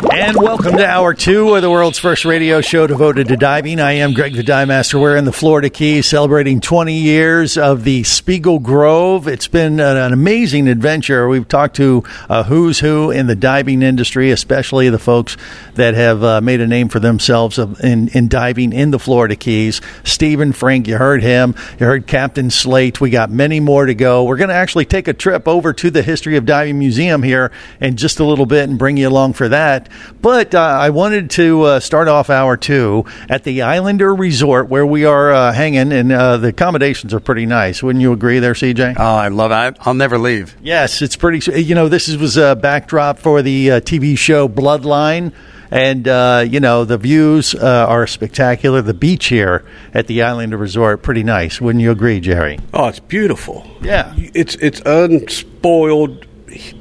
And 0.00 0.36
welcome 0.36 0.76
to 0.76 0.86
hour 0.86 1.12
two 1.12 1.56
of 1.56 1.62
the 1.62 1.70
world's 1.70 1.98
first 1.98 2.24
radio 2.24 2.60
show 2.60 2.86
devoted 2.86 3.26
to 3.28 3.36
diving. 3.36 3.80
I 3.80 3.94
am 3.94 4.12
Greg 4.12 4.32
the 4.32 4.44
Dive 4.44 4.68
Master. 4.68 4.96
We're 4.96 5.16
in 5.16 5.24
the 5.24 5.32
Florida 5.32 5.70
Keys 5.70 6.06
celebrating 6.06 6.60
20 6.60 6.94
years 6.94 7.58
of 7.58 7.82
the 7.82 8.04
Spiegel 8.04 8.60
Grove. 8.60 9.26
It's 9.26 9.48
been 9.48 9.80
an, 9.80 10.12
amazing 10.12 10.68
adventure. 10.68 11.26
We've 11.26 11.48
talked 11.48 11.74
to 11.76 12.04
uh, 12.28 12.44
who's 12.44 12.78
who 12.78 13.10
in 13.10 13.26
the 13.26 13.34
diving 13.34 13.82
industry, 13.82 14.30
especially 14.30 14.88
the 14.88 15.00
folks 15.00 15.36
that 15.74 15.94
have 15.94 16.22
uh, 16.22 16.40
made 16.42 16.60
a 16.60 16.68
name 16.68 16.88
for 16.88 17.00
themselves 17.00 17.58
in, 17.58 18.06
in 18.08 18.28
diving 18.28 18.72
in 18.72 18.92
the 18.92 19.00
Florida 19.00 19.34
Keys. 19.34 19.80
Stephen 20.04 20.52
Frink, 20.52 20.86
you 20.86 20.96
heard 20.96 21.24
him. 21.24 21.56
You 21.80 21.86
heard 21.86 22.06
Captain 22.06 22.50
Slate. 22.50 23.00
We 23.00 23.10
got 23.10 23.30
many 23.30 23.58
more 23.58 23.86
to 23.86 23.96
go. 23.96 24.22
We're 24.22 24.36
going 24.36 24.50
to 24.50 24.54
actually 24.54 24.84
take 24.84 25.08
a 25.08 25.12
trip 25.12 25.48
over 25.48 25.72
to 25.72 25.90
the 25.90 26.02
History 26.02 26.36
of 26.36 26.46
Diving 26.46 26.78
Museum 26.78 27.24
here 27.24 27.50
in 27.80 27.96
just 27.96 28.20
a 28.20 28.24
little 28.24 28.46
bit 28.46 28.68
and 28.68 28.78
bring 28.78 28.96
you 28.96 29.08
along 29.08 29.32
for 29.32 29.48
that. 29.48 29.87
But 30.20 30.54
uh, 30.54 30.58
I 30.58 30.90
wanted 30.90 31.30
to 31.30 31.62
uh, 31.62 31.80
start 31.80 32.08
off 32.08 32.30
hour 32.30 32.56
two 32.56 33.04
at 33.28 33.44
the 33.44 33.62
Islander 33.62 34.14
Resort 34.14 34.68
where 34.68 34.86
we 34.86 35.04
are 35.04 35.32
uh, 35.32 35.52
hanging, 35.52 35.92
and 35.92 36.12
uh, 36.12 36.36
the 36.38 36.48
accommodations 36.48 37.14
are 37.14 37.20
pretty 37.20 37.46
nice. 37.46 37.82
Wouldn't 37.82 38.02
you 38.02 38.12
agree 38.12 38.38
there, 38.38 38.54
CJ? 38.54 38.96
Oh, 38.98 39.02
I 39.02 39.28
love 39.28 39.52
it. 39.52 39.78
I'll 39.86 39.94
never 39.94 40.18
leave. 40.18 40.56
Yes, 40.62 41.02
it's 41.02 41.16
pretty. 41.16 41.62
You 41.62 41.74
know, 41.74 41.88
this 41.88 42.08
was 42.16 42.36
a 42.36 42.56
backdrop 42.56 43.18
for 43.18 43.42
the 43.42 43.70
uh, 43.72 43.80
TV 43.80 44.16
show 44.16 44.48
Bloodline. 44.48 45.32
And, 45.70 46.08
uh, 46.08 46.46
you 46.48 46.60
know, 46.60 46.84
the 46.86 46.96
views 46.96 47.54
uh, 47.54 47.86
are 47.88 48.06
spectacular. 48.06 48.80
The 48.80 48.94
beach 48.94 49.26
here 49.26 49.66
at 49.92 50.06
the 50.06 50.22
Islander 50.22 50.56
Resort, 50.56 51.02
pretty 51.02 51.22
nice. 51.22 51.60
Wouldn't 51.60 51.82
you 51.82 51.90
agree, 51.90 52.20
Jerry? 52.20 52.58
Oh, 52.72 52.88
it's 52.88 53.00
beautiful. 53.00 53.66
Yeah. 53.82 54.14
It's 54.16 54.54
it's 54.56 54.80
unspoiled 54.86 56.26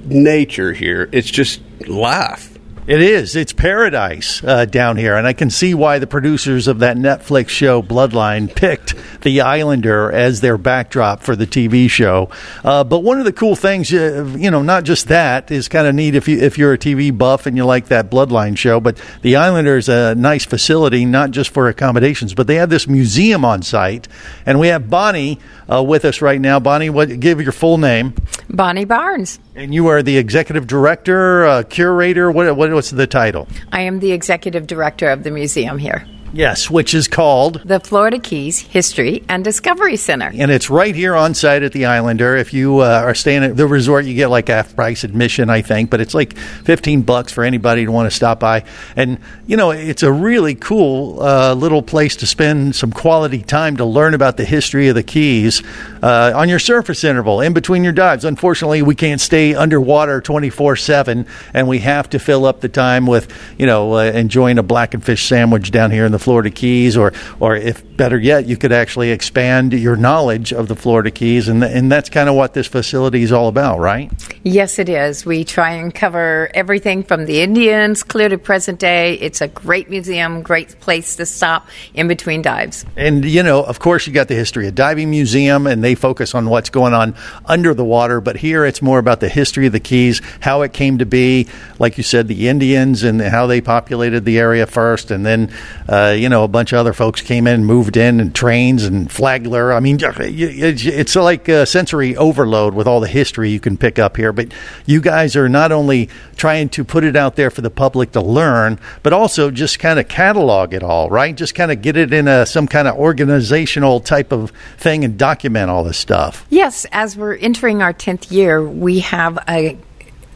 nature 0.05 0.71
here. 0.73 1.09
It's 1.11 1.29
just 1.29 1.61
life. 1.87 2.56
It 2.87 3.01
is. 3.01 3.35
It's 3.35 3.51
paradise 3.51 4.41
uh, 4.45 4.63
down 4.63 4.95
here, 4.95 5.17
and 5.17 5.27
I 5.27 5.33
can 5.33 5.49
see 5.49 5.73
why 5.73 5.99
the 5.99 6.07
producers 6.07 6.69
of 6.69 6.79
that 6.79 6.95
Netflix 6.95 7.49
show 7.49 7.81
Bloodline 7.81 8.55
picked 8.55 8.95
the 9.23 9.41
Islander 9.41 10.09
as 10.09 10.39
their 10.39 10.57
backdrop 10.57 11.21
for 11.21 11.35
the 11.35 11.45
TV 11.45 11.89
show. 11.89 12.29
Uh, 12.63 12.85
but 12.85 12.99
one 12.99 13.19
of 13.19 13.25
the 13.25 13.33
cool 13.33 13.57
things, 13.57 13.93
uh, 13.93 14.23
you 14.37 14.49
know, 14.49 14.61
not 14.61 14.85
just 14.85 15.09
that 15.09 15.51
is 15.51 15.67
kind 15.67 15.85
of 15.85 15.95
neat 15.95 16.15
if 16.15 16.29
you 16.29 16.39
if 16.39 16.57
you're 16.57 16.71
a 16.71 16.77
TV 16.77 17.15
buff 17.15 17.45
and 17.45 17.57
you 17.57 17.65
like 17.65 17.87
that 17.87 18.09
Bloodline 18.09 18.57
show. 18.57 18.79
But 18.79 19.01
the 19.21 19.35
Islander 19.35 19.75
is 19.75 19.89
a 19.89 20.15
nice 20.15 20.45
facility, 20.45 21.03
not 21.03 21.31
just 21.31 21.49
for 21.49 21.67
accommodations, 21.67 22.33
but 22.33 22.47
they 22.47 22.55
have 22.55 22.69
this 22.69 22.87
museum 22.87 23.43
on 23.43 23.63
site, 23.63 24.07
and 24.45 24.61
we 24.61 24.69
have 24.69 24.89
Bonnie 24.89 25.39
uh, 25.69 25.83
with 25.83 26.05
us 26.05 26.21
right 26.21 26.39
now. 26.39 26.57
Bonnie, 26.61 26.89
what 26.89 27.19
give 27.19 27.41
your 27.41 27.51
full 27.51 27.77
name? 27.77 28.13
Bonnie 28.49 28.85
Barnes. 28.85 29.39
And 29.57 29.73
you 29.73 29.87
are 29.87 30.03
the 30.03 30.17
executive 30.17 30.67
director, 30.67 31.43
uh, 31.43 31.63
curator. 31.63 32.31
What, 32.31 32.55
what 32.55 32.71
what's 32.71 32.91
the 32.91 33.07
title? 33.07 33.47
I 33.71 33.81
am 33.81 33.99
the 33.99 34.11
executive 34.11 34.67
director 34.67 35.09
of 35.09 35.23
the 35.23 35.31
museum 35.31 35.79
here. 35.79 36.05
Yes, 36.33 36.69
which 36.69 36.93
is 36.93 37.07
called 37.07 37.61
the 37.63 37.79
Florida 37.79 38.19
Keys 38.19 38.59
History 38.59 39.23
and 39.29 39.43
Discovery 39.43 39.95
Center. 39.95 40.31
And 40.33 40.51
it's 40.51 40.69
right 40.69 40.93
here 40.93 41.15
on 41.15 41.33
site 41.33 41.63
at 41.63 41.71
the 41.71 41.85
Islander. 41.85 42.35
If 42.35 42.53
you 42.53 42.79
uh, 42.79 43.01
are 43.03 43.15
staying 43.15 43.43
at 43.43 43.55
the 43.55 43.65
resort, 43.65 44.05
you 44.05 44.13
get 44.13 44.29
like 44.29 44.49
half 44.49 44.75
price 44.75 45.03
admission, 45.03 45.49
I 45.49 45.61
think, 45.61 45.89
but 45.89 46.01
it's 46.01 46.13
like 46.13 46.37
15 46.37 47.03
bucks 47.03 47.31
for 47.31 47.43
anybody 47.43 47.85
to 47.85 47.91
want 47.91 48.11
to 48.11 48.15
stop 48.15 48.39
by. 48.39 48.65
And, 48.95 49.19
you 49.45 49.55
know, 49.55 49.71
it's 49.71 50.03
a 50.03 50.11
really 50.11 50.55
cool 50.55 51.21
uh, 51.21 51.53
little 51.53 51.81
place 51.81 52.17
to 52.17 52.27
spend 52.27 52.75
some 52.75 52.91
quality 52.91 53.41
time 53.41 53.77
to 53.77 53.85
learn 53.85 54.13
about 54.13 54.37
the 54.37 54.45
history 54.45 54.89
of 54.89 54.95
the 54.95 55.03
Keys 55.03 55.63
uh, 56.03 56.33
on 56.35 56.49
your 56.49 56.59
surface 56.59 57.03
interval 57.03 57.39
in 57.39 57.53
between 57.53 57.83
your 57.83 57.93
dives. 57.93 58.25
Unfortunately, 58.25 58.81
we 58.81 58.95
can't 58.95 59.21
stay 59.21 59.55
underwater 59.55 60.19
24 60.19 60.75
7, 60.75 61.25
and 61.53 61.67
we 61.67 61.79
have 61.79 62.09
to 62.09 62.19
fill 62.19 62.45
up 62.45 62.59
the 62.59 62.69
time 62.69 63.07
with, 63.07 63.31
you 63.57 63.65
know, 63.65 63.93
uh, 63.93 64.03
enjoying 64.03 64.57
a 64.57 64.63
blackened 64.63 65.05
fish 65.05 65.25
sandwich 65.25 65.71
down 65.71 65.91
here 65.91 66.05
in 66.05 66.11
the 66.11 66.16
Florida 66.19 66.49
Keys, 66.49 66.97
or, 66.97 67.13
or 67.39 67.55
if 67.55 67.83
better 67.97 68.17
yet, 68.17 68.45
you 68.45 68.57
could 68.57 68.71
actually 68.71 69.11
expand 69.11 69.73
your 69.73 69.95
knowledge 69.95 70.53
of 70.53 70.67
the 70.67 70.75
Florida 70.75 71.11
Keys, 71.11 71.47
and, 71.47 71.63
and 71.63 71.91
that's 71.91 72.09
kind 72.09 72.29
of 72.29 72.35
what 72.35 72.53
this 72.53 72.67
facility 72.67 73.23
is 73.23 73.31
all 73.31 73.47
about, 73.47 73.79
right? 73.79 74.11
Yes, 74.43 74.79
it 74.79 74.87
is. 74.87 75.25
We 75.25 75.43
try 75.43 75.71
and 75.71 75.93
cover 75.93 76.49
everything 76.53 77.03
from 77.03 77.25
the 77.25 77.41
Indians 77.41 78.03
clear 78.03 78.29
to 78.29 78.37
present 78.37 78.79
day. 78.79 79.15
It's 79.15 79.41
a 79.41 79.47
great 79.47 79.89
museum, 79.89 80.43
great 80.43 80.79
place 80.79 81.15
to 81.15 81.25
stop 81.25 81.67
in 81.93 82.07
between 82.07 82.41
dives. 82.41 82.85
And, 82.95 83.25
you 83.25 83.43
know, 83.43 83.63
of 83.63 83.79
course, 83.79 84.05
you 84.05 84.13
got 84.13 84.27
the 84.27 84.35
History 84.35 84.67
of 84.67 84.75
Diving 84.75 85.09
Museum, 85.09 85.65
and 85.65 85.83
they 85.83 85.95
focus 85.95 86.35
on 86.35 86.49
what's 86.49 86.69
going 86.69 86.93
on 86.93 87.15
under 87.45 87.73
the 87.73 87.83
water, 87.83 88.21
but 88.21 88.37
here 88.37 88.65
it's 88.65 88.81
more 88.81 88.99
about 88.99 89.19
the 89.19 89.29
history 89.29 89.65
of 89.65 89.73
the 89.73 89.79
Keys, 89.79 90.21
how 90.39 90.61
it 90.61 90.71
came 90.71 90.99
to 90.99 91.05
be, 91.05 91.47
like 91.79 91.97
you 91.97 92.03
said, 92.03 92.27
the 92.27 92.47
Indians 92.47 93.03
and 93.03 93.19
how 93.21 93.47
they 93.47 93.59
populated 93.59 94.23
the 94.23 94.37
area 94.37 94.67
first, 94.67 95.09
and 95.09 95.25
then, 95.25 95.51
uh, 95.89 96.06
Uh, 96.07 96.11
you 96.11 96.29
know, 96.29 96.43
a 96.43 96.47
bunch 96.47 96.71
of 96.73 96.79
other 96.79 96.93
folks 96.93 97.21
came 97.21 97.47
in 97.47 97.55
and 97.55 97.65
moved 97.65 97.97
in, 97.97 98.19
and 98.19 98.33
trains 98.33 98.83
and 98.83 99.11
Flagler. 99.11 99.73
I 99.73 99.79
mean, 99.79 99.97
it's 100.01 101.15
like 101.15 101.47
a 101.47 101.65
sensory 101.65 102.15
overload 102.15 102.73
with 102.73 102.87
all 102.87 102.99
the 102.99 103.07
history 103.07 103.49
you 103.49 103.59
can 103.59 103.77
pick 103.77 103.99
up 103.99 104.15
here. 104.15 104.31
But 104.31 104.53
you 104.85 105.01
guys 105.01 105.35
are 105.35 105.49
not 105.49 105.71
only 105.71 106.09
trying 106.35 106.69
to 106.69 106.83
put 106.83 107.03
it 107.03 107.15
out 107.15 107.35
there 107.35 107.49
for 107.49 107.61
the 107.61 107.69
public 107.69 108.11
to 108.11 108.21
learn, 108.21 108.79
but 109.03 109.11
also 109.11 109.51
just 109.51 109.79
kind 109.79 109.99
of 109.99 110.07
catalog 110.07 110.73
it 110.73 110.83
all, 110.83 111.09
right? 111.09 111.35
Just 111.35 111.55
kind 111.55 111.71
of 111.71 111.81
get 111.81 111.97
it 111.97 112.13
in 112.13 112.27
a 112.27 112.45
some 112.45 112.67
kind 112.67 112.87
of 112.87 112.95
organizational 112.95 113.99
type 113.99 114.31
of 114.31 114.51
thing 114.77 115.03
and 115.03 115.17
document 115.17 115.69
all 115.69 115.83
this 115.83 115.97
stuff. 115.97 116.45
Yes, 116.49 116.85
as 116.91 117.17
we're 117.17 117.35
entering 117.35 117.81
our 117.81 117.93
10th 117.93 118.31
year, 118.31 118.63
we 118.63 118.99
have 118.99 119.39
a 119.49 119.77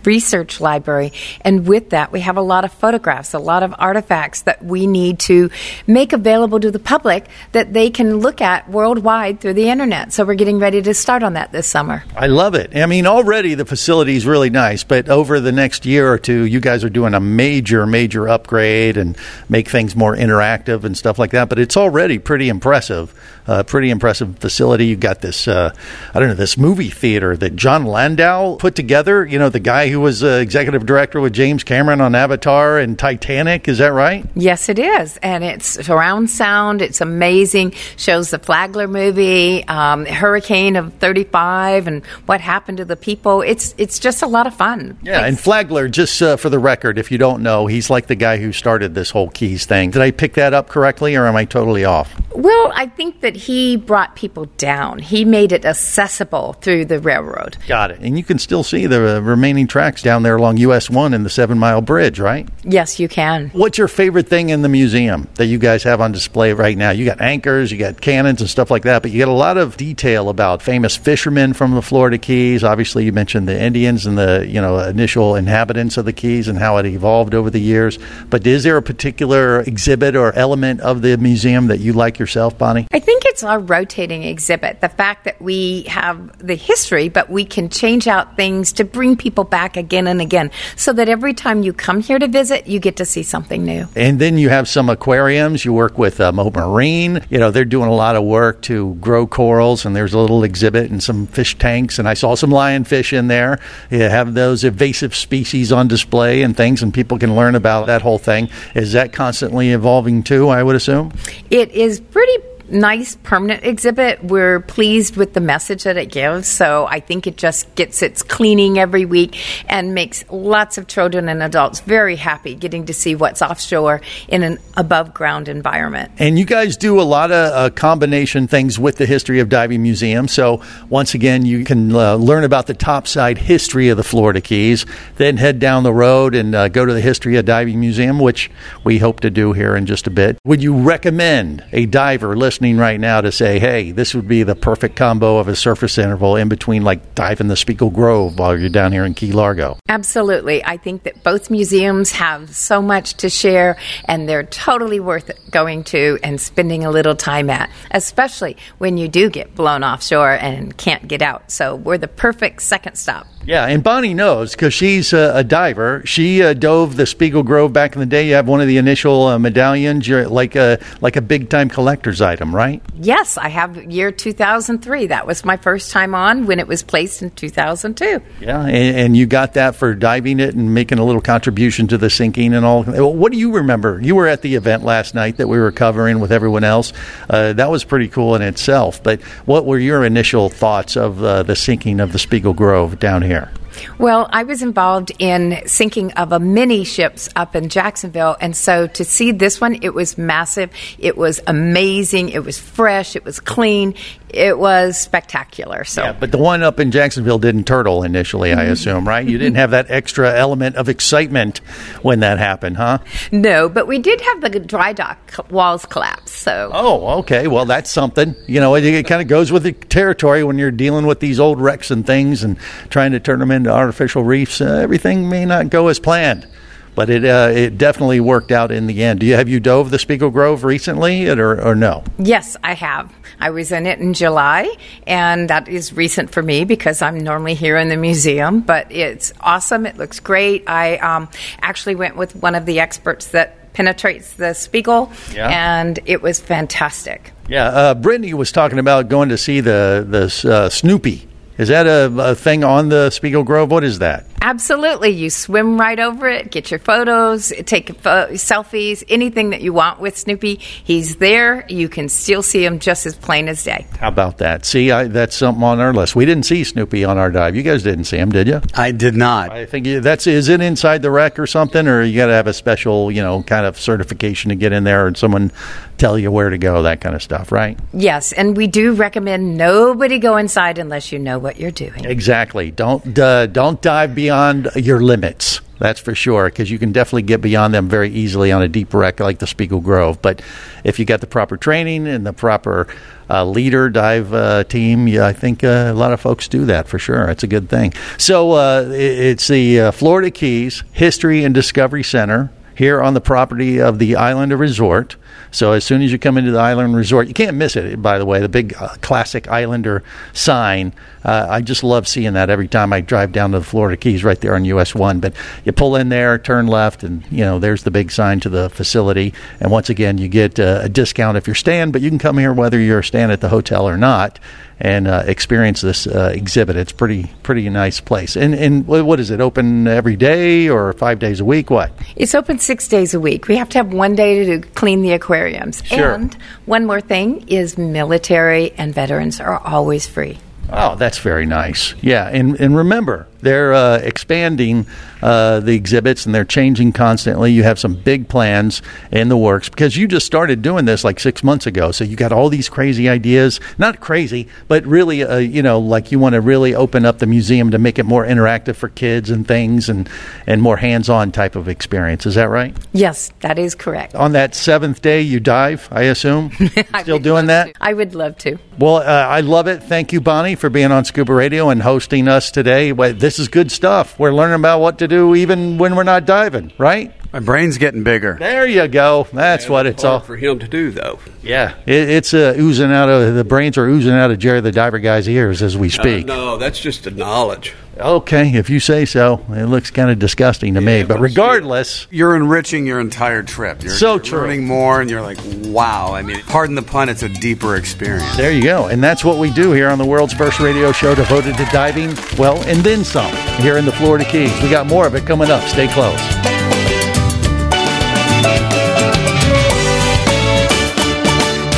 research 0.05 0.61
library. 0.61 1.13
And 1.41 1.67
with 1.67 1.91
that, 1.91 2.11
we 2.11 2.21
have 2.21 2.37
a 2.37 2.41
lot 2.41 2.65
of 2.65 2.71
photographs, 2.73 3.33
a 3.33 3.39
lot 3.39 3.63
of 3.63 3.73
artifacts 3.77 4.43
that 4.43 4.63
we 4.63 4.87
need 4.87 5.19
to 5.19 5.49
make 5.87 6.13
available 6.13 6.59
to 6.59 6.71
the 6.71 6.79
public 6.79 7.27
that 7.51 7.73
they 7.73 7.89
can 7.89 8.17
look 8.17 8.41
at 8.41 8.69
worldwide 8.69 9.39
through 9.39 9.53
the 9.53 9.69
internet. 9.69 10.13
So 10.13 10.25
we're 10.25 10.35
getting 10.35 10.59
ready 10.59 10.81
to 10.81 10.93
start 10.93 11.23
on 11.23 11.33
that 11.33 11.51
this 11.51 11.67
summer. 11.67 12.03
I 12.15 12.27
love 12.27 12.55
it. 12.55 12.75
I 12.75 12.85
mean, 12.85 13.05
already 13.05 13.55
the 13.55 13.65
facility 13.65 14.15
is 14.15 14.25
really 14.25 14.49
nice, 14.49 14.83
but 14.83 15.09
over 15.09 15.39
the 15.39 15.51
next 15.51 15.85
year 15.85 16.11
or 16.11 16.17
two, 16.17 16.45
you 16.45 16.59
guys 16.59 16.83
are 16.83 16.89
doing 16.89 17.13
a 17.13 17.19
major, 17.19 17.85
major 17.85 18.27
upgrade 18.27 18.97
and 18.97 19.17
make 19.49 19.69
things 19.69 19.95
more 19.95 20.15
interactive 20.15 20.83
and 20.83 20.97
stuff 20.97 21.19
like 21.19 21.31
that. 21.31 21.49
But 21.49 21.59
it's 21.59 21.77
already 21.77 22.19
pretty 22.19 22.49
impressive. 22.49 23.13
Uh, 23.47 23.63
pretty 23.63 23.89
impressive 23.89 24.37
facility. 24.37 24.85
You've 24.85 24.99
got 24.99 25.21
this, 25.21 25.47
uh, 25.47 25.73
I 26.13 26.19
don't 26.19 26.29
know, 26.29 26.35
this 26.35 26.59
movie 26.59 26.91
theater 26.91 27.35
that 27.37 27.55
Jon 27.55 27.85
Landau 27.85 28.57
put 28.57 28.75
together. 28.75 29.25
You 29.25 29.39
know, 29.39 29.49
the 29.49 29.59
guy 29.59 29.89
who 29.91 30.01
was 30.01 30.23
uh, 30.23 30.39
executive 30.41 30.85
director 30.85 31.21
with 31.21 31.33
James 31.33 31.63
Cameron 31.63 32.01
on 32.01 32.15
Avatar 32.15 32.79
and 32.79 32.97
Titanic. 32.97 33.67
Is 33.67 33.77
that 33.77 33.93
right? 33.93 34.25
Yes, 34.35 34.69
it 34.69 34.79
is. 34.79 35.17
And 35.17 35.43
it's 35.43 35.85
surround 35.85 36.29
sound. 36.29 36.81
It's 36.81 37.01
amazing. 37.01 37.73
Shows 37.97 38.31
the 38.31 38.39
Flagler 38.39 38.87
movie, 38.87 39.67
um, 39.67 40.05
Hurricane 40.05 40.75
of 40.75 40.93
35 40.95 41.87
and 41.87 42.05
what 42.25 42.41
happened 42.41 42.77
to 42.77 42.85
the 42.85 42.95
people. 42.95 43.41
It's, 43.41 43.75
it's 43.77 43.99
just 43.99 44.21
a 44.21 44.27
lot 44.27 44.47
of 44.47 44.55
fun. 44.55 44.97
Yeah, 45.03 45.25
and 45.25 45.39
Flagler, 45.39 45.87
just 45.87 46.21
uh, 46.21 46.37
for 46.37 46.49
the 46.49 46.59
record, 46.59 46.97
if 46.97 47.11
you 47.11 47.17
don't 47.17 47.43
know, 47.43 47.67
he's 47.67 47.89
like 47.89 48.07
the 48.07 48.15
guy 48.15 48.37
who 48.37 48.51
started 48.51 48.95
this 48.95 49.11
whole 49.11 49.29
Keys 49.29 49.65
thing. 49.65 49.91
Did 49.91 50.01
I 50.01 50.11
pick 50.11 50.33
that 50.33 50.53
up 50.53 50.69
correctly 50.69 51.15
or 51.15 51.25
am 51.27 51.35
I 51.35 51.45
totally 51.45 51.85
off? 51.85 52.13
Well, 52.41 52.71
I 52.73 52.87
think 52.87 53.21
that 53.21 53.35
he 53.35 53.75
brought 53.75 54.15
people 54.15 54.45
down. 54.57 54.97
He 54.97 55.25
made 55.25 55.51
it 55.51 55.63
accessible 55.63 56.53
through 56.53 56.85
the 56.85 56.99
railroad. 56.99 57.55
Got 57.67 57.91
it. 57.91 57.99
And 57.99 58.17
you 58.17 58.23
can 58.23 58.39
still 58.39 58.63
see 58.63 58.87
the 58.87 59.17
uh, 59.17 59.19
remaining 59.19 59.67
tracks 59.67 60.01
down 60.01 60.23
there 60.23 60.37
along 60.37 60.57
US 60.57 60.89
1 60.89 61.13
and 61.13 61.23
the 61.23 61.29
Seven 61.29 61.59
Mile 61.59 61.81
Bridge, 61.81 62.19
right? 62.19 62.49
Yes, 62.63 62.99
you 62.99 63.07
can. 63.07 63.49
What's 63.49 63.77
your 63.77 63.87
favorite 63.87 64.27
thing 64.27 64.49
in 64.49 64.63
the 64.63 64.69
museum 64.69 65.27
that 65.35 65.45
you 65.45 65.59
guys 65.59 65.83
have 65.83 66.01
on 66.01 66.11
display 66.11 66.53
right 66.53 66.75
now? 66.75 66.89
You 66.89 67.05
got 67.05 67.21
anchors, 67.21 67.71
you 67.71 67.77
got 67.77 68.01
cannons 68.01 68.41
and 68.41 68.49
stuff 68.49 68.71
like 68.71 68.83
that, 68.83 69.03
but 69.03 69.11
you 69.11 69.19
got 69.19 69.27
a 69.27 69.33
lot 69.33 69.57
of 69.57 69.77
detail 69.77 70.29
about 70.29 70.63
famous 70.63 70.97
fishermen 70.97 71.53
from 71.53 71.75
the 71.75 71.81
Florida 71.83 72.17
Keys. 72.17 72.63
Obviously, 72.63 73.05
you 73.05 73.11
mentioned 73.11 73.47
the 73.47 73.61
Indians 73.61 74.07
and 74.07 74.17
the 74.17 74.47
you 74.47 74.59
know 74.59 74.79
initial 74.79 75.35
inhabitants 75.35 75.95
of 75.97 76.05
the 76.05 76.13
Keys 76.13 76.47
and 76.47 76.57
how 76.57 76.77
it 76.77 76.87
evolved 76.87 77.35
over 77.35 77.51
the 77.51 77.61
years. 77.61 77.99
But 78.31 78.47
is 78.47 78.63
there 78.63 78.77
a 78.77 78.81
particular 78.81 79.61
exhibit 79.61 80.15
or 80.15 80.33
element 80.33 80.81
of 80.81 81.03
the 81.03 81.17
museum 81.17 81.67
that 81.67 81.79
you 81.79 81.93
like 81.93 82.17
yourself, 82.17 82.30
Bonnie? 82.57 82.87
I 82.91 82.99
think 82.99 83.23
it's 83.25 83.43
our 83.43 83.59
rotating 83.59 84.23
exhibit. 84.23 84.81
The 84.81 84.89
fact 84.89 85.25
that 85.25 85.41
we 85.41 85.83
have 85.83 86.37
the 86.45 86.55
history, 86.55 87.09
but 87.09 87.29
we 87.29 87.45
can 87.45 87.69
change 87.69 88.07
out 88.07 88.35
things 88.35 88.73
to 88.73 88.83
bring 88.83 89.17
people 89.17 89.43
back 89.43 89.77
again 89.77 90.07
and 90.07 90.21
again 90.21 90.51
so 90.75 90.93
that 90.93 91.09
every 91.09 91.33
time 91.33 91.63
you 91.63 91.73
come 91.73 92.01
here 92.01 92.19
to 92.19 92.27
visit, 92.27 92.67
you 92.67 92.79
get 92.79 92.97
to 92.97 93.05
see 93.05 93.23
something 93.23 93.63
new. 93.63 93.87
And 93.95 94.19
then 94.19 94.37
you 94.37 94.49
have 94.49 94.67
some 94.67 94.89
aquariums. 94.89 95.65
You 95.65 95.73
work 95.73 95.97
with 95.97 96.19
uh, 96.19 96.31
Mote 96.31 96.55
Marine. 96.55 97.25
You 97.29 97.37
know, 97.37 97.51
they're 97.51 97.65
doing 97.65 97.89
a 97.89 97.93
lot 97.93 98.15
of 98.15 98.23
work 98.23 98.61
to 98.63 98.95
grow 98.95 99.27
corals, 99.27 99.85
and 99.85 99.95
there's 99.95 100.13
a 100.13 100.19
little 100.19 100.43
exhibit 100.43 100.91
and 100.91 101.01
some 101.01 101.27
fish 101.27 101.57
tanks. 101.57 101.99
And 101.99 102.07
I 102.07 102.13
saw 102.13 102.35
some 102.35 102.49
lionfish 102.49 103.13
in 103.13 103.27
there. 103.27 103.59
You 103.89 104.01
have 104.01 104.33
those 104.33 104.63
invasive 104.63 105.15
species 105.15 105.71
on 105.71 105.87
display 105.87 106.41
and 106.41 106.55
things, 106.55 106.81
and 106.83 106.93
people 106.93 107.19
can 107.19 107.35
learn 107.35 107.55
about 107.55 107.87
that 107.87 108.01
whole 108.01 108.17
thing. 108.17 108.49
Is 108.75 108.93
that 108.93 109.13
constantly 109.13 109.71
evolving 109.71 110.23
too, 110.23 110.49
I 110.49 110.63
would 110.63 110.75
assume? 110.75 111.11
It 111.51 111.71
is 111.71 111.99
pretty 111.99 112.37
nice 112.71 113.15
permanent 113.23 113.63
exhibit. 113.63 114.23
We're 114.23 114.59
pleased 114.59 115.17
with 115.17 115.33
the 115.33 115.41
message 115.41 115.83
that 115.83 115.97
it 115.97 116.07
gives. 116.07 116.47
So 116.47 116.87
I 116.87 116.99
think 116.99 117.27
it 117.27 117.37
just 117.37 117.73
gets 117.75 118.01
its 118.01 118.23
cleaning 118.23 118.79
every 118.79 119.05
week 119.05 119.37
and 119.69 119.93
makes 119.93 120.23
lots 120.29 120.77
of 120.77 120.87
children 120.87 121.29
and 121.29 121.43
adults 121.43 121.81
very 121.81 122.15
happy 122.15 122.55
getting 122.55 122.85
to 122.85 122.93
see 122.93 123.15
what's 123.15 123.41
offshore 123.41 124.01
in 124.27 124.43
an 124.43 124.57
above 124.77 125.13
ground 125.13 125.47
environment. 125.47 126.11
And 126.17 126.39
you 126.39 126.45
guys 126.45 126.77
do 126.77 126.99
a 126.99 127.03
lot 127.03 127.31
of 127.31 127.53
uh, 127.53 127.69
combination 127.75 128.47
things 128.47 128.79
with 128.79 128.97
the 128.97 129.05
History 129.05 129.39
of 129.39 129.49
Diving 129.49 129.83
Museum. 129.83 130.27
So 130.27 130.61
once 130.89 131.13
again, 131.13 131.45
you 131.45 131.65
can 131.65 131.93
uh, 131.93 132.15
learn 132.15 132.43
about 132.43 132.67
the 132.67 132.73
topside 132.73 133.37
history 133.37 133.89
of 133.89 133.97
the 133.97 134.03
Florida 134.03 134.41
Keys, 134.41 134.85
then 135.17 135.37
head 135.37 135.59
down 135.59 135.83
the 135.83 135.93
road 135.93 136.35
and 136.35 136.55
uh, 136.55 136.67
go 136.69 136.85
to 136.85 136.93
the 136.93 137.01
History 137.01 137.35
of 137.37 137.45
Diving 137.45 137.79
Museum, 137.79 138.19
which 138.19 138.49
we 138.83 138.97
hope 138.97 139.19
to 139.21 139.29
do 139.29 139.53
here 139.53 139.75
in 139.75 139.85
just 139.85 140.07
a 140.07 140.11
bit. 140.11 140.37
Would 140.45 140.63
you 140.63 140.77
recommend 140.77 141.63
a 141.71 141.85
diver 141.85 142.35
listening 142.35 142.60
right 142.61 142.99
now 142.99 143.21
to 143.21 143.31
say, 143.31 143.59
hey, 143.59 143.91
this 143.91 144.13
would 144.13 144.27
be 144.27 144.43
the 144.43 144.55
perfect 144.55 144.95
combo 144.95 145.37
of 145.37 145.47
a 145.47 145.55
surface 145.55 145.97
interval 145.97 146.35
in 146.35 146.47
between 146.47 146.83
like 146.83 147.15
diving 147.15 147.47
the 147.47 147.55
Spiegel 147.55 147.89
Grove 147.89 148.37
while 148.37 148.57
you're 148.57 148.69
down 148.69 148.91
here 148.91 149.03
in 149.03 149.13
Key 149.13 149.31
Largo? 149.31 149.77
Absolutely. 149.89 150.63
I 150.63 150.77
think 150.77 151.03
that 151.03 151.23
both 151.23 151.49
museums 151.49 152.11
have 152.11 152.55
so 152.55 152.81
much 152.81 153.15
to 153.15 153.29
share 153.29 153.77
and 154.05 154.29
they're 154.29 154.43
totally 154.43 154.99
worth 154.99 155.31
going 155.49 155.83
to 155.85 156.19
and 156.23 156.39
spending 156.39 156.85
a 156.85 156.91
little 156.91 157.15
time 157.15 157.49
at, 157.49 157.71
especially 157.89 158.57
when 158.77 158.97
you 158.97 159.07
do 159.07 159.29
get 159.29 159.55
blown 159.55 159.83
offshore 159.83 160.33
and 160.33 160.77
can't 160.77 161.07
get 161.07 161.21
out. 161.21 161.51
So 161.51 161.75
we're 161.75 161.97
the 161.97 162.07
perfect 162.07 162.61
second 162.61 162.95
stop. 162.95 163.27
Yeah, 163.45 163.65
and 163.65 163.83
Bonnie 163.83 164.13
knows 164.13 164.51
because 164.51 164.73
she's 164.73 165.13
a, 165.13 165.31
a, 165.35 165.43
diver. 165.43 166.03
She 166.05 166.43
uh, 166.43 166.53
dove 166.53 166.95
the 166.95 167.05
Spiegel 167.05 167.41
Grove 167.41 167.73
back 167.73 167.95
in 167.95 167.99
the 167.99 168.05
day. 168.05 168.27
You 168.27 168.35
have 168.35 168.47
one 168.47 168.61
of 168.61 168.67
the 168.67 168.77
initial 168.77 169.23
uh, 169.23 169.39
medallions, 169.39 170.07
You're 170.07 170.27
like 170.27 170.55
a 170.55 170.79
like 171.01 171.15
a 171.15 171.21
big 171.21 171.49
time 171.49 171.67
collector's 171.67 172.21
item, 172.21 172.55
right? 172.55 172.83
Yes, 172.95 173.37
I 173.37 173.49
have 173.49 173.91
year 173.91 174.11
2003. 174.11 175.07
That 175.07 175.25
was 175.25 175.43
my 175.43 175.57
first 175.57 175.91
time 175.91 176.13
on 176.13 176.45
when 176.45 176.59
it 176.59 176.67
was 176.67 176.83
placed 176.83 177.23
in 177.23 177.31
2002. 177.31 178.21
Yeah, 178.39 178.61
and, 178.61 178.97
and 178.97 179.17
you 179.17 179.25
got 179.25 179.55
that 179.55 179.75
for 179.75 179.95
diving 179.95 180.39
it 180.39 180.53
and 180.53 180.73
making 180.73 180.99
a 180.99 181.03
little 181.03 181.21
contribution 181.21 181.87
to 181.87 181.97
the 181.97 182.09
sinking 182.09 182.53
and 182.53 182.63
all. 182.63 182.83
What 182.83 183.31
do 183.31 183.39
you 183.39 183.53
remember? 183.53 183.99
You 184.01 184.15
were 184.15 184.27
at 184.27 184.43
the 184.43 184.53
event 184.55 184.83
last 184.83 185.15
night 185.15 185.37
that 185.37 185.47
we 185.47 185.57
were 185.57 185.71
covering 185.71 186.19
with 186.19 186.31
everyone 186.31 186.63
else. 186.63 186.93
Uh, 187.27 187.53
that 187.53 187.71
was 187.71 187.83
pretty 187.83 188.07
cool 188.07 188.35
in 188.35 188.43
itself. 188.43 189.01
But 189.01 189.21
what 189.45 189.65
were 189.65 189.79
your 189.79 190.05
initial 190.05 190.49
thoughts 190.49 190.95
of 190.95 191.23
uh, 191.23 191.41
the 191.43 191.55
sinking 191.55 191.99
of 191.99 192.11
the 192.11 192.19
Spiegel 192.19 192.53
Grove 192.53 192.99
down 192.99 193.23
here? 193.23 193.30
here. 193.31 193.60
Well, 193.97 194.29
I 194.31 194.43
was 194.43 194.61
involved 194.61 195.11
in 195.19 195.61
sinking 195.65 196.11
of 196.13 196.31
a 196.31 196.39
mini 196.39 196.83
ships 196.83 197.29
up 197.35 197.55
in 197.55 197.69
Jacksonville, 197.69 198.37
and 198.39 198.55
so 198.55 198.87
to 198.87 199.05
see 199.05 199.31
this 199.31 199.61
one, 199.61 199.79
it 199.81 199.93
was 199.93 200.17
massive. 200.17 200.71
It 200.97 201.17
was 201.17 201.41
amazing. 201.47 202.29
It 202.29 202.43
was 202.43 202.59
fresh. 202.59 203.15
It 203.15 203.25
was 203.25 203.39
clean. 203.39 203.95
It 204.33 204.57
was 204.57 204.97
spectacular. 204.97 205.83
So, 205.83 206.03
yeah, 206.03 206.13
but 206.13 206.31
the 206.31 206.37
one 206.37 206.63
up 206.63 206.79
in 206.79 206.91
Jacksonville 206.91 207.39
didn't 207.39 207.65
turtle 207.65 208.03
initially. 208.03 208.53
I 208.53 208.57
mm-hmm. 208.57 208.71
assume, 208.71 209.07
right? 209.07 209.27
You 209.27 209.37
didn't 209.37 209.53
mm-hmm. 209.53 209.59
have 209.59 209.71
that 209.71 209.87
extra 209.89 210.33
element 210.33 210.77
of 210.77 210.87
excitement 210.87 211.57
when 212.01 212.21
that 212.21 212.39
happened, 212.39 212.77
huh? 212.77 212.99
No, 213.31 213.67
but 213.67 213.87
we 213.87 213.99
did 213.99 214.21
have 214.21 214.41
the 214.41 214.59
dry 214.59 214.93
dock 214.93 215.35
walls 215.49 215.85
collapse. 215.85 216.31
So, 216.31 216.71
oh, 216.73 217.19
okay. 217.19 217.47
Well, 217.47 217.65
that's 217.65 217.91
something. 217.91 218.35
You 218.47 218.61
know, 218.61 218.75
it, 218.75 218.85
it 218.85 219.05
kind 219.05 219.21
of 219.21 219.27
goes 219.27 219.51
with 219.51 219.63
the 219.63 219.73
territory 219.73 220.43
when 220.43 220.57
you're 220.57 220.71
dealing 220.71 221.05
with 221.05 221.19
these 221.19 221.39
old 221.39 221.59
wrecks 221.59 221.91
and 221.91 222.05
things 222.05 222.43
and 222.43 222.57
trying 222.89 223.11
to 223.11 223.19
turn 223.19 223.39
them 223.39 223.51
into 223.51 223.70
artificial 223.71 224.23
reefs. 224.23 224.61
Uh, 224.61 224.65
everything 224.81 225.29
may 225.29 225.45
not 225.45 225.69
go 225.69 225.87
as 225.87 225.99
planned 225.99 226.47
but 226.95 227.09
it 227.09 227.23
uh, 227.23 227.49
it 227.53 227.77
definitely 227.77 228.19
worked 228.19 228.51
out 228.51 228.71
in 228.71 228.87
the 228.87 229.03
end. 229.03 229.19
Do 229.19 229.25
you 229.25 229.35
have 229.35 229.47
you 229.49 229.59
dove 229.59 229.91
the 229.91 229.99
Spiegel 229.99 230.29
Grove 230.29 230.63
recently, 230.63 231.29
or, 231.29 231.61
or 231.61 231.75
no? 231.75 232.03
Yes, 232.17 232.57
I 232.63 232.73
have. 232.73 233.11
I 233.39 233.49
was 233.49 233.71
in 233.71 233.87
it 233.87 233.99
in 233.99 234.13
July, 234.13 234.69
and 235.07 235.49
that 235.49 235.67
is 235.67 235.93
recent 235.93 236.31
for 236.31 236.43
me 236.43 236.65
because 236.65 237.01
I'm 237.01 237.17
normally 237.17 237.53
here 237.55 237.77
in 237.77 237.89
the 237.89 237.97
museum. 237.97 238.61
But 238.61 238.91
it's 238.91 239.33
awesome. 239.41 239.85
It 239.85 239.97
looks 239.97 240.19
great. 240.19 240.63
I 240.67 240.97
um, 240.97 241.29
actually 241.61 241.95
went 241.95 242.17
with 242.17 242.35
one 242.35 242.55
of 242.55 242.65
the 242.65 242.79
experts 242.79 243.27
that 243.27 243.73
penetrates 243.73 244.33
the 244.33 244.53
Spiegel, 244.53 245.11
Yeah. 245.33 245.47
and 245.49 245.97
it 246.05 246.21
was 246.21 246.41
fantastic. 246.41 247.31
Yeah, 247.47 247.67
uh, 247.67 247.93
Brittany 247.93 248.33
was 248.33 248.51
talking 248.51 248.79
about 248.79 249.07
going 249.07 249.29
to 249.29 249.37
see 249.37 249.61
the 249.61 250.05
the 250.07 250.51
uh, 250.51 250.69
Snoopy. 250.69 251.27
Is 251.57 251.67
that 251.67 251.85
a, 251.85 252.11
a 252.31 252.35
thing 252.35 252.63
on 252.63 252.89
the 252.89 253.09
Spiegel 253.09 253.43
Grove? 253.43 253.69
What 253.69 253.83
is 253.83 253.99
that? 253.99 254.25
Absolutely. 254.43 255.09
You 255.09 255.29
swim 255.29 255.79
right 255.79 255.99
over 255.99 256.27
it, 256.27 256.49
get 256.49 256.71
your 256.71 256.79
photos, 256.79 257.53
take 257.65 257.95
pho- 257.99 258.29
selfies, 258.31 259.03
anything 259.07 259.51
that 259.51 259.61
you 259.61 259.71
want 259.71 259.99
with 259.99 260.17
Snoopy. 260.17 260.55
He's 260.55 261.17
there. 261.17 261.63
You 261.69 261.87
can 261.89 262.09
still 262.09 262.41
see 262.41 262.65
him 262.65 262.79
just 262.79 263.05
as 263.05 263.15
plain 263.15 263.47
as 263.47 263.63
day. 263.63 263.85
How 263.99 264.07
about 264.07 264.39
that? 264.39 264.65
See, 264.65 264.89
I, 264.89 265.03
that's 265.03 265.35
something 265.35 265.63
on 265.63 265.79
our 265.79 265.93
list. 265.93 266.15
We 266.15 266.25
didn't 266.25 266.45
see 266.47 266.63
Snoopy 266.63 267.05
on 267.05 267.19
our 267.19 267.29
dive. 267.29 267.55
You 267.55 267.61
guys 267.61 267.83
didn't 267.83 268.05
see 268.05 268.17
him, 268.17 268.31
did 268.31 268.47
you? 268.47 268.61
I 268.73 268.91
did 268.91 269.15
not. 269.15 269.51
I 269.51 269.67
think 269.67 269.85
you- 269.85 269.99
that's 269.99 270.25
is 270.25 270.49
it 270.49 270.61
inside 270.61 271.03
the 271.03 271.11
wreck 271.11 271.37
or 271.37 271.45
something, 271.45 271.87
or 271.87 272.01
you 272.01 272.15
got 272.17 272.27
to 272.27 272.33
have 272.33 272.47
a 272.47 272.53
special, 272.53 273.11
you 273.11 273.21
know, 273.21 273.43
kind 273.43 273.67
of 273.67 273.79
certification 273.79 274.49
to 274.49 274.55
get 274.55 274.71
in 274.71 274.83
there, 274.85 275.05
and 275.05 275.15
someone 275.15 275.51
tell 276.01 276.17
you 276.17 276.31
where 276.31 276.49
to 276.49 276.57
go, 276.57 276.81
that 276.81 276.99
kind 276.99 277.15
of 277.15 277.21
stuff, 277.21 277.51
right? 277.51 277.79
Yes, 277.93 278.33
and 278.33 278.57
we 278.57 278.65
do 278.65 278.93
recommend 278.93 279.55
nobody 279.55 280.17
go 280.17 280.35
inside 280.35 280.79
unless 280.79 281.11
you 281.11 281.19
know 281.19 281.37
what 281.37 281.59
you're 281.59 281.69
doing. 281.69 282.05
Exactly. 282.05 282.71
Don't 282.71 283.17
uh, 283.19 283.45
don't 283.45 283.79
dive 283.81 284.15
beyond 284.15 284.71
your 284.75 284.99
limits. 284.99 285.61
That's 285.77 285.99
for 285.99 286.13
sure, 286.13 286.45
because 286.45 286.69
you 286.69 286.77
can 286.77 286.91
definitely 286.91 287.23
get 287.23 287.41
beyond 287.41 287.73
them 287.73 287.87
very 287.87 288.09
easily 288.09 288.51
on 288.51 288.61
a 288.61 288.67
deep 288.67 288.93
wreck 288.93 289.19
like 289.19 289.39
the 289.39 289.47
Spiegel 289.47 289.79
Grove. 289.79 290.21
But 290.21 290.41
if 290.83 290.99
you 290.99 291.05
got 291.05 291.21
the 291.21 291.27
proper 291.27 291.57
training 291.57 292.07
and 292.07 292.25
the 292.25 292.33
proper 292.33 292.87
uh, 293.29 293.45
leader 293.45 293.89
dive 293.89 294.31
uh, 294.31 294.63
team, 294.63 295.07
yeah, 295.07 295.25
I 295.25 295.33
think 295.33 295.63
uh, 295.63 295.89
a 295.91 295.93
lot 295.93 296.13
of 296.13 296.21
folks 296.21 296.47
do 296.47 296.65
that 296.65 296.87
for 296.87 296.99
sure. 296.99 297.29
It's 297.29 297.43
a 297.43 297.47
good 297.47 297.67
thing. 297.67 297.93
So 298.17 298.51
uh, 298.51 298.89
it's 298.91 299.47
the 299.47 299.79
uh, 299.79 299.91
Florida 299.91 300.29
Keys 300.29 300.83
History 300.91 301.43
and 301.43 301.53
Discovery 301.53 302.03
Center 302.03 302.51
here 302.75 303.01
on 303.01 303.13
the 303.13 303.21
property 303.21 303.79
of 303.79 303.99
the 303.99 304.15
Islander 304.15 304.57
Resort. 304.57 305.15
So 305.51 305.73
as 305.73 305.83
soon 305.83 306.01
as 306.01 306.11
you 306.11 306.19
come 306.19 306.37
into 306.37 306.51
the 306.51 306.59
Islander 306.59 306.97
Resort, 306.97 307.27
you 307.27 307.33
can't 307.33 307.57
miss 307.57 307.75
it. 307.75 308.01
By 308.01 308.17
the 308.17 308.25
way, 308.25 308.39
the 308.39 308.49
big 308.49 308.73
uh, 308.79 308.95
classic 309.01 309.47
Islander 309.49 310.03
sign. 310.33 310.93
Uh, 311.23 311.47
I 311.49 311.61
just 311.61 311.83
love 311.83 312.07
seeing 312.07 312.33
that 312.33 312.49
every 312.49 312.67
time 312.67 312.93
I 312.93 313.01
drive 313.01 313.31
down 313.31 313.51
to 313.51 313.59
the 313.59 313.65
Florida 313.65 313.97
Keys, 313.97 314.23
right 314.23 314.39
there 314.39 314.55
on 314.55 314.65
US 314.65 314.95
One. 314.95 315.19
But 315.19 315.33
you 315.65 315.71
pull 315.71 315.95
in 315.95 316.09
there, 316.09 316.37
turn 316.37 316.67
left, 316.67 317.03
and 317.03 317.23
you 317.31 317.43
know 317.43 317.59
there's 317.59 317.83
the 317.83 317.91
big 317.91 318.11
sign 318.11 318.39
to 318.41 318.49
the 318.49 318.69
facility. 318.69 319.33
And 319.59 319.71
once 319.71 319.89
again, 319.89 320.17
you 320.17 320.27
get 320.27 320.59
uh, 320.59 320.81
a 320.83 320.89
discount 320.89 321.37
if 321.37 321.47
you're 321.47 321.55
staying, 321.55 321.91
but 321.91 322.01
you 322.01 322.09
can 322.09 322.19
come 322.19 322.37
here 322.37 322.53
whether 322.53 322.79
you're 322.79 323.03
staying 323.03 323.31
at 323.31 323.41
the 323.41 323.49
hotel 323.49 323.87
or 323.87 323.97
not. 323.97 324.39
And 324.83 325.07
uh, 325.07 325.21
experience 325.27 325.81
this 325.81 326.07
uh, 326.07 326.31
exhibit. 326.33 326.75
It's 326.75 326.91
pretty 326.91 327.29
pretty 327.43 327.69
nice 327.69 328.01
place. 328.01 328.35
And 328.35 328.55
and 328.55 328.87
what 328.87 329.19
is 329.19 329.29
it? 329.29 329.39
Open 329.39 329.87
every 329.87 330.15
day 330.15 330.69
or 330.69 330.93
five 330.93 331.19
days 331.19 331.39
a 331.39 331.45
week? 331.45 331.69
What? 331.69 331.91
It's 332.15 332.33
open 332.33 332.57
six 332.57 332.87
days 332.87 333.13
a 333.13 333.19
week. 333.19 333.47
We 333.47 333.57
have 333.57 333.69
to 333.69 333.77
have 333.77 333.93
one 333.93 334.15
day 334.15 334.43
to 334.43 334.67
clean 334.69 335.03
the 335.03 335.11
aquariums. 335.11 335.83
Sure. 335.85 336.15
And 336.15 336.35
one 336.65 336.87
more 336.87 336.99
thing 336.99 337.47
is 337.47 337.77
military 337.77 338.71
and 338.71 338.91
veterans 338.91 339.39
are 339.39 339.59
always 339.59 340.07
free. 340.07 340.39
Oh, 340.71 340.95
that's 340.95 341.17
very 341.19 341.45
nice. 341.45 341.93
Yeah, 342.01 342.27
and 342.27 342.59
and 342.59 342.75
remember, 342.75 343.27
they're 343.41 343.73
uh, 343.73 343.97
expanding 343.97 344.85
uh, 345.21 345.59
the 345.59 345.75
exhibits 345.75 346.25
and 346.25 346.33
they're 346.33 346.45
changing 346.45 346.93
constantly. 346.93 347.51
You 347.51 347.63
have 347.63 347.79
some 347.79 347.95
big 347.95 348.27
plans 348.27 348.81
in 349.11 349.29
the 349.29 349.37
works 349.37 349.69
because 349.69 349.95
you 349.95 350.07
just 350.07 350.25
started 350.25 350.61
doing 350.61 350.85
this 350.85 351.03
like 351.03 351.19
six 351.19 351.43
months 351.43 351.67
ago. 351.67 351.91
So 351.91 352.03
you 352.03 352.15
got 352.15 352.31
all 352.31 352.49
these 352.49 352.69
crazy 352.69 353.07
ideas. 353.09 353.59
Not 353.77 353.99
crazy, 353.99 354.47
but 354.67 354.85
really, 354.85 355.23
uh, 355.23 355.37
you 355.37 355.61
know, 355.61 355.79
like 355.79 356.11
you 356.11 356.19
want 356.19 356.33
to 356.33 356.41
really 356.41 356.73
open 356.73 357.05
up 357.05 357.19
the 357.19 357.27
museum 357.27 357.71
to 357.71 357.77
make 357.77 357.99
it 357.99 358.05
more 358.05 358.25
interactive 358.25 358.75
for 358.75 358.89
kids 358.89 359.29
and 359.29 359.47
things 359.47 359.89
and 359.89 360.09
and 360.47 360.61
more 360.61 360.77
hands-on 360.77 361.31
type 361.31 361.55
of 361.55 361.67
experience. 361.67 362.25
Is 362.25 362.35
that 362.35 362.49
right? 362.49 362.75
Yes, 362.93 363.31
that 363.41 363.59
is 363.59 363.75
correct. 363.75 364.15
On 364.15 364.31
that 364.33 364.55
seventh 364.55 365.01
day, 365.01 365.21
you 365.21 365.39
dive. 365.39 365.87
I 365.91 366.03
assume. 366.03 366.51
I 366.93 367.03
Still 367.03 367.19
doing 367.19 367.47
that? 367.47 367.73
to. 367.73 367.73
I 367.79 367.93
would 367.93 368.15
love 368.15 368.37
to. 368.39 368.57
Well, 368.79 368.97
uh, 368.97 369.03
I 369.03 369.41
love 369.41 369.67
it. 369.67 369.83
Thank 369.83 370.13
you, 370.13 370.21
Bonnie, 370.21 370.55
for 370.55 370.69
being 370.69 370.91
on 370.91 371.05
Scuba 371.05 371.33
Radio 371.33 371.69
and 371.69 371.81
hosting 371.81 372.27
us 372.27 372.49
today. 372.51 372.91
Well, 372.91 373.13
This 373.31 373.39
is 373.39 373.47
good 373.47 373.71
stuff. 373.71 374.19
We're 374.19 374.33
learning 374.33 374.55
about 374.55 374.81
what 374.81 374.99
to 374.99 375.07
do 375.07 375.35
even 375.35 375.77
when 375.77 375.95
we're 375.95 376.03
not 376.03 376.25
diving, 376.25 376.73
right? 376.77 377.13
My 377.31 377.39
brain's 377.39 377.77
getting 377.77 378.03
bigger. 378.03 378.35
There 378.37 378.67
you 378.67 378.85
go. 378.89 379.25
That's 379.31 379.69
what 379.69 379.85
it's 379.85 380.03
all. 380.03 380.19
For 380.19 380.35
him 380.35 380.59
to 380.59 380.67
do, 380.67 380.91
though. 380.91 381.17
Yeah, 381.41 381.77
it, 381.85 382.09
it's 382.09 382.33
uh, 382.33 382.55
oozing 382.57 382.91
out 382.91 383.07
of 383.07 383.33
the 383.35 383.45
brains 383.45 383.77
are 383.77 383.87
oozing 383.87 384.11
out 384.11 384.31
of 384.31 384.39
Jerry 384.39 384.59
the 384.59 384.73
Diver 384.73 384.99
guy's 384.99 385.29
ears 385.29 385.61
as 385.61 385.77
we 385.77 385.87
speak. 385.87 386.29
Uh, 386.29 386.35
no, 386.35 386.57
that's 386.57 386.77
just 386.77 387.05
the 387.05 387.11
knowledge. 387.11 387.73
Okay, 388.01 388.55
if 388.55 388.69
you 388.69 388.79
say 388.79 389.05
so. 389.05 389.41
It 389.49 389.65
looks 389.65 389.91
kind 389.91 390.09
of 390.09 390.17
disgusting 390.17 390.73
to 390.73 390.81
me, 390.81 390.97
Yeah, 390.99 391.03
but 391.03 391.15
but 391.15 391.21
regardless, 391.21 392.07
You're 392.09 392.35
enriching 392.35 392.87
your 392.87 392.99
entire 392.99 393.43
trip. 393.43 393.83
You're, 393.83 393.93
So 393.93 394.15
you're 394.15 394.19
true. 394.23 394.39
learning 394.39 394.65
more, 394.65 395.01
and 395.01 395.09
you're 395.09 395.21
like, 395.21 395.37
wow. 395.65 396.13
I 396.13 396.21
mean, 396.23 396.41
pardon 396.47 396.75
the 396.75 396.81
pun, 396.81 397.09
it's 397.09 397.21
a 397.23 397.29
deeper 397.29 397.75
experience. 397.75 398.35
there 398.37 398.51
you 398.51 398.63
go. 398.63 398.87
And 398.87 399.03
that's 399.03 399.23
what 399.23 399.37
we 399.37 399.51
do 399.51 399.71
here 399.71 399.89
on 399.89 399.99
the 399.99 400.05
world's 400.05 400.33
first 400.33 400.59
radio 400.59 400.91
show 400.91 401.13
devoted 401.13 401.55
to 401.57 401.65
diving. 401.65 402.15
Well, 402.39 402.61
and 402.67 402.79
then 402.83 403.03
some 403.03 403.31
here 403.61 403.77
in 403.77 403.85
the 403.85 403.91
Florida 403.91 404.25
Keys. 404.25 404.51
We 404.63 404.69
got 404.69 404.87
more 404.87 405.05
of 405.05 405.13
it 405.15 405.25
coming 405.27 405.51
up. 405.51 405.61
Stay 405.67 405.87
close. 405.87 406.19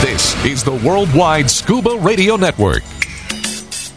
This 0.01 0.35
is 0.45 0.63
the 0.63 0.73
Worldwide 0.85 1.49
Scuba 1.49 1.97
Radio 1.97 2.35
Network. 2.35 2.83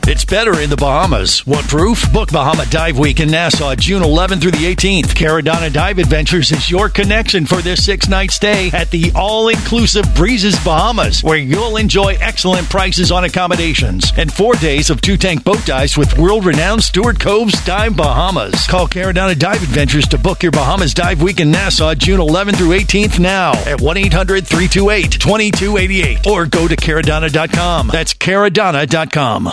It's 0.08 0.24
better 0.24 0.60
in 0.60 0.70
the 0.70 0.76
Bahamas. 0.76 1.44
What 1.48 1.64
proof? 1.66 2.12
Book 2.12 2.30
Bahama 2.30 2.64
Dive 2.66 2.96
Week 2.96 3.18
in 3.18 3.28
Nassau, 3.28 3.74
June 3.74 4.04
11th 4.04 4.40
through 4.40 4.52
the 4.52 4.72
18th. 4.72 5.06
Caradonna 5.06 5.72
Dive 5.72 5.98
Adventures 5.98 6.52
is 6.52 6.70
your 6.70 6.88
connection 6.88 7.44
for 7.44 7.60
this 7.60 7.84
six 7.84 8.08
night 8.08 8.30
stay 8.30 8.70
at 8.70 8.88
the 8.92 9.10
all 9.16 9.48
inclusive 9.48 10.04
Breezes 10.14 10.56
Bahamas, 10.64 11.24
where 11.24 11.36
you'll 11.36 11.76
enjoy 11.76 12.16
excellent 12.20 12.70
prices 12.70 13.10
on 13.10 13.24
accommodations 13.24 14.12
and 14.16 14.32
four 14.32 14.54
days 14.54 14.90
of 14.90 15.00
two 15.00 15.16
tank 15.16 15.42
boat 15.42 15.66
dives 15.66 15.98
with 15.98 16.16
world 16.16 16.44
renowned 16.44 16.84
Stuart 16.84 17.18
Cove's 17.18 17.64
Dive 17.64 17.96
Bahamas. 17.96 18.68
Call 18.68 18.86
Caradonna 18.86 19.36
Dive 19.36 19.60
Adventures 19.64 20.06
to 20.06 20.18
book 20.18 20.40
your 20.40 20.52
Bahamas 20.52 20.94
Dive 20.94 21.20
Week 21.20 21.40
in 21.40 21.50
Nassau, 21.50 21.96
June 21.96 22.20
11th 22.20 22.58
through 22.58 22.78
18th 22.78 23.18
now 23.18 23.54
at 23.64 23.80
1 23.80 23.96
800 23.96 24.46
328 24.46 25.10
2288 25.10 26.26
or 26.28 26.46
go 26.46 26.68
to 26.68 26.76
caradonna.com. 26.76 27.88
That's 27.88 28.14
caradonna.com. 28.14 29.52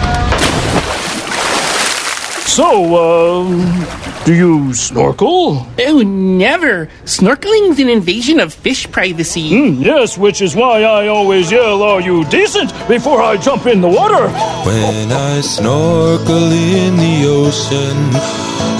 So, 2.51 3.43
um, 3.45 3.85
do 4.25 4.33
you 4.33 4.73
snorkel? 4.73 5.65
Oh, 5.79 6.01
never. 6.01 6.89
Snorkeling's 7.05 7.79
an 7.79 7.87
invasion 7.87 8.41
of 8.41 8.53
fish 8.53 8.91
privacy. 8.91 9.47
Hmm, 9.49 9.81
yes, 9.81 10.17
which 10.17 10.41
is 10.41 10.53
why 10.53 10.83
I 10.83 11.07
always 11.07 11.49
yell, 11.49 11.81
Are 11.81 12.01
you 12.01 12.25
decent? 12.25 12.71
before 12.89 13.21
I 13.21 13.37
jump 13.37 13.67
in 13.67 13.79
the 13.79 13.87
water. 13.87 14.27
When 14.67 15.11
I 15.13 15.39
snorkel 15.39 16.51
in 16.51 16.97
the 16.97 17.25
ocean, 17.25 18.15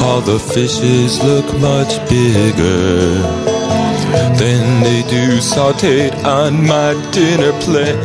all 0.04 0.20
the 0.20 0.38
fishes 0.38 1.24
look 1.24 1.46
much 1.62 1.98
bigger 2.10 3.61
than 4.12 4.84
they 4.84 5.01
do 5.10 5.38
sauteed 5.38 6.13
on 6.25 6.68
my 6.68 6.94
dinner 7.12 7.51
plate. 7.62 7.96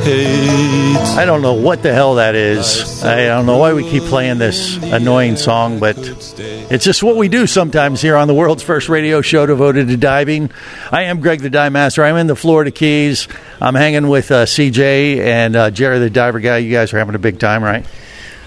I 1.17 1.25
don't 1.25 1.43
know 1.43 1.55
what 1.55 1.83
the 1.83 1.93
hell 1.93 2.17
that 2.17 2.35
is. 2.35 3.05
I 3.05 3.27
don't 3.27 3.47
know 3.47 3.57
why 3.57 3.73
we 3.73 3.83
keep 3.83 4.05
playing 4.05 4.39
this 4.39 4.77
annoying 4.83 5.37
song, 5.37 5.81
but 5.81 5.97
it's 6.39 6.85
just 6.85 7.03
what 7.03 7.17
we 7.17 7.29
do 7.29 7.47
sometimes 7.47 8.01
here 8.01 8.17
on 8.17 8.29
the 8.29 8.35
world's 8.35 8.63
first 8.63 8.89
radio 8.89 9.21
show 9.21 9.47
devoted 9.47 9.89
to 9.89 9.97
diving. 9.97 10.51
I 10.93 11.05
am 11.05 11.21
Greg 11.21 11.41
the 11.41 11.51
Dive 11.51 11.73
Master. 11.73 12.05
I'm 12.05 12.17
in 12.17 12.27
the 12.27 12.37
Florida 12.37 12.71
Keys. 12.71 13.29
I'm 13.61 13.75
hanging 13.75 14.09
with 14.09 14.31
uh, 14.31 14.47
CJ 14.47 15.19
and 15.19 15.57
uh, 15.57 15.71
Jerry 15.71 15.99
the 15.99 16.11
Diver 16.11 16.41
Guy. 16.41 16.59
You 16.59 16.71
guys 16.71 16.93
are 16.93 16.99
having 16.99 17.15
a 17.15 17.21
big 17.21 17.39
time, 17.39 17.63
right? 17.65 17.85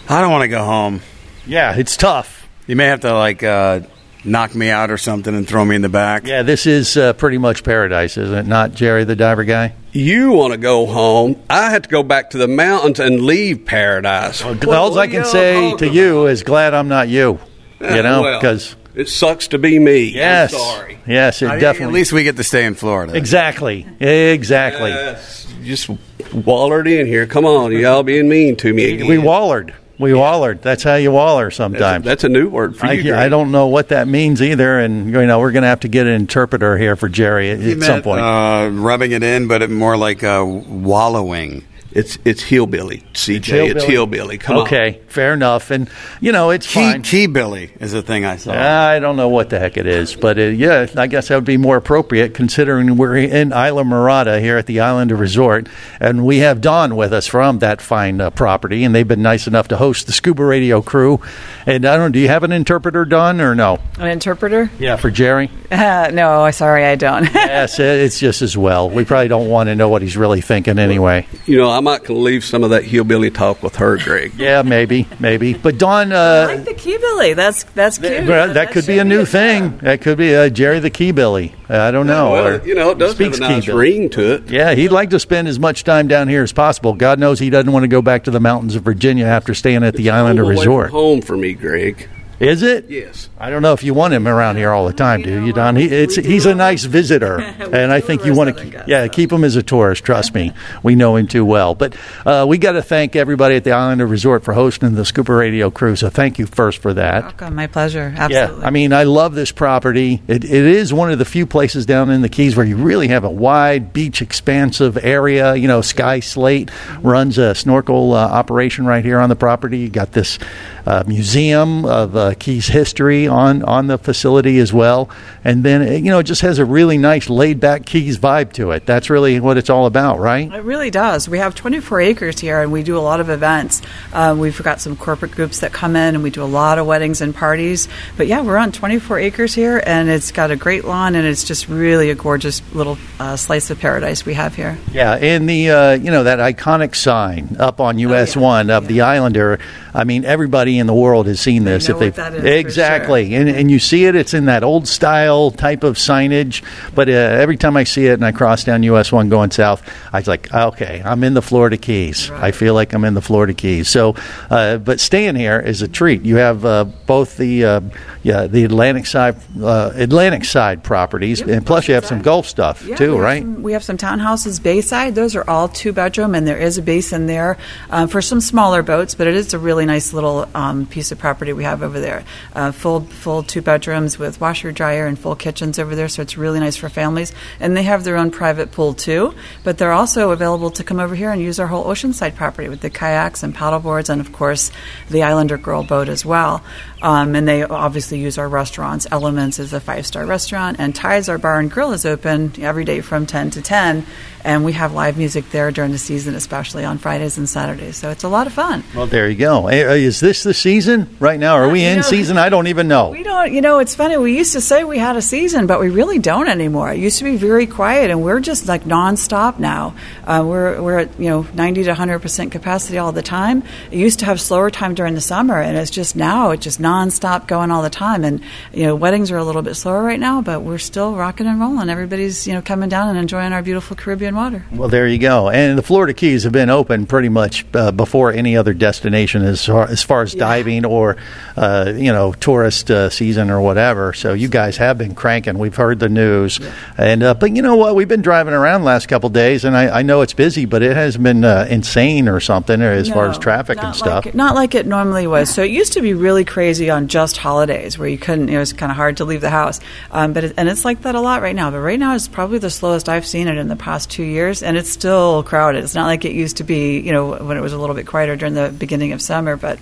I 0.07 0.21
don't 0.21 0.31
want 0.31 0.43
to 0.43 0.47
go 0.47 0.63
home. 0.63 1.01
Yeah, 1.45 1.75
it's 1.75 1.97
tough. 1.97 2.47
You 2.67 2.75
may 2.75 2.85
have 2.85 3.01
to 3.01 3.13
like 3.13 3.43
uh, 3.43 3.81
knock 4.23 4.53
me 4.55 4.69
out 4.69 4.91
or 4.91 4.97
something 4.97 5.33
and 5.33 5.47
throw 5.47 5.63
me 5.65 5.75
in 5.75 5.81
the 5.81 5.89
back. 5.89 6.25
Yeah, 6.25 6.43
this 6.43 6.65
is 6.65 6.97
uh, 6.97 7.13
pretty 7.13 7.37
much 7.37 7.63
paradise, 7.63 8.17
isn't 8.17 8.35
it? 8.37 8.45
Not 8.47 8.73
Jerry 8.73 9.03
the 9.05 9.15
Diver 9.15 9.43
Guy? 9.45 9.73
You 9.91 10.31
want 10.33 10.51
to 10.53 10.57
go 10.59 10.85
home. 10.85 11.41
I 11.49 11.69
had 11.71 11.83
to 11.83 11.89
go 11.89 12.03
back 12.03 12.31
to 12.31 12.37
the 12.37 12.47
mountains 12.47 12.99
and 12.99 13.21
leave 13.21 13.65
paradise. 13.65 14.43
well 14.43 14.91
All 14.91 14.99
I 14.99 15.07
can 15.07 15.25
say 15.25 15.75
to 15.77 15.87
you 15.87 16.27
is 16.27 16.43
glad 16.43 16.73
I'm 16.73 16.87
not 16.89 17.07
you. 17.09 17.39
You 17.81 18.03
know, 18.03 18.21
Well, 18.23 18.39
because 18.41 18.75
it 18.93 19.07
sucks 19.07 19.47
to 19.49 19.57
be 19.57 19.79
me. 19.79 20.03
yes, 20.13 20.53
I'm 20.53 20.59
sorry. 20.59 20.99
yes, 21.07 21.41
it 21.41 21.49
I- 21.49 21.59
definitely. 21.59 21.93
At 21.93 21.93
least 21.93 22.11
we 22.13 22.23
get 22.23 22.35
to 22.35 22.43
stay 22.43 22.65
in 22.65 22.75
Florida. 22.75 23.15
Exactly. 23.15 23.87
Exactly. 24.01 24.89
Yes. 24.91 25.47
Just 25.63 25.89
wallered 26.33 26.87
in 26.87 27.07
here. 27.07 27.25
Come 27.25 27.45
on, 27.45 27.71
y'all 27.71 28.03
being 28.03 28.27
mean 28.29 28.57
to 28.57 28.73
me 28.73 28.93
again. 28.95 29.07
We 29.07 29.17
wallered. 29.17 29.73
We 29.99 30.13
wallered. 30.13 30.61
That's 30.61 30.81
how 30.81 30.95
you 30.95 31.11
waller 31.11 31.51
sometimes. 31.51 32.05
That's 32.05 32.23
a 32.23 32.29
new 32.29 32.47
word 32.47 32.77
for 32.77 32.85
I, 32.85 32.93
you. 32.93 33.13
I 33.13 33.27
don't 33.27 33.51
know 33.51 33.67
what 33.67 33.89
that 33.89 34.07
means 34.07 34.41
either, 34.41 34.79
and 34.79 35.07
you 35.07 35.25
know 35.25 35.39
we're 35.39 35.51
going 35.51 35.63
to 35.63 35.67
have 35.67 35.81
to 35.81 35.89
get 35.89 36.07
an 36.07 36.13
interpreter 36.13 36.77
here 36.77 36.95
for 36.95 37.09
Jerry 37.09 37.51
at, 37.51 37.59
He 37.59 37.73
at 37.73 37.81
some 37.81 38.01
point. 38.01 38.21
uh, 38.21 38.69
rubbing 38.71 39.11
it 39.11 39.23
in, 39.23 39.49
but 39.49 39.61
it 39.61 39.69
more 39.69 39.97
like 39.97 40.23
uh, 40.23 40.43
wallowing. 40.47 41.65
It's 41.99 42.17
it's 42.23 42.41
hillbilly, 42.41 43.03
CJ. 43.13 43.71
It's 43.75 43.83
hillbilly. 43.83 44.37
Come 44.37 44.57
on. 44.57 44.61
okay, 44.63 45.01
fair 45.07 45.33
enough. 45.33 45.69
And 45.69 45.89
you 46.21 46.31
know 46.31 46.49
it's 46.51 46.65
Key, 46.65 46.73
fine. 46.91 47.01
key 47.01 47.27
Billy 47.27 47.71
is 47.81 47.93
a 47.93 48.01
thing 48.01 48.23
I 48.23 48.37
saw. 48.37 48.53
I 48.53 48.99
don't 48.99 49.17
know 49.17 49.27
what 49.29 49.49
the 49.49 49.59
heck 49.59 49.75
it 49.77 49.85
is, 49.85 50.15
but 50.15 50.37
uh, 50.39 50.43
yeah, 50.43 50.87
I 50.95 51.07
guess 51.07 51.27
that 51.27 51.35
would 51.35 51.43
be 51.45 51.57
more 51.57 51.75
appropriate 51.77 52.33
considering 52.33 52.95
we're 52.95 53.17
in 53.17 53.49
Islamorada 53.49 54.39
here 54.39 54.57
at 54.57 54.65
the 54.65 54.79
Islander 54.79 55.15
Resort, 55.15 55.67
and 55.99 56.25
we 56.25 56.37
have 56.39 56.61
Don 56.61 56.95
with 56.95 57.11
us 57.11 57.27
from 57.27 57.59
that 57.59 57.81
fine 57.81 58.21
uh, 58.21 58.29
property, 58.29 58.83
and 58.83 58.95
they've 58.95 59.07
been 59.07 59.21
nice 59.21 59.45
enough 59.47 59.67
to 59.69 59.77
host 59.77 60.07
the 60.07 60.13
Scuba 60.13 60.43
Radio 60.45 60.81
crew. 60.81 61.19
And 61.65 61.85
I 61.85 61.97
don't 61.97 62.05
know, 62.07 62.13
do 62.13 62.19
you 62.19 62.29
have 62.29 62.43
an 62.43 62.51
interpreter, 62.51 63.03
Don, 63.05 63.41
or 63.41 63.55
no? 63.55 63.79
An 63.97 64.07
interpreter? 64.07 64.71
Yeah, 64.79 64.95
for 64.95 65.11
Jerry. 65.11 65.51
Uh, 65.69 66.09
no, 66.13 66.49
sorry, 66.51 66.85
I 66.85 66.95
don't. 66.95 67.25
yes, 67.33 67.79
it's 67.79 68.19
just 68.19 68.41
as 68.41 68.57
well. 68.57 68.89
We 68.89 69.03
probably 69.05 69.27
don't 69.27 69.49
want 69.49 69.67
to 69.67 69.75
know 69.75 69.89
what 69.89 70.01
he's 70.01 70.15
really 70.17 70.41
thinking 70.41 70.79
anyway. 70.79 71.27
You 71.45 71.57
know, 71.57 71.69
I 71.69 71.79
might 71.89 72.03
can 72.03 72.23
leave 72.23 72.43
some 72.43 72.63
of 72.63 72.69
that 72.71 72.83
hillbilly 72.83 73.29
talk 73.31 73.61
with 73.63 73.75
her, 73.77 73.97
Greg. 73.97 74.33
Yeah, 74.37 74.61
maybe, 74.61 75.07
maybe. 75.19 75.53
But 75.53 75.77
Dawn, 75.77 76.11
I 76.11 76.43
uh, 76.43 76.47
like 76.55 76.65
the 76.65 76.73
keybilly. 76.73 77.35
That's 77.35 77.63
that's 77.63 77.97
cute. 77.97 78.25
well, 78.27 78.53
that 78.53 78.71
could 78.71 78.85
be 78.87 78.99
a 78.99 79.03
new 79.03 79.25
thing. 79.25 79.77
That 79.79 80.01
could 80.01 80.17
be 80.17 80.35
uh, 80.35 80.49
Jerry 80.49 80.79
the 80.79 80.91
Keybilly. 80.91 81.53
I 81.69 81.91
don't 81.91 82.07
know. 82.07 82.31
Well, 82.31 82.47
Or 82.47 82.65
you 82.65 82.75
know, 82.75 82.91
it 82.91 82.97
does 82.97 83.11
have 83.11 83.15
speaks 83.17 83.37
a 83.37 83.41
nice 83.41 83.65
Keybilly. 83.65 83.77
ring 83.77 84.09
to 84.11 84.33
it. 84.35 84.49
Yeah, 84.49 84.73
he'd 84.73 84.89
like 84.91 85.09
to 85.11 85.19
spend 85.19 85.47
as 85.47 85.59
much 85.59 85.83
time 85.83 86.07
down 86.07 86.27
here 86.27 86.43
as 86.43 86.51
possible. 86.53 86.93
God 86.93 87.19
knows 87.19 87.39
he 87.39 87.49
doesn't 87.49 87.71
want 87.71 87.83
to 87.83 87.87
go 87.87 88.01
back 88.01 88.23
to 88.25 88.31
the 88.31 88.39
mountains 88.39 88.75
of 88.75 88.83
Virginia 88.83 89.25
after 89.25 89.53
staying 89.53 89.83
at 89.83 89.95
the 89.95 90.09
Islander 90.09 90.43
All 90.43 90.49
the 90.49 90.55
way 90.55 90.59
Resort. 90.61 90.89
home 90.91 91.21
for 91.21 91.37
me, 91.37 91.53
Greg. 91.53 92.07
Is 92.39 92.63
it? 92.63 92.89
Yes. 92.89 93.29
I 93.37 93.49
don't 93.49 93.61
know 93.61 93.73
if 93.73 93.83
you 93.83 93.93
want 93.93 94.13
him 94.13 94.27
around 94.27 94.55
here 94.55 94.71
all 94.71 94.87
the 94.87 94.93
time, 94.93 95.21
do 95.21 95.45
you, 95.45 95.51
Don? 95.51 95.75
He, 95.75 95.85
it's, 95.85 96.15
he's 96.15 96.45
a 96.45 96.55
nice 96.55 96.85
visitor, 96.85 97.39
and 97.41 97.91
I 97.91 97.99
think 97.99 98.25
you 98.25 98.33
want 98.33 98.57
to, 98.57 98.83
yeah, 98.87 99.07
keep 99.07 99.31
him 99.31 99.43
as 99.43 99.57
a 99.57 99.63
tourist. 99.63 100.05
Trust 100.05 100.33
me, 100.33 100.53
we 100.81 100.95
know 100.95 101.17
him 101.17 101.27
too 101.27 101.43
well. 101.43 101.75
But 101.75 101.97
uh, 102.25 102.45
we 102.47 102.57
got 102.57 102.73
to 102.73 102.81
thank 102.81 103.17
everybody 103.17 103.55
at 103.55 103.65
the 103.65 103.73
Islander 103.73 104.07
Resort 104.07 104.43
for 104.43 104.53
hosting 104.53 104.95
the 104.95 105.03
Scuba 105.03 105.33
Radio 105.33 105.69
crew. 105.69 105.97
So 105.97 106.09
thank 106.09 106.39
you 106.39 106.45
first 106.45 106.81
for 106.81 106.93
that. 106.93 107.23
Welcome, 107.23 107.55
my 107.55 107.67
pleasure. 107.67 108.13
Absolutely. 108.15 108.61
Yeah, 108.61 108.67
I 108.67 108.69
mean, 108.69 108.93
I 108.93 109.03
love 109.03 109.35
this 109.35 109.51
property. 109.51 110.21
It, 110.27 110.45
it 110.45 110.51
is 110.51 110.93
one 110.93 111.11
of 111.11 111.19
the 111.19 111.25
few 111.25 111.45
places 111.45 111.85
down 111.85 112.09
in 112.09 112.21
the 112.21 112.29
Keys 112.29 112.55
where 112.55 112.65
you 112.65 112.77
really 112.77 113.09
have 113.09 113.25
a 113.25 113.29
wide 113.29 113.91
beach, 113.91 114.21
expansive 114.21 114.97
area. 114.97 115.55
You 115.55 115.67
know, 115.67 115.81
Sky 115.81 116.21
Slate 116.21 116.71
runs 117.01 117.37
a 117.37 117.53
snorkel 117.53 118.13
uh, 118.13 118.27
operation 118.27 118.85
right 118.85 119.03
here 119.03 119.19
on 119.19 119.27
the 119.27 119.35
property. 119.35 119.79
You 119.79 119.89
got 119.89 120.13
this 120.13 120.39
uh, 120.85 121.03
museum 121.05 121.85
of 121.85 122.15
uh, 122.29 122.35
Keys 122.37 122.67
history 122.67 123.27
on 123.27 123.63
on 123.63 123.87
the 123.87 123.97
facility 123.97 124.59
as 124.59 124.71
well, 124.73 125.09
and 125.43 125.63
then 125.63 125.81
uh, 125.81 125.91
you 125.91 126.11
know, 126.11 126.19
it 126.19 126.23
just 126.23 126.41
has 126.41 126.59
a 126.59 126.65
really 126.65 126.97
nice 126.97 127.29
laid 127.29 127.59
back 127.59 127.85
Keys 127.85 128.17
vibe 128.17 128.53
to 128.53 128.71
it. 128.71 128.85
That's 128.85 129.09
really 129.09 129.39
what 129.39 129.57
it's 129.57 129.69
all 129.69 129.85
about, 129.85 130.19
right? 130.19 130.51
It 130.51 130.63
really 130.63 130.91
does. 130.91 131.27
We 131.27 131.39
have 131.39 131.55
24 131.55 132.01
acres 132.01 132.39
here, 132.39 132.61
and 132.61 132.71
we 132.71 132.83
do 132.83 132.97
a 132.97 132.99
lot 132.99 133.19
of 133.19 133.29
events. 133.29 133.81
Um, 134.13 134.39
we've 134.39 134.61
got 134.61 134.81
some 134.81 134.95
corporate 134.95 135.31
groups 135.31 135.59
that 135.59 135.73
come 135.73 135.95
in, 135.95 136.15
and 136.15 136.23
we 136.23 136.29
do 136.29 136.43
a 136.43 136.45
lot 136.45 136.77
of 136.77 136.85
weddings 136.85 137.21
and 137.21 137.33
parties. 137.33 137.87
But 138.17 138.27
yeah, 138.27 138.41
we're 138.41 138.57
on 138.57 138.71
24 138.71 139.19
acres 139.19 139.53
here, 139.53 139.81
and 139.85 140.09
it's 140.09 140.31
got 140.31 140.51
a 140.51 140.55
great 140.55 140.85
lawn, 140.85 141.15
and 141.15 141.25
it's 141.25 141.43
just 141.43 141.67
really 141.67 142.09
a 142.09 142.15
gorgeous 142.15 142.61
little 142.73 142.97
uh, 143.19 143.35
slice 143.35 143.69
of 143.69 143.79
paradise 143.79 144.25
we 144.25 144.33
have 144.35 144.55
here. 144.55 144.77
Yeah, 144.91 145.13
and 145.15 145.49
the 145.49 145.69
uh, 145.69 145.91
you 145.93 146.11
know 146.11 146.23
that 146.23 146.39
iconic 146.39 146.95
sign 146.95 147.57
up 147.59 147.79
on 147.79 147.99
US 147.99 148.35
one 148.35 148.69
of 148.69 148.87
the 148.87 149.01
Islander. 149.01 149.59
I 149.99 150.05
mean, 150.05 150.23
everybody 150.23 150.79
in 150.79 150.87
the 150.87 150.93
world 150.93 151.27
has 151.27 151.41
seen 151.41 151.65
this. 151.65 151.89
know 151.89 151.95
if 151.95 151.99
they 151.99 152.05
what 152.07 152.15
that 152.15 152.33
is, 152.35 152.41
for 152.41 152.47
exactly, 152.47 153.35
and 153.35 153.49
and 153.49 153.69
you 153.69 153.79
see 153.79 154.05
it, 154.05 154.15
it's 154.15 154.33
in 154.33 154.45
that 154.45 154.63
old 154.63 154.87
style 154.87 155.51
type 155.51 155.83
of 155.83 155.97
signage. 155.97 156.63
But 156.95 157.09
uh, 157.09 157.11
every 157.11 157.57
time 157.57 157.75
I 157.75 157.83
see 157.83 158.05
it 158.07 158.13
and 158.13 158.23
I 158.25 158.31
cross 158.31 158.63
down 158.63 158.83
US 158.83 159.11
one 159.11 159.27
going 159.27 159.51
south, 159.51 159.81
I 160.13 160.19
was 160.19 160.27
like, 160.27 160.53
okay, 160.53 161.01
I'm 161.03 161.23
in 161.25 161.33
the 161.33 161.41
Florida 161.41 161.75
Keys. 161.75 162.31
I 162.31 162.51
feel 162.51 162.73
like 162.73 162.93
I'm 162.93 163.03
in 163.03 163.13
the 163.13 163.21
Florida 163.21 163.53
Keys. 163.53 163.89
So, 163.89 164.15
uh, 164.49 164.77
but 164.77 165.01
staying 165.01 165.35
here 165.35 165.59
is 165.59 165.81
a 165.81 165.87
treat. 165.89 166.21
You 166.21 166.37
have 166.37 166.63
uh, 166.63 166.85
both 167.05 167.35
the 167.35 167.65
uh, 167.65 167.81
yeah 168.23 168.47
the 168.47 168.63
Atlantic 168.63 169.05
side 169.05 169.35
uh, 169.61 169.91
Atlantic 169.95 170.45
side 170.45 170.81
properties, 170.81 171.41
and 171.41 171.65
plus 171.65 171.89
you 171.89 171.95
have 171.95 172.05
some 172.05 172.21
Gulf 172.21 172.47
stuff 172.47 172.85
Yeah, 172.85 172.95
too, 172.95 173.15
we 173.15 173.19
right? 173.19 173.41
some- 173.43 173.63
we 173.63 173.73
have 173.73 173.83
some 173.83 173.97
townhouses 173.97 174.63
Bayside. 174.63 175.13
Those 175.15 175.35
are 175.35 175.43
all 175.49 175.67
two 175.67 175.91
bedroom, 175.91 176.35
and 176.35 176.47
there 176.47 176.57
is 176.57 176.77
a 176.77 176.81
basin 176.81 177.27
there 177.27 177.57
um, 177.89 178.07
for 178.07 178.21
some 178.21 178.39
smaller 178.39 178.81
boats. 178.81 179.13
But 179.15 179.27
it 179.27 179.35
is 179.35 179.53
a 179.53 179.59
really 179.59 179.88
nice 179.89 180.13
little 180.13 180.47
um, 180.53 180.85
piece 180.85 181.11
of 181.11 181.17
property 181.17 181.51
we 181.53 181.63
have 181.63 181.83
over 181.83 181.99
there. 181.99 182.23
Uh, 182.53 182.71
full 182.71 183.01
full 183.01 183.43
two 183.43 183.61
bedrooms 183.61 184.17
with 184.17 184.39
washer 184.39 184.71
dryer 184.71 185.07
and 185.07 185.17
full 185.17 185.35
kitchens 185.35 185.79
over 185.79 185.95
there. 185.95 186.07
So 186.07 186.21
it's 186.21 186.37
really 186.37 186.59
nice 186.59 186.77
for 186.77 186.89
families. 186.89 187.33
And 187.59 187.75
they 187.75 187.83
have 187.83 188.03
their 188.03 188.17
own 188.17 188.31
private 188.31 188.71
pool 188.71 188.93
too. 188.93 189.33
But 189.63 189.77
they're 189.77 189.91
also 189.91 190.31
available 190.31 190.71
to 190.71 190.83
come 190.83 190.99
over 190.99 191.15
here 191.15 191.31
and 191.31 191.41
use 191.41 191.59
our 191.59 191.67
whole 191.67 191.85
oceanside 191.85 192.35
property 192.35 192.69
with 192.69 192.81
the 192.81 192.89
kayaks 192.89 193.43
and 193.43 193.53
paddle 193.53 193.79
boards, 193.79 194.09
and 194.09 194.21
of 194.21 194.31
course 194.31 194.71
the 195.09 195.23
Islander 195.23 195.57
Girl 195.57 195.83
boat 195.83 196.09
as 196.09 196.25
well. 196.25 196.63
Um, 197.01 197.33
and 197.35 197.47
they 197.47 197.63
obviously 197.63 198.19
use 198.19 198.37
our 198.37 198.49
restaurants. 198.49 199.07
Elements 199.09 199.57
is 199.59 199.71
a 199.73 199.79
five 199.79 200.05
star 200.05 200.25
restaurant, 200.25 200.77
and 200.79 200.93
Ties, 200.93 201.29
our 201.29 201.37
bar 201.37 201.59
and 201.59 201.71
grill, 201.71 201.93
is 201.93 202.05
open 202.05 202.51
every 202.59 202.83
day 202.83 202.99
from 203.01 203.25
10 203.25 203.51
to 203.51 203.61
10. 203.61 204.05
And 204.41 204.63
we 204.63 204.71
have 204.71 204.93
live 204.93 205.17
music 205.17 205.49
there 205.51 205.69
during 205.69 205.91
the 205.91 205.97
season, 205.97 206.33
especially 206.33 206.85
on 206.85 206.97
Fridays 206.97 207.37
and 207.37 207.47
Saturdays. 207.49 207.97
So 207.97 208.09
it's 208.09 208.23
a 208.23 208.29
lot 208.29 208.47
of 208.47 208.53
fun. 208.53 208.85
Well, 208.95 209.05
there 209.05 209.29
you 209.29 209.35
go. 209.35 209.67
Eh, 209.67 209.95
Is 209.95 210.21
this 210.21 210.43
the 210.43 210.53
season 210.53 211.13
right 211.19 211.37
now? 211.37 211.55
Are 211.55 211.67
we 211.69 211.83
in 211.83 211.97
know- 211.97 212.01
season? 212.03 212.37
I 212.37 212.47
don't 212.47 212.67
even 212.67 212.87
know. 212.87 213.09
We 213.09 213.23
don't, 213.23 213.51
you 213.51 213.59
know, 213.59 213.79
it's 213.79 213.95
funny. 213.95 214.15
We 214.17 214.37
used 214.37 214.53
to 214.53 214.61
say 214.61 214.85
we 214.85 214.97
had 214.97 215.17
a 215.17 215.21
season, 215.21 215.67
but 215.67 215.81
we 215.81 215.89
really 215.89 216.19
don't 216.19 216.47
anymore. 216.47 216.89
It 216.91 216.99
used 216.99 217.17
to 217.17 217.25
be 217.25 217.35
very 217.35 217.67
quiet, 217.67 218.11
and 218.11 218.23
we're 218.23 218.39
just 218.39 218.65
like 218.67 218.85
nonstop 218.85 219.59
now. 219.59 219.93
Uh, 220.25 220.43
we're 220.47 220.81
we're 220.81 220.99
at 220.99 221.19
you 221.19 221.29
know 221.29 221.45
90 221.53 221.83
to 221.83 221.89
100 221.89 222.19
percent 222.19 222.51
capacity 222.53 222.97
all 222.97 223.11
the 223.11 223.21
time. 223.21 223.63
It 223.91 223.97
used 223.99 224.19
to 224.19 224.25
have 224.25 224.39
slower 224.39 224.69
time 224.69 224.95
during 224.95 225.15
the 225.15 225.21
summer, 225.21 225.59
and 225.59 225.75
it's 225.77 225.91
just 225.91 226.15
now 226.15 226.51
it's 226.51 226.63
just 226.63 226.79
nonstop 226.89 227.47
going 227.47 227.71
all 227.71 227.83
the 227.83 227.89
time. 227.89 228.23
And 228.23 228.41
you 228.73 228.85
know, 228.85 228.95
weddings 228.95 229.31
are 229.31 229.37
a 229.37 229.43
little 229.43 229.61
bit 229.61 229.75
slower 229.75 230.03
right 230.03 230.19
now, 230.19 230.41
but 230.41 230.61
we're 230.61 230.77
still 230.77 231.15
rocking 231.15 231.47
and 231.47 231.59
rolling. 231.59 231.89
Everybody's 231.89 232.47
you 232.47 232.53
know 232.53 232.61
coming 232.61 232.89
down 232.89 233.09
and 233.09 233.17
enjoying 233.17 233.53
our 233.53 233.61
beautiful 233.61 233.95
Caribbean 233.95 234.35
water. 234.35 234.65
Well, 234.71 234.89
there 234.89 235.07
you 235.07 235.19
go. 235.19 235.49
And 235.49 235.77
the 235.77 235.83
Florida 235.83 236.13
Keys 236.13 236.43
have 236.43 236.53
been 236.53 236.69
open 236.69 237.05
pretty 237.05 237.29
much 237.29 237.65
uh, 237.73 237.91
before 237.91 238.31
any 238.31 238.57
other 238.57 238.73
destination 238.73 239.43
as 239.43 239.65
far 239.65 239.87
as, 239.87 240.03
far 240.03 240.21
as 240.23 240.33
diving 240.33 240.85
or, 240.85 241.17
uh, 241.55 241.93
you 241.95 242.11
know, 242.11 242.33
tourist 242.33 242.89
uh, 242.89 243.09
season 243.09 243.49
or 243.49 243.61
whatever. 243.61 244.13
So 244.13 244.33
you 244.33 244.47
guys 244.47 244.77
have 244.77 244.97
been 244.97 245.15
cranking. 245.15 245.57
We've 245.59 245.75
heard 245.75 245.99
the 245.99 246.09
news. 246.09 246.59
And 246.97 247.23
uh, 247.23 247.33
But 247.33 247.55
you 247.55 247.61
know 247.61 247.75
what? 247.75 247.95
We've 247.95 248.07
been 248.07 248.21
driving 248.21 248.53
around 248.53 248.81
the 248.81 248.87
last 248.87 249.07
couple 249.07 249.29
days, 249.29 249.65
and 249.65 249.75
I, 249.75 249.99
I 249.99 250.01
know 250.01 250.21
it's 250.21 250.33
busy, 250.33 250.65
but 250.65 250.81
it 250.81 250.95
has 250.95 251.17
been 251.17 251.43
uh, 251.43 251.67
insane 251.69 252.27
or 252.27 252.39
something 252.39 252.81
or 252.81 252.91
as 252.91 253.09
far 253.09 253.29
as 253.29 253.37
traffic 253.37 253.81
and 253.83 253.95
stuff. 253.95 254.33
Not 254.33 254.55
like 254.55 254.75
it 254.75 254.85
normally 254.85 255.27
was. 255.27 255.53
So 255.53 255.63
it 255.63 255.71
used 255.71 255.93
to 255.93 256.01
be 256.01 256.13
really 256.13 256.45
crazy 256.45 256.78
on 256.87 257.07
just 257.07 257.37
holidays 257.37 257.97
where 257.97 258.07
you 258.07 258.17
couldn't, 258.17 258.49
it 258.49 258.57
was 258.57 258.73
kind 258.73 258.91
of 258.91 258.95
hard 258.95 259.17
to 259.17 259.25
leave 259.25 259.41
the 259.41 259.49
house. 259.49 259.79
Um, 260.11 260.33
but 260.33 260.43
it, 260.43 260.53
And 260.55 260.69
it's 260.69 260.85
like 260.85 261.01
that 261.01 261.15
a 261.15 261.19
lot 261.19 261.41
right 261.41 261.55
now. 261.55 261.71
But 261.71 261.79
right 261.79 261.99
now 261.99 262.15
it's 262.15 262.27
probably 262.27 262.59
the 262.59 262.69
slowest 262.69 263.09
I've 263.09 263.25
seen 263.25 263.47
it 263.47 263.57
in 263.57 263.67
the 263.67 263.75
past 263.75 264.11
two 264.11 264.23
years. 264.23 264.61
And 264.61 264.77
it's 264.77 264.89
still 264.89 265.43
crowded. 265.43 265.83
It's 265.83 265.95
not 265.95 266.05
like 266.05 266.25
it 266.25 266.33
used 266.33 266.57
to 266.57 266.63
be, 266.63 266.99
you 266.99 267.11
know, 267.11 267.33
when 267.33 267.57
it 267.57 267.61
was 267.61 267.73
a 267.73 267.77
little 267.79 267.95
bit 267.95 268.07
quieter 268.07 268.35
during 268.35 268.53
the 268.53 268.69
beginning 268.69 269.11
of 269.11 269.21
summer. 269.21 269.57
But 269.57 269.79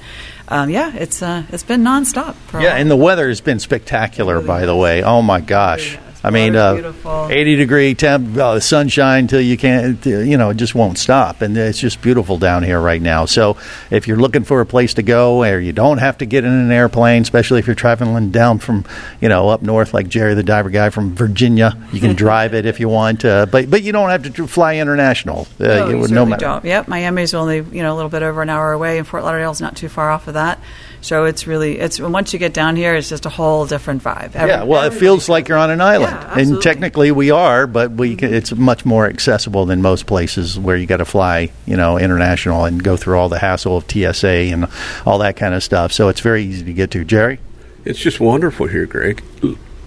um, 0.47 0.69
yeah, 0.69 0.95
it's, 0.95 1.21
uh, 1.21 1.43
it's 1.49 1.63
been 1.63 1.83
nonstop. 1.83 2.36
Yeah, 2.53 2.75
and 2.75 2.89
the 2.89 2.95
weather 2.95 3.27
has 3.27 3.41
been 3.41 3.60
spectacular, 3.60 4.41
by 4.41 4.65
the 4.65 4.75
way. 4.75 5.03
Oh 5.03 5.21
my 5.21 5.41
gosh! 5.41 5.97
I 6.27 6.31
mean, 6.31 6.55
uh, 6.55 7.27
80 7.29 7.55
degree 7.55 7.93
temp, 7.95 8.37
uh, 8.37 8.59
sunshine 8.59 9.27
till 9.27 9.41
you 9.41 9.57
can't, 9.57 10.05
you 10.05 10.37
know, 10.37 10.49
it 10.51 10.57
just 10.57 10.75
won't 10.75 10.97
stop, 10.97 11.41
and 11.41 11.57
it's 11.57 11.79
just 11.79 12.01
beautiful 12.01 12.37
down 12.37 12.63
here 12.63 12.79
right 12.79 13.01
now. 13.01 13.25
So, 13.25 13.57
if 13.89 14.07
you're 14.07 14.17
looking 14.17 14.43
for 14.43 14.61
a 14.61 14.65
place 14.65 14.93
to 14.95 15.03
go, 15.03 15.43
or 15.43 15.59
you 15.59 15.73
don't 15.73 15.97
have 15.99 16.17
to 16.19 16.25
get 16.25 16.43
in 16.43 16.51
an 16.51 16.71
airplane, 16.71 17.21
especially 17.21 17.59
if 17.59 17.67
you're 17.67 17.75
traveling 17.75 18.31
down 18.31 18.59
from, 18.59 18.85
you 19.21 19.29
know, 19.29 19.49
up 19.49 19.61
north 19.61 19.93
like 19.93 20.07
Jerry 20.09 20.33
the 20.33 20.43
diver 20.43 20.69
guy 20.69 20.89
from 20.89 21.15
Virginia, 21.15 21.77
you 21.91 21.99
can 21.99 22.15
drive 22.25 22.53
it 22.53 22.65
if 22.65 22.79
you 22.79 22.89
want, 22.89 23.23
uh, 23.25 23.45
but 23.45 23.69
but 23.69 23.83
you 23.83 23.91
don't 23.91 24.09
have 24.09 24.23
to 24.33 24.47
fly 24.47 24.75
international. 24.77 25.47
Uh, 25.59 25.63
No, 25.67 25.89
you 25.89 25.97
would- 25.99 26.09
certainly 26.09 26.29
matter. 26.31 26.45
don't. 26.45 26.65
Yep, 26.65 26.87
Miami's 26.87 27.33
only 27.33 27.57
you 27.57 27.83
know 27.83 27.93
a 27.93 27.95
little 27.95 28.09
bit 28.09 28.23
over 28.23 28.41
an 28.41 28.49
hour 28.49 28.71
away, 28.73 28.97
and 28.97 29.07
Fort 29.07 29.23
Lauderdale's 29.23 29.61
not 29.61 29.75
too 29.75 29.89
far 29.89 30.09
off 30.11 30.27
of 30.27 30.33
that. 30.35 30.59
So 30.99 31.25
it's 31.25 31.45
really 31.47 31.77
it's 31.79 31.99
once 31.99 32.33
you 32.33 32.39
get 32.39 32.53
down 32.53 32.75
here, 32.75 32.95
it's 32.95 33.07
just 33.07 33.25
a 33.25 33.29
whole 33.29 33.65
different 33.65 34.03
vibe. 34.03 34.35
Every- 34.35 34.49
yeah, 34.49 34.63
well, 34.63 34.83
it 34.83 34.93
feels 34.93 35.29
like 35.29 35.47
you're 35.47 35.57
on 35.57 35.69
an 35.69 35.79
island, 35.79 36.16
and 36.38 36.62
technically 36.62 37.12
we 37.12 37.32
are, 37.32 37.67
but 37.67 37.91
we 37.91 38.15
can, 38.15 38.34
it's 38.34 38.53
much 38.56 38.86
more 38.86 39.08
accessible 39.08 39.65
than 39.65 39.82
most 39.82 40.06
places 40.06 40.58
where 40.60 40.75
you 40.75 40.86
got 40.86 40.97
to 40.97 41.06
fly, 41.06 41.51
you 41.65 41.77
know, 41.77 41.97
international 41.97 42.65
and 42.65 42.84
go 42.84 42.97
through 42.97 43.17
all 43.17 43.30
the 43.30 43.39
hassle 43.39 43.77
of 43.77 43.89
TSA 43.89 44.27
and 44.27 44.67
all 45.06 45.19
that 45.19 45.36
kind 45.36 45.53
of 45.53 45.63
stuff. 45.63 45.91
So 45.91 46.10
it's 46.10 46.21
very 46.21 46.43
easy 46.43 46.65
to 46.65 46.73
get 46.73 46.91
to. 46.91 47.06
Jerry, 47.06 47.39
It's 47.86 47.99
just 47.99 48.19
wonderful 48.19 48.67
here, 48.67 48.86
Greg. 48.86 49.23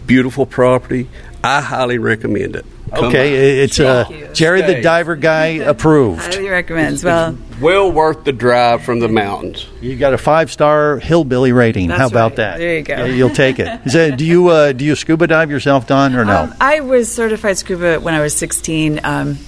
Beautiful 0.06 0.46
property. 0.46 1.08
I 1.44 1.60
highly 1.60 1.98
recommend 1.98 2.56
it. 2.56 2.66
Come 2.94 3.04
Okay, 3.06 3.60
it's 3.62 3.78
uh, 3.78 4.04
Jerry 4.32 4.62
the 4.62 4.82
diver 4.82 5.16
guy 5.16 5.46
approved. 5.46 6.20
Highly 6.20 6.48
recommends. 6.48 7.04
Well, 7.04 7.36
Well 7.60 7.92
worth 7.92 8.24
the 8.24 8.32
drive 8.32 8.82
from 8.82 9.00
the 9.00 9.08
mountains. 9.08 9.66
You 9.80 9.96
got 9.96 10.12
a 10.12 10.18
five 10.18 10.50
star 10.50 10.98
hillbilly 10.98 11.52
rating. 11.52 11.90
How 11.90 12.08
about 12.08 12.32
right. 12.32 12.36
that? 12.36 12.58
There 12.58 12.76
you 12.76 12.82
go. 12.82 12.96
Yeah, 12.96 13.04
you'll 13.06 13.30
take 13.30 13.58
it. 13.58 13.80
Is 13.86 13.92
that, 13.92 14.18
do 14.18 14.24
you 14.24 14.48
uh, 14.48 14.72
do 14.72 14.84
you 14.84 14.96
scuba 14.96 15.26
dive 15.26 15.50
yourself, 15.50 15.86
Don, 15.86 16.16
or 16.16 16.24
no? 16.24 16.44
Um, 16.44 16.54
I 16.60 16.80
was 16.80 17.12
certified 17.12 17.58
scuba 17.58 18.00
when 18.00 18.14
I 18.14 18.20
was 18.20 18.34
16, 18.34 19.00
um, 19.04 19.38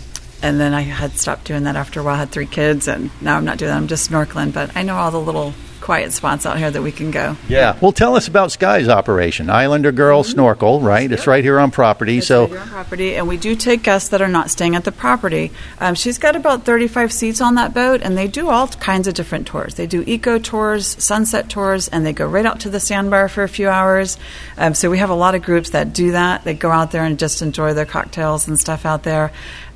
and 0.42 0.60
then 0.60 0.72
I 0.72 0.82
had 0.82 1.12
stopped 1.18 1.44
doing 1.44 1.64
that 1.64 1.76
after 1.76 2.00
a 2.00 2.02
while. 2.02 2.14
I 2.14 2.18
had 2.18 2.30
three 2.30 2.46
kids, 2.46 2.86
and 2.86 3.10
now 3.20 3.36
I'm 3.36 3.44
not 3.44 3.58
doing 3.58 3.70
that. 3.70 3.76
I'm 3.76 3.88
just 3.88 4.10
snorkeling, 4.10 4.52
but 4.52 4.76
I 4.76 4.82
know 4.82 4.96
all 4.96 5.10
the 5.10 5.20
little 5.20 5.54
quiet 5.82 6.12
spots 6.12 6.46
out 6.46 6.56
here 6.56 6.70
that 6.70 6.80
we 6.80 6.92
can 6.92 7.10
go. 7.10 7.36
yeah. 7.48 7.76
Well, 7.80 7.92
tell 7.92 8.16
us 8.16 8.28
about 8.28 8.52
Sky's 8.52 8.88
operation. 8.88 9.50
Islander 9.50 9.92
Girl 9.92 10.22
Snorkel, 10.22 10.80
right? 10.80 11.10
It's 11.10 11.26
right 11.26 11.44
here 11.44 11.58
on 11.58 11.70
property. 11.70 12.20
so 12.20 12.46
Your 12.46 12.60
own 12.60 12.68
property, 12.68 13.16
and 13.16 13.28
we 13.28 13.36
do 13.36 13.54
take 13.56 13.82
guests 13.82 14.08
that 14.10 14.22
are 14.22 14.28
not 14.28 14.50
staying 14.50 14.76
at 14.76 14.84
the 14.84 14.92
property. 14.92 15.50
Um, 15.80 15.94
she's 15.94 16.18
got 16.18 16.36
about 16.36 16.64
35 16.64 17.12
seats 17.12 17.40
on 17.40 17.56
that 17.56 17.74
boat, 17.74 18.00
and 18.02 18.16
they 18.16 18.28
do 18.28 18.48
all 18.48 18.68
kinds 18.68 19.08
of 19.08 19.14
different 19.14 19.46
tours. 19.46 19.74
They 19.74 19.86
do 19.86 20.02
eco 20.06 20.38
tours, 20.38 20.86
sunset 21.02 21.48
tours, 21.48 21.88
and 21.88 22.06
they 22.06 22.12
go 22.12 22.26
right 22.26 22.46
out 22.46 22.60
to 22.60 22.70
the 22.70 22.80
sandbar 22.80 23.28
for 23.28 23.42
a 23.42 23.48
few 23.48 23.68
hours. 23.68 24.16
Um, 24.56 24.74
so 24.74 24.88
we 24.90 24.98
have 24.98 25.10
a 25.10 25.14
lot 25.14 25.34
of 25.34 25.42
groups 25.42 25.70
that 25.70 25.92
do 25.92 26.12
that. 26.12 26.44
They 26.44 26.54
go 26.54 26.70
out 26.70 26.92
there 26.92 27.04
and 27.04 27.18
just 27.18 27.42
enjoy 27.42 27.74
their 27.74 27.86
cocktails 27.86 28.46
and 28.48 28.58
stuff 28.58 28.86
out 28.86 29.02
there. 29.02 29.32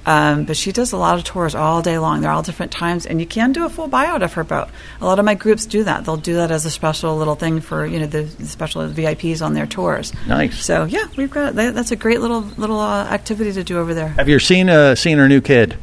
Um, 0.07 0.45
but 0.45 0.57
she 0.57 0.73
does 0.73 0.93
a 0.93 0.97
lot 0.97 1.19
of 1.19 1.25
tours 1.25 1.55
all 1.55 1.83
day 1.83 1.99
long. 1.99 2.21
They're 2.21 2.31
all 2.31 2.43
different 2.43 2.73
times, 2.73 3.07
and 3.07 3.21
you 3.21 3.27
can 3.27 3.53
do 3.53 3.67
a 3.67 3.69
full 3.69 3.89
buyout 3.89 4.23
of 4.23 4.33
her 4.35 4.45
boat. 4.45 4.69
A 5.01 5.05
lot 5.05 5.19
of 5.19 5.25
my 5.25 5.35
groups 5.35 5.67
do 5.67 5.83
that. 5.85 6.05
They'll 6.05 6.17
do 6.17 6.35
that 6.35 6.53
as 6.53 6.65
a 6.65 6.71
special 6.71 7.17
little 7.17 7.35
thing 7.35 7.61
for 7.61 7.85
you 7.85 7.99
know 7.99 8.07
the, 8.07 8.23
the 8.23 8.47
special 8.47 8.83
VIPs 8.89 9.45
on 9.45 9.55
their 9.55 9.67
tours. 9.67 10.13
Nice. 10.27 10.65
So 10.65 10.85
yeah, 10.85 11.07
we've 11.17 11.31
got 11.31 11.55
that's 11.57 11.91
a 11.91 11.97
great 11.97 12.21
little 12.21 12.41
little 12.57 12.81
uh, 12.81 13.05
activity 13.05 13.53
to 13.53 13.65
do 13.65 13.79
over 13.79 13.93
there. 13.93 14.09
have 14.11 14.29
you 14.29 14.39
seen 14.39 14.71
uh, 14.71 14.95
seen 14.95 15.19
her 15.19 15.29
new 15.29 15.41
kid? 15.41 15.77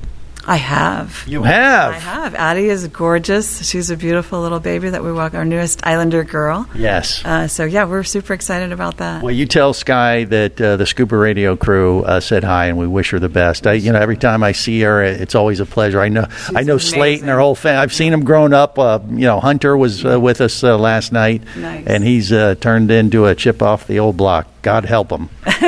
I 0.45 0.57
have. 0.57 1.23
You 1.25 1.43
have. 1.43 1.93
I 1.93 1.99
have. 1.99 2.35
Addie 2.35 2.67
is 2.69 2.85
gorgeous. 2.89 3.65
She's 3.69 3.89
a 3.89 3.95
beautiful 3.95 4.41
little 4.41 4.59
baby 4.59 4.89
that 4.89 5.01
we 5.03 5.11
welcome, 5.11 5.37
our 5.39 5.45
newest 5.45 5.85
Islander 5.87 6.23
girl. 6.25 6.67
Yes. 6.75 7.23
Uh, 7.23 7.47
so 7.47 7.63
yeah, 7.63 7.85
we're 7.85 8.03
super 8.03 8.33
excited 8.33 8.71
about 8.73 8.97
that. 8.97 9.23
Well, 9.23 9.33
you 9.33 9.45
tell 9.45 9.73
Sky 9.73 10.25
that 10.25 10.59
uh, 10.59 10.75
the 10.75 10.85
Scuba 10.85 11.15
Radio 11.15 11.55
crew 11.55 12.03
uh, 12.03 12.19
said 12.19 12.43
hi, 12.43 12.65
and 12.67 12.77
we 12.77 12.87
wish 12.87 13.11
her 13.11 13.19
the 13.19 13.29
best. 13.29 13.65
I, 13.65 13.73
you 13.73 13.93
know, 13.93 13.99
every 13.99 14.17
time 14.17 14.43
I 14.43 14.51
see 14.51 14.81
her, 14.81 15.01
it's 15.01 15.33
always 15.35 15.61
a 15.61 15.65
pleasure. 15.65 16.01
I 16.01 16.09
know, 16.09 16.27
I 16.53 16.63
know 16.63 16.77
Slate 16.77 17.21
and 17.21 17.29
her 17.29 17.39
whole 17.39 17.55
family. 17.55 17.79
I've 17.81 17.93
seen 17.93 18.11
them 18.11 18.25
growing 18.25 18.51
up. 18.53 18.77
Uh, 18.77 18.99
you 19.11 19.25
know, 19.25 19.39
Hunter 19.39 19.77
was 19.77 20.05
uh, 20.05 20.19
with 20.19 20.41
us 20.41 20.61
uh, 20.63 20.77
last 20.77 21.13
night, 21.13 21.41
Nice. 21.55 21.87
and 21.87 22.03
he's 22.03 22.31
uh, 22.33 22.55
turned 22.59 22.91
into 22.91 23.27
a 23.27 23.35
chip 23.35 23.61
off 23.61 23.87
the 23.87 23.99
old 23.99 24.17
block. 24.17 24.47
God 24.63 24.85
help 24.85 25.09
them. 25.09 25.29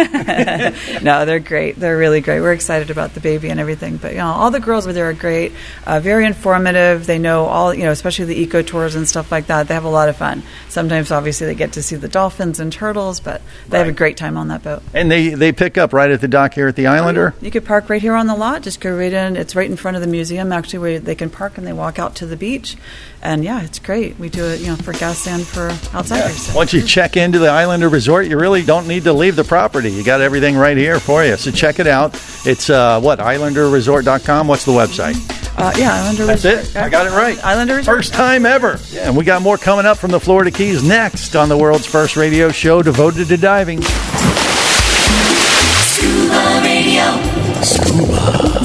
no, 1.03 1.25
they're 1.25 1.39
great. 1.39 1.75
They're 1.77 1.97
really 1.97 2.21
great. 2.21 2.39
We're 2.39 2.53
excited 2.53 2.89
about 2.89 3.13
the 3.13 3.19
baby 3.19 3.49
and 3.49 3.59
everything. 3.59 3.97
But 3.97 4.13
you 4.13 4.19
know, 4.19 4.27
all 4.27 4.51
the 4.51 4.61
girls 4.61 4.85
over 4.85 4.93
there 4.93 5.09
are 5.09 5.13
great. 5.13 5.51
Uh, 5.85 5.99
very 5.99 6.25
informative. 6.25 7.05
They 7.05 7.19
know 7.19 7.45
all. 7.45 7.73
You 7.73 7.83
know, 7.83 7.91
especially 7.91 8.25
the 8.25 8.39
eco 8.39 8.61
tours 8.61 8.95
and 8.95 9.05
stuff 9.07 9.33
like 9.33 9.47
that. 9.47 9.67
They 9.67 9.73
have 9.73 9.83
a 9.83 9.89
lot 9.89 10.07
of 10.07 10.15
fun. 10.15 10.43
Sometimes, 10.69 11.11
obviously, 11.11 11.45
they 11.45 11.55
get 11.55 11.73
to 11.73 11.83
see 11.83 11.97
the 11.97 12.07
dolphins 12.07 12.61
and 12.61 12.71
turtles, 12.71 13.19
but 13.19 13.41
they 13.67 13.77
have 13.77 13.87
a 13.87 13.91
great 13.91 14.15
time 14.15 14.37
on 14.37 14.47
that 14.47 14.63
boat. 14.63 14.81
And 14.93 15.11
they 15.11 15.29
they 15.29 15.51
pick 15.51 15.77
up 15.77 15.91
right 15.91 16.09
at 16.09 16.21
the 16.21 16.29
dock 16.29 16.53
here 16.53 16.69
at 16.69 16.77
the 16.77 16.87
Islander. 16.87 17.35
You 17.41 17.51
could 17.51 17.65
park 17.65 17.89
right 17.89 18.01
here 18.01 18.15
on 18.15 18.27
the 18.27 18.35
lot. 18.35 18.61
Just 18.61 18.79
go 18.79 18.95
right 18.95 19.11
in. 19.11 19.35
It's 19.35 19.57
right 19.57 19.69
in 19.69 19.75
front 19.75 19.97
of 19.97 20.01
the 20.01 20.07
museum, 20.07 20.53
actually, 20.53 20.79
where 20.79 20.99
they 20.99 21.15
can 21.15 21.29
park 21.29 21.57
and 21.57 21.67
they 21.67 21.73
walk 21.73 21.99
out 21.99 22.15
to 22.15 22.25
the 22.25 22.37
beach. 22.37 22.77
And 23.25 23.43
yeah, 23.43 23.63
it's 23.63 23.79
great. 23.79 24.19
We 24.19 24.29
do 24.29 24.45
it, 24.45 24.59
you 24.61 24.67
know, 24.67 24.75
for 24.75 24.93
guests 24.93 25.27
and 25.27 25.45
for 25.45 25.69
outsiders. 25.95 26.37
So- 26.47 26.55
Once 26.55 26.73
you 26.73 26.83
check 26.83 27.17
into 27.17 27.39
the 27.39 27.49
Islander 27.49 27.89
Resort, 27.89 28.27
you 28.27 28.37
really 28.37 28.63
don't 28.63 28.87
need 28.87 29.03
to 29.05 29.13
leave 29.13 29.35
the 29.35 29.43
property. 29.43 29.89
You 29.91 30.03
got 30.03 30.21
everything 30.21 30.55
right 30.55 30.77
here 30.77 30.99
for 30.99 31.25
you. 31.25 31.35
So 31.35 31.49
check 31.51 31.79
it 31.79 31.87
out. 31.87 32.13
It's 32.45 32.69
uh, 32.69 32.99
what 33.01 33.17
IslanderResort.com. 33.19 34.47
What's 34.47 34.65
the 34.65 34.73
website? 34.73 35.15
Uh, 35.57 35.71
yeah, 35.77 35.93
Islander 36.03 36.25
That's 36.25 36.43
Resort. 36.45 36.65
it. 36.65 36.75
I 36.75 36.89
got 36.89 37.07
it 37.07 37.11
right. 37.11 37.43
Islander 37.43 37.75
Resort. 37.77 37.97
First 37.97 38.13
time 38.13 38.45
ever. 38.45 38.77
Yeah, 38.91 39.07
and 39.07 39.17
we 39.17 39.23
got 39.23 39.41
more 39.41 39.57
coming 39.57 39.85
up 39.85 39.97
from 39.97 40.11
the 40.11 40.19
Florida 40.19 40.51
Keys 40.51 40.83
next 40.83 41.35
on 41.35 41.49
the 41.49 41.57
world's 41.57 41.85
first 41.87 42.15
radio 42.17 42.49
show 42.51 42.83
devoted 42.83 43.27
to 43.29 43.37
diving. 43.37 43.81
Scuba 45.81 46.61
Radio. 46.61 47.03
Scuba. 47.63 47.63
Scuba 47.63 48.64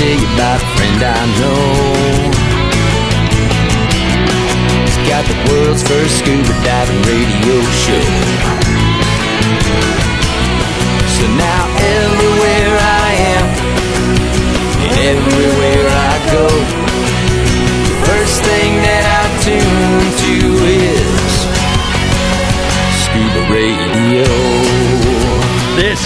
tell 0.00 0.18
you 0.18 0.34
about 0.34 0.62
a 0.62 0.66
friend 0.76 1.02
I 1.04 1.20
know. 1.40 1.60
He's 4.86 5.00
got 5.08 5.24
the 5.28 5.36
world's 5.52 5.82
first 5.82 6.18
scuba 6.20 6.54
diving 6.64 7.02
radio 7.02 7.60
show. 7.84 8.19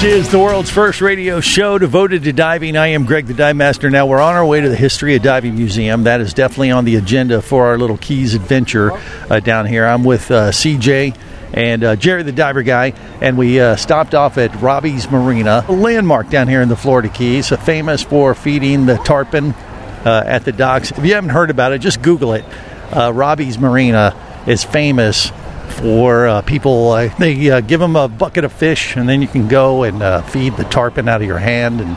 Is 0.04 0.30
the 0.30 0.38
world's 0.38 0.70
first 0.70 1.00
radio 1.00 1.40
show 1.40 1.78
devoted 1.78 2.24
to 2.24 2.32
diving. 2.32 2.76
I 2.76 2.88
am 2.88 3.06
Greg 3.06 3.26
the 3.26 3.32
Dive 3.32 3.56
Master. 3.56 3.88
Now 3.88 4.06
we're 4.06 4.20
on 4.20 4.34
our 4.34 4.44
way 4.44 4.60
to 4.60 4.68
the 4.68 4.76
History 4.76 5.16
of 5.16 5.22
Diving 5.22 5.56
Museum. 5.56 6.04
That 6.04 6.20
is 6.20 6.34
definitely 6.34 6.72
on 6.72 6.84
the 6.84 6.96
agenda 6.96 7.40
for 7.40 7.68
our 7.68 7.78
little 7.78 7.96
Keys 7.96 8.34
adventure 8.34 8.92
uh, 9.30 9.40
down 9.40 9.64
here. 9.64 9.86
I'm 9.86 10.04
with 10.04 10.30
uh, 10.30 10.50
CJ 10.50 11.16
and 11.54 11.82
uh, 11.82 11.96
Jerry 11.96 12.22
the 12.22 12.32
Diver 12.32 12.62
Guy, 12.62 12.92
and 13.22 13.38
we 13.38 13.58
uh, 13.58 13.76
stopped 13.76 14.14
off 14.14 14.36
at 14.36 14.54
Robbie's 14.60 15.10
Marina, 15.10 15.64
a 15.68 15.72
landmark 15.72 16.28
down 16.28 16.48
here 16.48 16.60
in 16.60 16.68
the 16.68 16.76
Florida 16.76 17.08
Keys, 17.08 17.50
uh, 17.50 17.56
famous 17.56 18.02
for 18.02 18.34
feeding 18.34 18.84
the 18.84 18.96
tarpon 18.98 19.52
uh, 20.04 20.22
at 20.26 20.44
the 20.44 20.52
docks. 20.52 20.90
If 20.90 21.04
you 21.04 21.14
haven't 21.14 21.30
heard 21.30 21.48
about 21.48 21.72
it, 21.72 21.78
just 21.78 22.02
Google 22.02 22.34
it. 22.34 22.44
Uh, 22.92 23.10
Robbie's 23.14 23.58
Marina 23.58 24.14
is 24.46 24.64
famous 24.64 25.30
for 25.74 26.26
uh, 26.26 26.42
people. 26.42 26.90
Uh, 26.90 27.14
they 27.18 27.50
uh, 27.50 27.60
give 27.60 27.80
them 27.80 27.96
a 27.96 28.08
bucket 28.08 28.44
of 28.44 28.52
fish, 28.52 28.96
and 28.96 29.08
then 29.08 29.22
you 29.22 29.28
can 29.28 29.48
go 29.48 29.82
and 29.82 30.02
uh, 30.02 30.22
feed 30.22 30.56
the 30.56 30.64
tarpon 30.64 31.08
out 31.08 31.20
of 31.20 31.26
your 31.26 31.38
hand. 31.38 31.80
And 31.80 31.96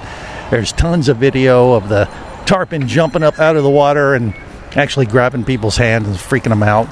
there's 0.52 0.72
tons 0.72 1.10
of 1.10 1.18
video 1.18 1.74
of 1.74 1.90
the 1.90 2.06
tarpon 2.46 2.88
jumping 2.88 3.24
up 3.24 3.40
out 3.40 3.56
of 3.56 3.64
the 3.64 3.70
water 3.70 4.14
and 4.14 4.34
actually 4.76 5.06
grabbing 5.06 5.44
people's 5.44 5.78
hands 5.78 6.08
and 6.08 6.16
freaking 6.18 6.50
them 6.50 6.64
out. 6.64 6.88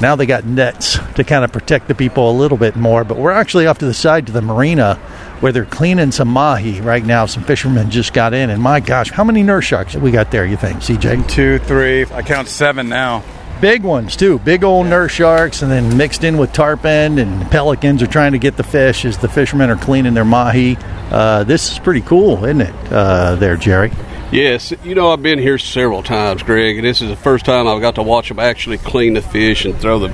Now 0.00 0.16
they 0.16 0.24
got 0.24 0.44
nets 0.46 0.98
to 1.16 1.24
kind 1.24 1.44
of 1.44 1.52
protect 1.52 1.88
the 1.88 1.94
people 1.94 2.30
a 2.30 2.32
little 2.32 2.56
bit 2.56 2.74
more, 2.74 3.04
but 3.04 3.18
we're 3.18 3.32
actually 3.32 3.66
off 3.66 3.78
to 3.78 3.84
the 3.84 3.92
side 3.92 4.26
to 4.26 4.32
the 4.32 4.40
marina 4.40 4.94
where 5.40 5.52
they're 5.52 5.66
cleaning 5.66 6.10
some 6.10 6.28
mahi 6.28 6.80
right 6.80 7.04
now. 7.04 7.26
Some 7.26 7.44
fishermen 7.44 7.90
just 7.90 8.14
got 8.14 8.32
in, 8.32 8.48
and 8.48 8.62
my 8.62 8.80
gosh, 8.80 9.10
how 9.10 9.24
many 9.24 9.42
nurse 9.42 9.66
sharks 9.66 9.94
we 9.94 10.10
got 10.10 10.30
there? 10.30 10.46
You 10.46 10.56
think, 10.56 10.78
CJ? 10.78 11.28
Two, 11.28 11.58
three. 11.58 12.06
I 12.06 12.22
count 12.22 12.48
seven 12.48 12.88
now. 12.88 13.22
Big 13.60 13.82
ones 13.82 14.16
too, 14.16 14.38
big 14.38 14.64
old 14.64 14.86
nurse 14.86 15.12
sharks, 15.12 15.60
and 15.60 15.70
then 15.70 15.94
mixed 15.94 16.24
in 16.24 16.38
with 16.38 16.50
tarpon 16.50 17.18
and 17.18 17.50
pelicans 17.50 18.02
are 18.02 18.06
trying 18.06 18.32
to 18.32 18.38
get 18.38 18.56
the 18.56 18.62
fish 18.62 19.04
as 19.04 19.18
the 19.18 19.28
fishermen 19.28 19.68
are 19.68 19.76
cleaning 19.76 20.14
their 20.14 20.24
mahi. 20.24 20.78
Uh, 21.10 21.44
this 21.44 21.70
is 21.70 21.78
pretty 21.78 22.00
cool, 22.00 22.42
isn't 22.46 22.62
it? 22.62 22.74
Uh, 22.90 23.34
there, 23.34 23.56
Jerry. 23.56 23.92
Yes, 24.32 24.72
you 24.82 24.94
know 24.94 25.12
I've 25.12 25.22
been 25.22 25.38
here 25.38 25.58
several 25.58 26.02
times, 26.02 26.42
Greg, 26.42 26.78
and 26.78 26.86
this 26.86 27.02
is 27.02 27.10
the 27.10 27.16
first 27.16 27.44
time 27.44 27.68
I've 27.68 27.82
got 27.82 27.96
to 27.96 28.02
watch 28.02 28.28
them 28.28 28.38
actually 28.38 28.78
clean 28.78 29.12
the 29.12 29.22
fish 29.22 29.66
and 29.66 29.78
throw 29.78 29.98
the 29.98 30.12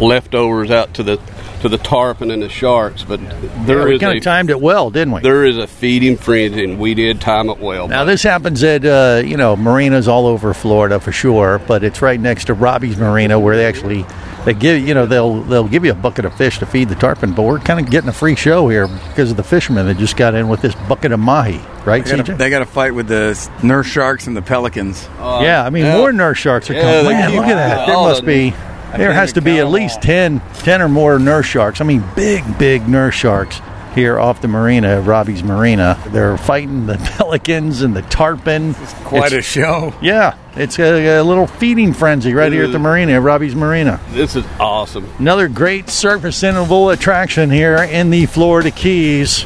leftovers 0.00 0.70
out 0.70 0.94
to 0.94 1.02
the 1.02 1.20
to 1.60 1.68
the 1.68 1.78
tarpon 1.78 2.30
and 2.30 2.42
the 2.42 2.48
sharks. 2.48 3.02
But 3.04 3.20
there 3.66 3.78
Yeah, 3.78 3.84
is 3.84 3.88
we 3.90 3.98
kind 3.98 4.14
a 4.14 4.18
of 4.18 4.24
timed 4.24 4.50
it 4.50 4.60
well, 4.60 4.90
didn't 4.90 5.12
we? 5.14 5.20
there 5.22 5.44
is 5.44 5.58
a 5.58 5.66
feeding 5.66 6.16
frenzy, 6.16 6.64
and 6.64 6.78
we 6.78 6.94
did 6.94 7.20
time 7.20 7.50
it 7.50 7.58
well. 7.58 7.88
Now 7.88 8.04
this 8.04 8.22
happens 8.22 8.62
at 8.62 8.84
uh, 8.84 9.22
you 9.24 9.36
know 9.36 9.56
marinas 9.56 10.08
all 10.08 10.26
over 10.26 10.54
Florida 10.54 11.00
for 11.00 11.12
sure, 11.12 11.60
but 11.66 11.82
it's 11.84 12.00
right 12.02 12.20
next 12.20 12.46
to 12.46 12.54
Robbie's 12.54 12.96
Marina 12.96 13.38
where 13.38 13.56
they 13.56 13.66
actually 13.66 14.04
they 14.44 14.54
give 14.54 14.86
you 14.86 14.94
know 14.94 15.06
they'll 15.06 15.42
they'll 15.42 15.68
give 15.68 15.84
you 15.84 15.90
a 15.92 15.96
bucket 15.96 16.24
of 16.24 16.34
fish 16.36 16.58
to 16.60 16.66
feed 16.66 16.88
the 16.88 16.94
tarpon, 16.94 17.32
but 17.34 17.42
we're 17.42 17.58
kind 17.58 17.80
of 17.80 17.90
getting 17.90 18.08
a 18.08 18.12
free 18.12 18.36
show 18.36 18.68
here 18.68 18.86
because 18.86 19.30
of 19.30 19.36
the 19.36 19.42
fishermen 19.42 19.86
that 19.86 19.96
just 19.98 20.16
got 20.16 20.34
in 20.34 20.48
with 20.48 20.62
this 20.62 20.74
bucket 20.88 21.12
of 21.12 21.18
mahi, 21.20 21.60
right, 21.84 22.04
They 22.04 22.16
gotta, 22.16 22.32
CJ? 22.32 22.38
they 22.38 22.50
got 22.50 22.60
to 22.60 22.66
fight 22.66 22.94
with 22.94 23.08
the 23.08 23.50
nurse 23.62 23.86
sharks 23.86 24.26
and 24.26 24.36
the 24.36 24.42
pelicans. 24.42 25.08
yeah, 25.18 25.64
I 25.64 25.70
mean 25.70 25.84
yeah. 25.84 25.96
more 25.96 26.12
nurse 26.12 26.38
sharks 26.38 26.70
are 26.70 26.74
Yeah, 26.74 26.82
coming. 26.82 27.04
they 27.04 27.10
Man, 27.14 27.30
keep- 27.30 27.36
look 27.40 27.46
at 27.48 27.54
that! 27.56 27.86
There 27.86 27.96
must 27.96 28.20
the- 28.24 28.26
be. 28.50 28.54
There 28.96 29.12
has 29.12 29.34
to 29.34 29.42
be 29.42 29.58
at 29.58 29.68
least 29.68 30.02
10, 30.02 30.40
10 30.54 30.82
or 30.82 30.88
more 30.88 31.18
nurse 31.18 31.46
sharks. 31.46 31.80
I 31.80 31.84
mean, 31.84 32.04
big, 32.16 32.58
big 32.58 32.88
nurse 32.88 33.14
sharks 33.14 33.60
here 33.94 34.18
off 34.18 34.40
the 34.40 34.48
marina, 34.48 35.00
Robbie's 35.00 35.42
Marina. 35.42 36.00
They're 36.08 36.36
fighting 36.38 36.86
the 36.86 36.96
pelicans 37.16 37.82
and 37.82 37.94
the 37.94 38.02
tarpon. 38.02 38.70
It's 38.70 38.94
quite 39.04 39.32
a 39.32 39.42
show. 39.42 39.92
Yeah, 40.00 40.36
it's 40.56 40.78
a, 40.78 41.18
a 41.18 41.22
little 41.22 41.46
feeding 41.46 41.92
frenzy 41.92 42.32
right 42.32 42.52
here 42.52 42.64
at 42.64 42.72
the 42.72 42.78
marina, 42.78 43.20
Robbie's 43.20 43.54
Marina. 43.54 44.00
This 44.10 44.36
is 44.36 44.44
awesome. 44.60 45.08
Another 45.18 45.48
great 45.48 45.88
surface 45.90 46.42
interval 46.42 46.90
attraction 46.90 47.50
here 47.50 47.76
in 47.76 48.10
the 48.10 48.26
Florida 48.26 48.70
Keys. 48.70 49.44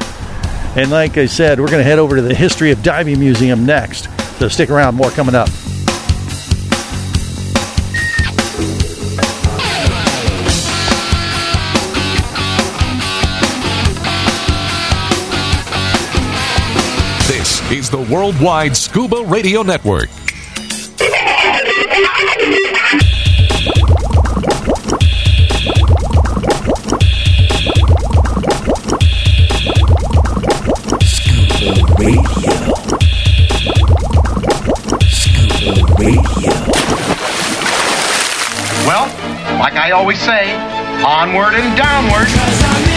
And 0.75 0.89
like 0.89 1.17
I 1.17 1.25
said, 1.27 1.59
we're 1.59 1.67
going 1.67 1.83
to 1.83 1.89
head 1.89 1.99
over 1.99 2.15
to 2.15 2.21
the 2.21 2.33
History 2.33 2.71
of 2.71 2.81
Diving 2.81 3.19
Museum 3.19 3.65
next. 3.65 4.07
So 4.39 4.47
stick 4.47 4.69
around, 4.69 4.95
more 4.95 5.11
coming 5.11 5.35
up. 5.35 5.49
Worldwide 18.13 18.77
Scuba 18.77 19.23
Radio 19.25 19.63
Network. 19.63 20.07
Well, 38.85 39.07
like 39.57 39.73
I 39.73 39.89
always 39.89 40.19
say, 40.19 40.53
onward 41.03 41.55
and 41.55 41.75
downward. 41.75 42.92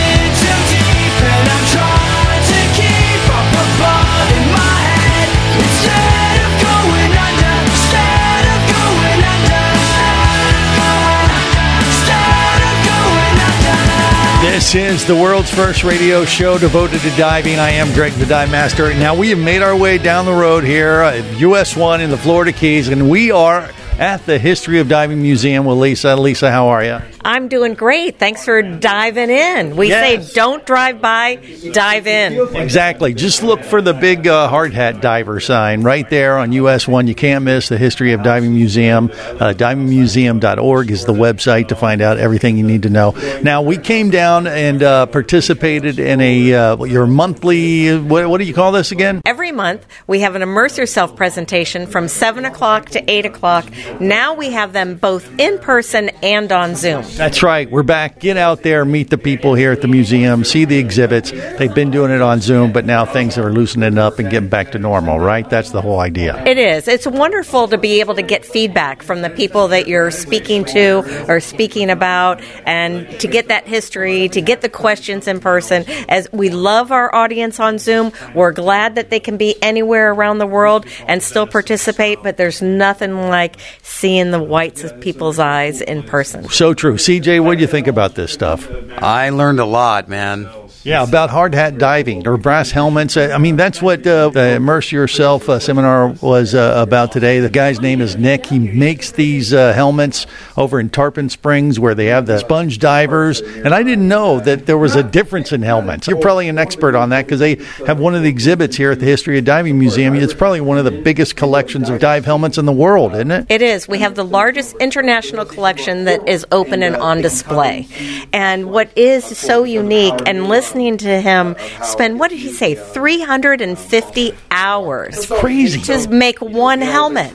This 14.67 14.75
is 14.75 15.07
the 15.07 15.15
world's 15.15 15.55
first 15.55 15.85
radio 15.85 16.25
show 16.25 16.59
devoted 16.59 17.01
to 17.03 17.11
diving. 17.11 17.61
I 17.61 17.71
am 17.71 17.95
Greg 17.95 18.13
the 18.15 18.27
Dive 18.27 18.51
Master. 18.51 18.93
Now, 18.95 19.15
we 19.15 19.31
have 19.31 19.39
made 19.39 19.63
our 19.63 19.77
way 19.77 19.97
down 19.97 20.25
the 20.25 20.33
road 20.33 20.65
here 20.65 21.03
uh, 21.03 21.19
at 21.19 21.39
US 21.39 21.77
1 21.77 22.01
in 22.01 22.11
the 22.11 22.19
Florida 22.19 22.51
Keys, 22.51 22.89
and 22.89 23.09
we 23.09 23.31
are 23.31 23.71
at 24.01 24.27
the 24.27 24.41
History 24.41 24.81
of 24.81 24.89
Diving 24.89 25.23
Museum 25.23 25.67
with 25.67 25.79
Lisa. 25.79 26.17
Lisa, 26.17 26.51
how 26.51 26.67
are 26.67 26.83
you? 26.83 26.99
I'm 27.27 27.49
doing 27.49 27.75
great. 27.75 28.21
Thanks 28.21 28.45
for 28.45 28.63
diving 28.63 29.31
in. 29.31 29.75
We 29.75 29.89
Yes. 29.89 30.29
say 30.29 30.35
don't 30.35 30.65
drive 30.65 31.01
by, 31.01 31.41
dive 31.73 32.07
in. 32.07 32.55
Exactly. 32.55 33.15
Just 33.15 33.43
look 33.43 33.65
for 33.65 33.83
the 33.83 33.93
big 33.93 34.29
uh, 34.29 34.47
hard 34.47 34.73
hat 34.73 35.01
diver 35.01 35.41
sign 35.41 35.83
right 35.83 36.09
there 36.09 36.39
on 36.39 36.53
US 36.53 36.87
1. 36.87 37.09
You 37.09 37.17
can't 37.17 37.45
miss 37.45 37.69
the 37.69 37.79
History 37.79 38.13
of 38.13 38.23
Diving 38.23 38.55
Museum. 38.55 39.11
Uh, 39.13 39.53
divingmuseum.org 39.57 40.91
is 40.93 41.05
the 41.05 41.13
website 41.13 41.67
to 41.69 41.75
find 41.75 42.01
out 42.01 42.17
everything 42.19 42.59
you 42.59 42.65
need 42.65 42.85
to 42.85 42.91
know. 42.91 43.11
Now, 43.43 43.61
we 43.61 43.77
came 43.77 44.11
down 44.11 44.47
and 44.47 44.85
uh, 44.85 45.07
participated 45.07 45.99
in 45.99 46.21
a 46.21 46.55
uh, 46.55 46.85
your 46.85 47.09
monthly, 47.09 47.99
what, 47.99 48.29
what 48.29 48.39
do 48.39 48.45
you 48.45 48.55
call 48.55 48.71
this 48.71 48.93
again? 48.93 49.21
Every 49.25 49.51
month, 49.51 49.85
we 50.07 50.21
have 50.21 50.37
an 50.37 50.43
Immerse 50.43 50.79
Yourself 50.79 51.17
presentation 51.17 51.89
from 51.89 52.07
7 52.07 52.45
o'clock 52.45 52.91
to 52.91 53.11
8 53.11 53.27
o'clock. 53.27 53.67
Now 53.99 54.33
we 54.35 54.51
have 54.53 54.73
them 54.73 54.95
both 54.95 55.29
in 55.41 55.59
person 55.59 56.11
and 56.23 56.53
on 56.53 56.77
Zoom. 56.77 57.03
That's 57.17 57.43
right. 57.43 57.71
We're 57.71 57.83
back. 57.83 58.21
Get 58.21 58.37
out 58.37 58.63
there, 58.63 58.85
meet 58.85 59.09
the 59.09 59.17
people 59.17 59.55
here 59.55 59.73
at 59.73 59.81
the 59.81 59.89
museum, 59.89 60.45
see 60.45 60.67
the 60.67 60.77
exhibits. 60.77 61.31
They've 61.31 61.75
been 61.75 61.91
doing 61.91 62.11
it 62.11 62.21
on 62.21 62.43
Zoom, 62.43 62.73
but 62.73 62.85
now 62.85 63.07
things 63.07 63.39
are 63.39 63.51
loosening 63.51 63.97
up 63.97 64.19
and 64.19 64.29
getting 64.29 64.51
back 64.51 64.73
to 64.73 64.79
normal, 64.79 65.19
right? 65.19 65.49
That's 65.49 65.71
the 65.71 65.81
whole 65.81 65.99
idea. 65.99 66.45
It 66.45 66.59
is. 66.59 66.87
It's 66.87 67.07
wonderful 67.07 67.69
to 67.69 67.79
be 67.79 68.01
able 68.01 68.17
to 68.17 68.23
get 68.23 68.45
feedback 68.45 69.03
from 69.03 69.23
the 69.23 69.31
people 69.31 69.69
that 69.69 69.89
you're 69.89 70.11
speaking 70.11 70.67
to 70.67 71.27
or 71.27 71.41
speaking 71.41 71.89
about 71.89 72.43
and 72.67 73.09
to 73.19 73.29
get 73.29 73.49
that 73.49 73.67
history, 73.67 74.29
to 74.29 74.43
get 74.43 74.61
the 74.61 74.69
questions 74.69 75.27
in 75.27 75.41
person. 75.41 75.87
As 76.11 76.31
we 76.33 76.51
love 76.51 76.93
our 76.93 77.15
audience 77.15 77.59
on 77.59 77.79
Zoom, 77.79 78.13
we're 78.35 78.53
glad 78.53 78.97
that 78.97 79.09
they 79.09 79.21
can 79.21 79.39
be 79.39 79.57
anywhere 79.63 80.13
around 80.13 80.37
the 80.37 80.47
world 80.47 80.85
and 81.09 81.23
still 81.23 81.47
participate, 81.47 82.19
but 82.23 82.37
there's 82.37 82.61
nothing 82.61 83.15
like 83.31 83.57
seeing 83.83 84.33
the 84.33 84.43
whites 84.43 84.85
of 84.85 85.01
people's 85.01 85.39
eyes 85.39 85.81
in 85.81 86.03
person. 86.03 86.47
So 86.51 86.75
true. 86.75 86.99
CJ, 87.07 87.39
what 87.39 87.55
do 87.55 87.61
you 87.61 87.69
think 87.69 87.87
about 87.87 88.17
this 88.17 88.33
stuff? 88.33 88.69
I 88.99 89.29
learned 89.29 89.61
a 89.61 89.65
lot, 89.65 90.09
man. 90.09 90.51
Yeah, 90.87 91.03
about 91.03 91.31
hard 91.31 91.53
hat 91.53 91.79
diving 91.79 92.29
or 92.29 92.37
brass 92.37 92.71
helmets. 92.71 93.17
Uh, 93.17 93.33
I 93.35 93.39
mean, 93.39 93.57
that's 93.57 93.83
what 93.83 94.07
uh, 94.07 94.29
the 94.29 94.55
Immerse 94.55 94.93
Yourself 94.93 95.49
uh, 95.49 95.59
seminar 95.59 96.11
was 96.23 96.55
uh, 96.55 96.75
about 96.77 97.11
today. 97.11 97.41
The 97.41 97.51
guy's 97.51 97.81
name 97.81 98.01
is 98.01 98.15
Nick. 98.15 98.47
He 98.47 98.61
makes 98.61 99.11
these 99.11 99.53
uh, 99.53 99.73
helmets 99.73 100.29
over 100.57 100.79
in 100.79 100.89
Tarpon 100.89 101.29
Springs 101.29 101.81
where 101.81 101.97
they 101.97 102.07
have 102.07 102.27
the 102.27 102.39
sponge 102.39 102.79
divers. 102.79 103.41
And 103.41 103.75
I 103.75 103.83
didn't 103.83 104.07
know 104.07 104.39
that 104.39 104.67
there 104.67 104.79
was 104.79 104.95
a 104.95 105.03
difference 105.03 105.51
in 105.51 105.63
helmets. 105.63 106.07
You're 106.07 106.21
probably 106.21 106.49
an 106.49 106.57
expert 106.57 106.95
on 106.95 107.09
that 107.09 107.27
because 107.27 107.41
they 107.41 107.57
have 107.85 107.99
one 107.99 108.15
of 108.15 108.23
the 108.23 108.29
exhibits 108.29 108.77
here 108.77 108.93
at 108.93 109.01
the 109.01 109.07
History 109.07 109.39
of 109.39 109.45
Diving 109.45 109.81
Museum. 109.81 110.15
It's 110.15 110.35
probably 110.35 110.61
one 110.61 110.79
of 110.79 110.85
the 110.85 110.93
biggest 110.93 111.35
collections 111.35 111.89
of 111.91 111.99
dive 111.99 112.25
helmets 112.25 112.59
in 112.59 112.65
the 112.65 112.73
world, 112.73 113.13
isn't 113.15 113.33
it? 113.33 113.47
It 113.49 113.61
is. 113.61 113.89
We 113.89 113.99
have 113.99 114.15
the 114.15 114.25
largest 114.25 114.77
international 114.77 115.47
collection 115.47 116.05
that 116.05 116.29
is 116.29 116.47
open 116.53 116.85
and 116.85 116.95
on 116.95 117.23
display. 117.23 117.89
And 118.33 118.71
what 118.71 118.97
is 118.97 119.25
so 119.25 119.65
unique, 119.65 120.15
and 120.27 120.49
listening 120.49 120.76
to 120.99 121.21
him 121.21 121.57
spend, 121.83 122.21
what 122.21 122.31
did 122.31 122.39
he 122.39 122.53
say, 122.53 122.75
350 122.75 124.33
hours. 124.51 125.17
It's 125.17 125.27
crazy. 125.27 125.81
To 125.81 126.09
make 126.09 126.41
one 126.41 126.81
helmet. 126.81 127.33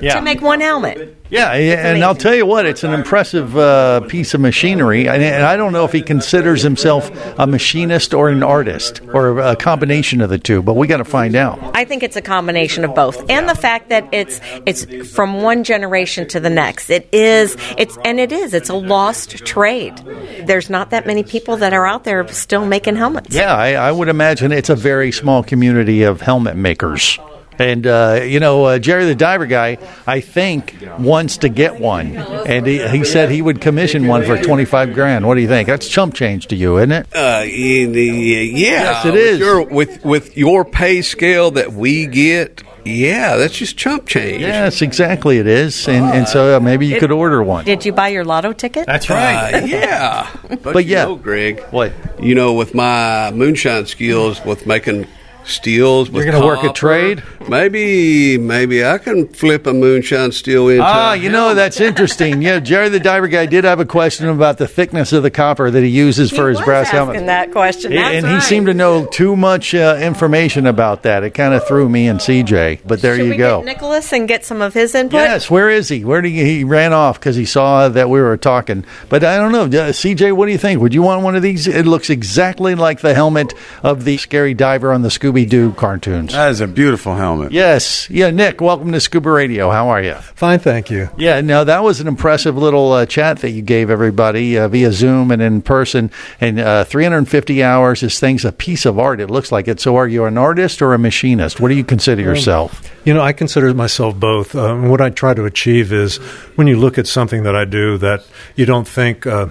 Yeah. 0.00 0.14
To 0.16 0.22
make 0.22 0.40
one 0.40 0.60
helmet. 0.60 1.16
Yeah, 1.32 1.52
and 1.54 2.04
I'll 2.04 2.14
tell 2.14 2.34
you 2.34 2.44
what, 2.44 2.66
it's 2.66 2.84
an 2.84 2.92
impressive 2.92 3.56
uh, 3.56 4.00
piece 4.00 4.34
of 4.34 4.42
machinery. 4.42 5.08
And, 5.08 5.22
and 5.22 5.42
I 5.42 5.56
don't 5.56 5.72
know 5.72 5.86
if 5.86 5.92
he 5.92 6.02
considers 6.02 6.60
himself 6.60 7.10
a 7.38 7.46
machinist 7.46 8.12
or 8.12 8.28
an 8.28 8.42
artist 8.42 9.00
or 9.14 9.38
a 9.38 9.56
combination 9.56 10.20
of 10.20 10.28
the 10.28 10.38
two, 10.38 10.60
but 10.60 10.74
we 10.74 10.86
got 10.86 10.98
to 10.98 11.06
find 11.06 11.34
out. 11.34 11.58
I 11.74 11.86
think 11.86 12.02
it's 12.02 12.16
a 12.16 12.20
combination 12.20 12.84
of 12.84 12.94
both, 12.94 13.30
and 13.30 13.48
the 13.48 13.54
fact 13.54 13.88
that 13.88 14.06
it's 14.12 14.42
it's 14.66 14.84
from 15.10 15.40
one 15.40 15.64
generation 15.64 16.28
to 16.28 16.38
the 16.38 16.50
next. 16.50 16.90
It 16.90 17.08
is 17.12 17.56
it's 17.78 17.96
and 18.04 18.20
it 18.20 18.30
is 18.30 18.52
it's 18.52 18.68
a 18.68 18.74
lost 18.74 19.30
trade. 19.46 19.96
There's 20.44 20.68
not 20.68 20.90
that 20.90 21.06
many 21.06 21.22
people 21.22 21.56
that 21.56 21.72
are 21.72 21.86
out 21.86 22.04
there 22.04 22.28
still 22.28 22.66
making 22.66 22.96
helmets. 22.96 23.34
Yeah, 23.34 23.56
I, 23.56 23.72
I 23.72 23.90
would 23.90 24.08
imagine 24.08 24.52
it's 24.52 24.68
a 24.68 24.76
very 24.76 25.10
small 25.10 25.42
community 25.42 26.02
of 26.02 26.20
helmet 26.20 26.56
makers. 26.56 27.18
And 27.58 27.86
uh, 27.86 28.20
you 28.24 28.40
know, 28.40 28.64
uh, 28.64 28.78
Jerry 28.78 29.04
the 29.04 29.14
diver 29.14 29.46
guy, 29.46 29.78
I 30.06 30.20
think 30.20 30.76
wants 30.98 31.38
to 31.38 31.48
get 31.48 31.78
one, 31.80 32.16
and 32.16 32.66
he, 32.66 32.86
he 32.88 33.04
said 33.04 33.30
he 33.30 33.42
would 33.42 33.60
commission 33.60 34.06
one 34.06 34.24
for 34.24 34.42
twenty 34.42 34.64
five 34.64 34.94
grand. 34.94 35.26
What 35.26 35.34
do 35.34 35.40
you 35.42 35.48
think? 35.48 35.68
That's 35.68 35.88
chump 35.88 36.14
change 36.14 36.46
to 36.48 36.56
you, 36.56 36.78
isn't 36.78 36.92
it? 36.92 37.06
Uh, 37.14 37.42
yeah, 37.44 38.40
Yes, 38.40 39.04
it 39.04 39.14
with. 39.14 39.38
Your, 39.38 39.62
with 39.66 40.04
with 40.04 40.36
your 40.36 40.64
pay 40.64 41.02
scale 41.02 41.50
that 41.52 41.72
we 41.72 42.06
get, 42.06 42.62
yeah, 42.84 43.36
that's 43.36 43.54
just 43.56 43.76
chump 43.76 44.06
change. 44.06 44.40
Yes, 44.40 44.82
exactly. 44.82 45.38
It 45.38 45.46
is, 45.46 45.86
and 45.88 46.04
and 46.06 46.26
so 46.28 46.56
uh, 46.56 46.60
maybe 46.60 46.86
you 46.86 46.98
could 46.98 47.12
order 47.12 47.42
one. 47.42 47.64
Did 47.64 47.84
you 47.84 47.92
buy 47.92 48.08
your 48.08 48.24
lotto 48.24 48.52
ticket? 48.52 48.86
That's 48.86 49.08
Uh, 49.08 49.64
yeah, 49.66 50.30
but, 50.48 50.62
But 50.62 50.84
you 50.84 50.92
yeah. 50.92 51.04
know, 51.04 51.16
Greg. 51.16 51.60
What? 51.70 51.92
You 52.20 52.34
know, 52.34 52.54
with 52.54 52.74
my 52.74 53.30
moonshine 53.32 53.86
skills, 53.86 54.44
with 54.44 54.66
making 54.66 55.06
steels, 55.44 56.10
with 56.10 56.24
You're 56.24 56.32
gonna 56.32 56.44
work 56.46 56.62
a 56.64 56.72
trade? 56.72 57.22
Maybe, 57.48 58.38
maybe 58.38 58.84
I 58.84 58.98
can 58.98 59.28
flip 59.28 59.66
a 59.66 59.72
moonshine 59.72 60.32
steel 60.32 60.68
into. 60.68 60.82
Ah, 60.84 61.12
you 61.14 61.28
know 61.28 61.54
that's 61.54 61.80
interesting. 61.80 62.40
Yeah, 62.42 62.60
Jerry 62.60 62.88
the 62.88 63.00
diver 63.00 63.28
guy 63.28 63.46
did 63.46 63.64
have 63.64 63.80
a 63.80 63.84
question 63.84 64.28
about 64.28 64.58
the 64.58 64.68
thickness 64.68 65.12
of 65.12 65.22
the 65.22 65.30
copper 65.30 65.70
that 65.70 65.82
he 65.82 65.88
uses 65.88 66.30
for 66.30 66.48
his 66.48 66.60
brass 66.60 66.88
helmet. 66.90 67.16
Asking 67.16 67.26
that 67.26 67.52
question. 67.52 67.92
That's 67.94 68.14
and 68.16 68.26
he 68.26 68.32
right. 68.34 68.42
seemed 68.42 68.66
to 68.66 68.74
know 68.74 69.06
too 69.06 69.36
much 69.36 69.74
uh, 69.74 69.98
information 70.00 70.66
about 70.66 71.02
that. 71.02 71.24
It 71.24 71.30
kind 71.30 71.54
of 71.54 71.66
threw 71.66 71.88
me 71.88 72.08
and 72.08 72.20
CJ. 72.20 72.80
But 72.86 73.02
there 73.02 73.16
Should 73.16 73.24
you 73.26 73.30
we 73.32 73.36
go. 73.36 73.58
get 73.60 73.66
Nicholas 73.66 74.12
and 74.12 74.28
get 74.28 74.44
some 74.44 74.62
of 74.62 74.74
his 74.74 74.94
input? 74.94 75.14
Yes, 75.18 75.50
where 75.50 75.68
is 75.70 75.88
he? 75.88 76.04
Where 76.04 76.20
did 76.20 76.30
he, 76.30 76.44
he 76.44 76.64
ran 76.64 76.92
off 76.92 77.18
because 77.18 77.36
he 77.36 77.44
saw 77.44 77.88
that 77.88 78.08
we 78.08 78.20
were 78.20 78.36
talking? 78.36 78.84
But 79.08 79.24
I 79.24 79.36
don't 79.36 79.52
know, 79.52 79.62
Uh, 79.64 79.92
CJ. 79.92 80.32
What 80.32 80.46
do 80.46 80.52
you 80.52 80.58
think? 80.58 80.80
Would 80.80 80.94
you 80.94 81.02
want 81.02 81.22
one 81.22 81.34
of 81.36 81.42
these? 81.42 81.66
It 81.66 81.86
looks 81.86 82.08
exactly 82.10 82.74
like 82.74 83.00
the 83.00 83.14
helmet 83.14 83.52
of 83.82 84.04
the 84.04 84.16
scary 84.16 84.54
diver 84.54 84.92
on 84.92 85.02
the 85.02 85.10
Scooby 85.32 85.48
Doo 85.48 85.72
cartoons. 85.72 86.32
That 86.32 86.50
is 86.50 86.60
a 86.60 86.66
beautiful 86.66 87.14
helmet. 87.14 87.52
Yes, 87.52 88.08
yeah. 88.10 88.30
Nick, 88.30 88.60
welcome 88.60 88.92
to 88.92 89.00
Scuba 89.00 89.30
Radio. 89.30 89.70
How 89.70 89.88
are 89.88 90.02
you? 90.02 90.14
Fine, 90.14 90.58
thank 90.58 90.90
you. 90.90 91.08
Yeah, 91.16 91.40
no, 91.40 91.64
that 91.64 91.82
was 91.82 92.00
an 92.00 92.06
impressive 92.06 92.58
little 92.58 92.92
uh, 92.92 93.06
chat 93.06 93.38
that 93.38 93.50
you 93.50 93.62
gave 93.62 93.88
everybody 93.88 94.58
uh, 94.58 94.68
via 94.68 94.92
Zoom 94.92 95.30
and 95.30 95.40
in 95.40 95.62
person. 95.62 96.10
And 96.38 96.60
uh, 96.60 96.84
350 96.84 97.62
hours. 97.62 98.02
This 98.02 98.20
thing's 98.20 98.44
a 98.44 98.52
piece 98.52 98.84
of 98.84 98.98
art. 98.98 99.20
It 99.20 99.30
looks 99.30 99.50
like 99.50 99.68
it. 99.68 99.80
So, 99.80 99.96
are 99.96 100.06
you 100.06 100.26
an 100.26 100.36
artist 100.36 100.82
or 100.82 100.92
a 100.92 100.98
machinist? 100.98 101.60
What 101.60 101.68
do 101.68 101.76
you 101.76 101.84
consider 101.84 102.20
yourself? 102.20 102.82
You 103.06 103.14
know, 103.14 103.22
I 103.22 103.32
consider 103.32 103.72
myself 103.72 104.18
both. 104.20 104.54
Um, 104.54 104.90
what 104.90 105.00
I 105.00 105.08
try 105.08 105.32
to 105.32 105.46
achieve 105.46 105.92
is 105.92 106.18
when 106.56 106.66
you 106.66 106.78
look 106.78 106.98
at 106.98 107.06
something 107.06 107.44
that 107.44 107.56
I 107.56 107.64
do 107.64 107.96
that 107.98 108.26
you 108.54 108.66
don't 108.66 108.86
think 108.86 109.26
uh, 109.26 109.46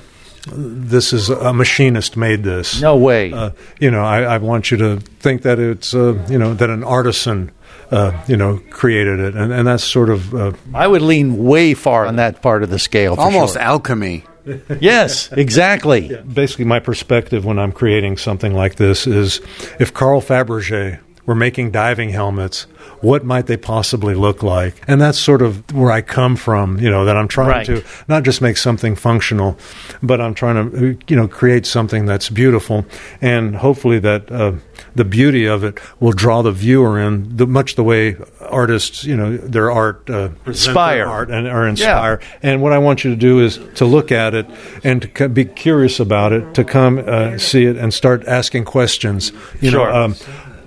this 0.48 1.14
is 1.14 1.30
a 1.30 1.54
machinist 1.54 2.18
made 2.18 2.44
this. 2.44 2.82
No 2.82 2.98
way. 2.98 3.32
Uh, 3.32 3.52
you 3.80 3.92
know, 3.92 4.04
I, 4.04 4.24
I 4.24 4.38
want 4.40 4.72
you 4.72 4.78
to 4.78 4.98
think 5.00 5.44
that 5.44 5.60
it's 5.60 5.94
uh, 5.94 6.26
you 6.30 6.38
know 6.38 6.54
that 6.54 6.70
an 6.70 6.84
artisan. 6.84 7.52
Uh, 7.90 8.18
you 8.26 8.38
know, 8.38 8.58
created 8.70 9.20
it, 9.20 9.36
and, 9.36 9.52
and 9.52 9.68
that's 9.68 9.84
sort 9.84 10.10
of. 10.10 10.34
Uh, 10.34 10.54
I 10.74 10.88
would 10.88 11.02
lean 11.02 11.44
way 11.44 11.74
far 11.74 12.06
on 12.06 12.16
that 12.16 12.42
part 12.42 12.64
of 12.64 12.70
the 12.70 12.80
scale. 12.80 13.16
For 13.16 13.22
Almost 13.22 13.54
sure. 13.56 13.62
alchemy. 13.62 14.24
yes, 14.80 15.30
exactly. 15.34 16.16
Basically, 16.24 16.64
my 16.64 16.80
perspective 16.80 17.44
when 17.44 17.60
I'm 17.60 17.74
creating 17.74 18.16
something 18.16 18.54
like 18.54 18.76
this 18.76 19.08
is 19.08 19.42
if 19.78 19.94
Carl 19.94 20.22
Fabergé 20.22 21.00
were 21.26 21.36
making 21.36 21.72
diving 21.72 22.10
helmets, 22.10 22.64
what 23.02 23.24
might 23.24 23.48
they 23.48 23.58
possibly 23.58 24.14
look 24.16 24.42
like? 24.44 24.76
And 24.88 25.00
that's 25.02 25.18
sort 25.20 25.42
of 25.42 25.72
where 25.74 25.92
I 25.92 26.02
come 26.02 26.36
from, 26.36 26.78
you 26.80 26.90
know, 26.90 27.06
that 27.06 27.16
I'm 27.18 27.28
trying 27.28 27.50
Right. 27.50 27.66
to 27.68 27.84
not 28.08 28.24
just 28.24 28.42
make 28.42 28.58
something 28.58 28.96
functional, 28.96 29.58
but 30.04 30.20
I'm 30.22 30.34
trying 30.34 30.72
to, 30.72 30.98
you 31.08 31.16
know, 31.16 31.28
create 31.28 31.66
something 31.66 32.06
that's 32.06 32.30
beautiful. 32.30 32.86
And 33.22 33.56
hopefully 33.56 34.00
that 34.00 34.32
uh, 34.32 34.54
the 34.96 35.06
beauty 35.06 35.46
of 35.46 35.64
it 35.64 35.80
will 36.00 36.12
draw 36.12 36.42
the 36.42 36.52
viewer 36.52 37.00
in, 37.00 37.36
the, 37.38 37.48
much 37.48 37.76
the 37.76 37.84
way 37.84 38.18
artists, 38.40 39.04
you 39.04 39.16
know, 39.16 39.38
their 39.38 39.72
art 39.72 40.10
uh, 40.10 40.30
present 40.30 40.44
their 40.44 40.52
Inspire. 40.52 41.06
art 41.06 41.30
and 41.32 41.48
are 41.48 41.68
inspire. 41.68 42.20
And 42.44 42.62
what 42.62 42.72
I 42.74 42.78
want 42.80 43.04
you 43.04 43.12
to 43.12 43.16
do 43.18 43.40
is 43.40 43.60
to 43.76 43.86
look 43.86 44.12
at 44.12 44.34
it 44.34 44.46
and 44.84 45.02
to 45.04 45.08
co- 45.08 45.28
be 45.28 45.46
curious 45.46 46.00
about 46.00 46.34
it, 46.34 46.54
to 46.56 46.64
come 46.64 47.04
uh, 47.06 47.38
see 47.38 47.66
it 47.66 47.78
and 47.78 47.94
start 47.94 48.26
asking 48.28 48.66
questions. 48.66 49.32
You 49.62 49.72
Sure. 49.72 49.88
know, 49.92 50.04
um, 50.06 50.16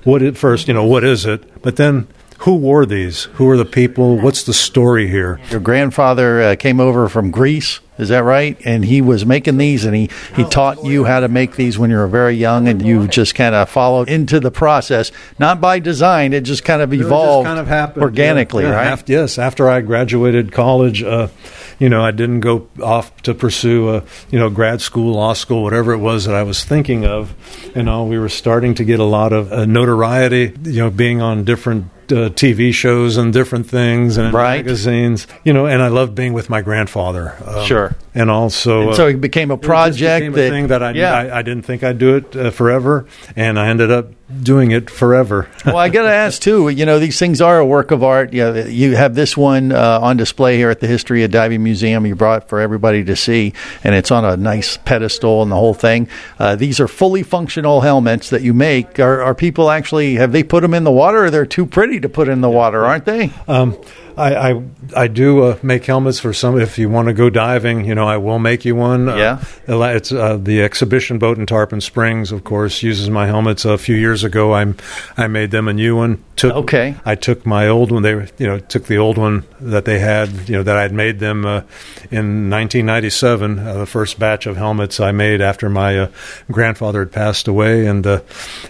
what 0.05 0.23
it 0.23 0.37
first, 0.37 0.69
you 0.69 0.75
know, 0.75 0.85
what 0.85 1.05
is 1.05 1.27
it? 1.27 1.63
But 1.63 1.77
then, 1.77 2.07
who 2.39 2.57
wore 2.57 2.85
these? 2.85 3.25
Who 3.35 3.49
are 3.49 3.57
the 3.57 3.65
people? 3.65 4.19
What's 4.19 4.43
the 4.43 4.53
story 4.53 5.09
here? 5.09 5.41
Your 5.51 5.61
grandfather 5.61 6.43
uh, 6.43 6.57
came 6.57 6.79
over 6.79 7.09
from 7.09 7.31
Greece, 7.31 7.81
is 7.97 8.11
that 8.11 8.25
right? 8.25 8.61
And 8.67 8.85
he 8.85 9.01
was 9.01 9.25
making 9.25 9.57
these, 9.57 9.87
and 9.87 9.95
he, 9.95 10.11
he 10.35 10.45
taught 10.45 10.85
you 10.85 11.05
how 11.05 11.21
to 11.21 11.29
make 11.29 11.57
these 11.57 11.79
when 11.79 11.91
you 11.91 11.97
were 11.97 12.09
very 12.09 12.35
young, 12.35 12.69
and 12.69 12.85
you 12.85 13.09
just 13.09 13.35
kind 13.35 13.55
of 13.55 13.71
followed 13.71 14.11
into 14.11 14.41
the 14.41 14.51
process, 14.51 15.11
not 15.39 15.61
by 15.61 15.79
design. 15.79 16.33
It 16.33 16.43
just 16.43 16.65
kind 16.65 16.83
of 16.83 16.93
evolved 16.93 17.47
kind 17.47 17.59
of 17.59 17.67
happened 17.67 18.03
organically, 18.03 18.65
yeah, 18.65 18.71
yeah. 18.71 18.77
right? 18.77 18.87
After, 18.89 19.13
yes, 19.13 19.39
after 19.39 19.71
I 19.71 19.81
graduated 19.81 20.53
college, 20.53 21.03
uh, 21.03 21.29
you 21.79 21.89
know, 21.89 22.05
I 22.05 22.11
didn't 22.11 22.41
go 22.41 22.69
off 22.83 23.17
to 23.23 23.35
pursue 23.35 23.91
a 23.91 24.05
you 24.31 24.39
know 24.39 24.51
grad 24.51 24.81
school, 24.81 25.15
law 25.15 25.33
school, 25.33 25.63
whatever 25.63 25.93
it 25.93 25.99
was 25.99 26.25
that 26.25 26.35
I 26.35 26.43
was 26.43 26.65
thinking 26.65 27.05
of. 27.05 27.35
You 27.75 27.83
know, 27.83 28.05
we 28.05 28.19
were 28.19 28.29
starting 28.29 28.75
to 28.75 28.85
get 28.85 29.01
a 29.01 29.05
lot 29.05 29.33
of 29.33 29.53
uh, 29.53 29.67
notoriety, 29.67 30.53
you 30.65 30.81
know, 30.81 30.91
being 30.91 31.21
on 31.21 31.45
different. 31.45 31.91
Uh, 32.13 32.29
TV 32.29 32.73
shows 32.73 33.17
and 33.17 33.33
different 33.33 33.67
things 33.67 34.17
and 34.19 34.33
Right. 34.35 34.59
magazines, 34.59 35.27
you 35.43 35.53
know, 35.53 35.67
and 35.67 35.83
I 35.83 35.89
loved 35.89 36.15
being 36.15 36.33
with 36.35 36.51
my 36.51 36.61
grandfather. 36.61 37.35
Um, 37.47 37.65
Sure. 37.65 37.97
and 38.15 38.31
also, 38.31 38.81
And 38.83 38.91
uh, 38.91 38.95
so 38.95 39.07
it 39.07 39.21
became 39.21 39.51
a 39.51 39.55
it 39.55 39.63
project 39.63 40.21
became 40.21 40.33
a 40.33 40.37
that- 40.37 40.51
thing 40.51 40.67
that 40.69 40.83
I, 40.83 40.91
yeah. 40.93 41.15
I 41.15 41.39
I 41.39 41.43
didn't 41.43 41.63
think 41.63 41.83
I'd 41.83 41.99
do 41.99 42.17
it 42.17 42.37
uh, 42.37 42.51
forever, 42.51 43.07
and 43.37 43.59
I 43.59 43.69
ended 43.69 43.91
up 43.91 44.13
doing 44.43 44.71
it 44.71 44.89
forever. 44.91 45.49
well, 45.67 45.77
I 45.77 45.89
got 45.91 46.03
to 46.03 46.11
ask 46.13 46.41
too. 46.43 46.69
You 46.69 46.87
know, 46.87 46.99
these 46.99 47.19
things 47.19 47.41
are 47.41 47.59
a 47.59 47.65
work 47.67 47.91
of 47.91 48.03
art. 48.03 48.33
You, 48.33 48.43
know, 48.45 48.55
you 48.65 48.97
have 48.97 49.15
this 49.15 49.37
one 49.37 49.71
uh, 49.73 49.99
on 50.01 50.17
display 50.17 50.57
here 50.57 50.71
at 50.71 50.81
the 50.81 50.87
History 50.87 51.23
of 51.25 51.31
Diving 51.31 51.63
Museum. 51.63 52.07
You 52.07 52.15
brought 52.15 52.49
for 52.49 52.59
everybody 52.61 53.05
to 53.05 53.17
see, 53.17 53.53
and 53.85 53.95
it's 53.95 54.11
on 54.11 54.25
a 54.25 54.37
nice 54.37 54.77
pedestal 54.79 55.43
and 55.43 55.51
the 55.53 55.57
whole 55.57 55.75
thing. 55.75 56.09
Uh, 56.39 56.57
these 56.57 56.81
are 56.81 56.89
fully 56.89 57.23
functional 57.23 57.81
helmets 57.83 58.31
that 58.31 58.43
you 58.43 58.55
make. 58.55 58.99
Are, 58.99 59.23
are 59.23 59.35
people 59.35 59.71
actually 59.71 60.15
have 60.17 60.33
they 60.33 60.43
put 60.43 60.63
them 60.63 60.75
in 60.75 60.85
the 60.85 60.93
water? 60.93 61.25
or 61.27 61.31
They're 61.31 61.47
too 61.47 61.67
pretty 61.67 61.99
to 62.05 62.09
put 62.09 62.29
in 62.29 62.41
the 62.41 62.51
water, 62.51 62.85
aren't 62.87 63.05
they? 63.05 63.33
Um, 63.49 63.77
I, 64.17 64.51
I 64.53 64.63
I 64.97 65.07
do 65.09 65.43
uh, 65.45 65.59
make 65.63 65.85
helmets 65.85 66.21
for 66.21 66.33
some. 66.33 66.61
If 66.61 66.79
you 66.79 66.89
want 66.89 67.09
to 67.09 67.15
go 67.15 67.31
diving, 67.31 67.85
you 67.85 67.95
know, 67.95 68.07
I 68.07 68.17
will 68.17 68.39
make 68.39 68.65
you 68.65 68.77
one. 68.77 69.07
Yeah. 69.07 69.43
Uh, 69.69 69.81
it's 69.83 70.13
uh, 70.13 70.37
the 70.37 70.63
exhibition 70.63 71.19
boat 71.19 71.39
in 71.39 71.47
Tarpon 71.47 71.81
Springs, 71.81 72.33
of 72.33 72.45
course, 72.45 72.83
uses 72.83 73.11
my 73.11 73.27
helmets. 73.27 73.65
A 73.65 73.79
few 73.79 73.97
years 73.97 74.25
ago, 74.25 74.55
I 74.55 74.75
I 75.17 75.27
made 75.27 75.51
them 75.51 75.69
a 75.69 75.73
new 75.73 75.97
one. 75.97 76.23
Took 76.37 76.55
Okay. 76.55 76.95
I 77.05 77.15
took 77.15 77.45
my 77.47 77.69
old 77.69 77.91
one. 77.91 78.03
They 78.03 78.29
you 78.39 78.47
know 78.47 78.59
took 78.59 78.87
the 78.87 78.99
old 78.99 79.19
one 79.19 79.45
that 79.61 79.85
they 79.85 79.99
had, 79.99 80.49
you 80.49 80.57
know, 80.57 80.63
that 80.63 80.77
I'd 80.77 80.93
made 80.93 81.19
them 81.19 81.45
uh, 81.45 81.63
in 82.11 82.51
1997. 82.51 83.59
Uh, 83.59 83.75
the 83.79 83.87
first 83.87 84.19
batch 84.19 84.47
of 84.47 84.57
helmets 84.57 85.01
I 85.01 85.13
made 85.13 85.41
after 85.41 85.69
my 85.69 85.99
uh, 85.99 86.11
grandfather 86.51 87.01
had 87.01 87.13
passed 87.13 87.49
away, 87.49 87.87
and 87.87 88.07
uh, 88.07 88.21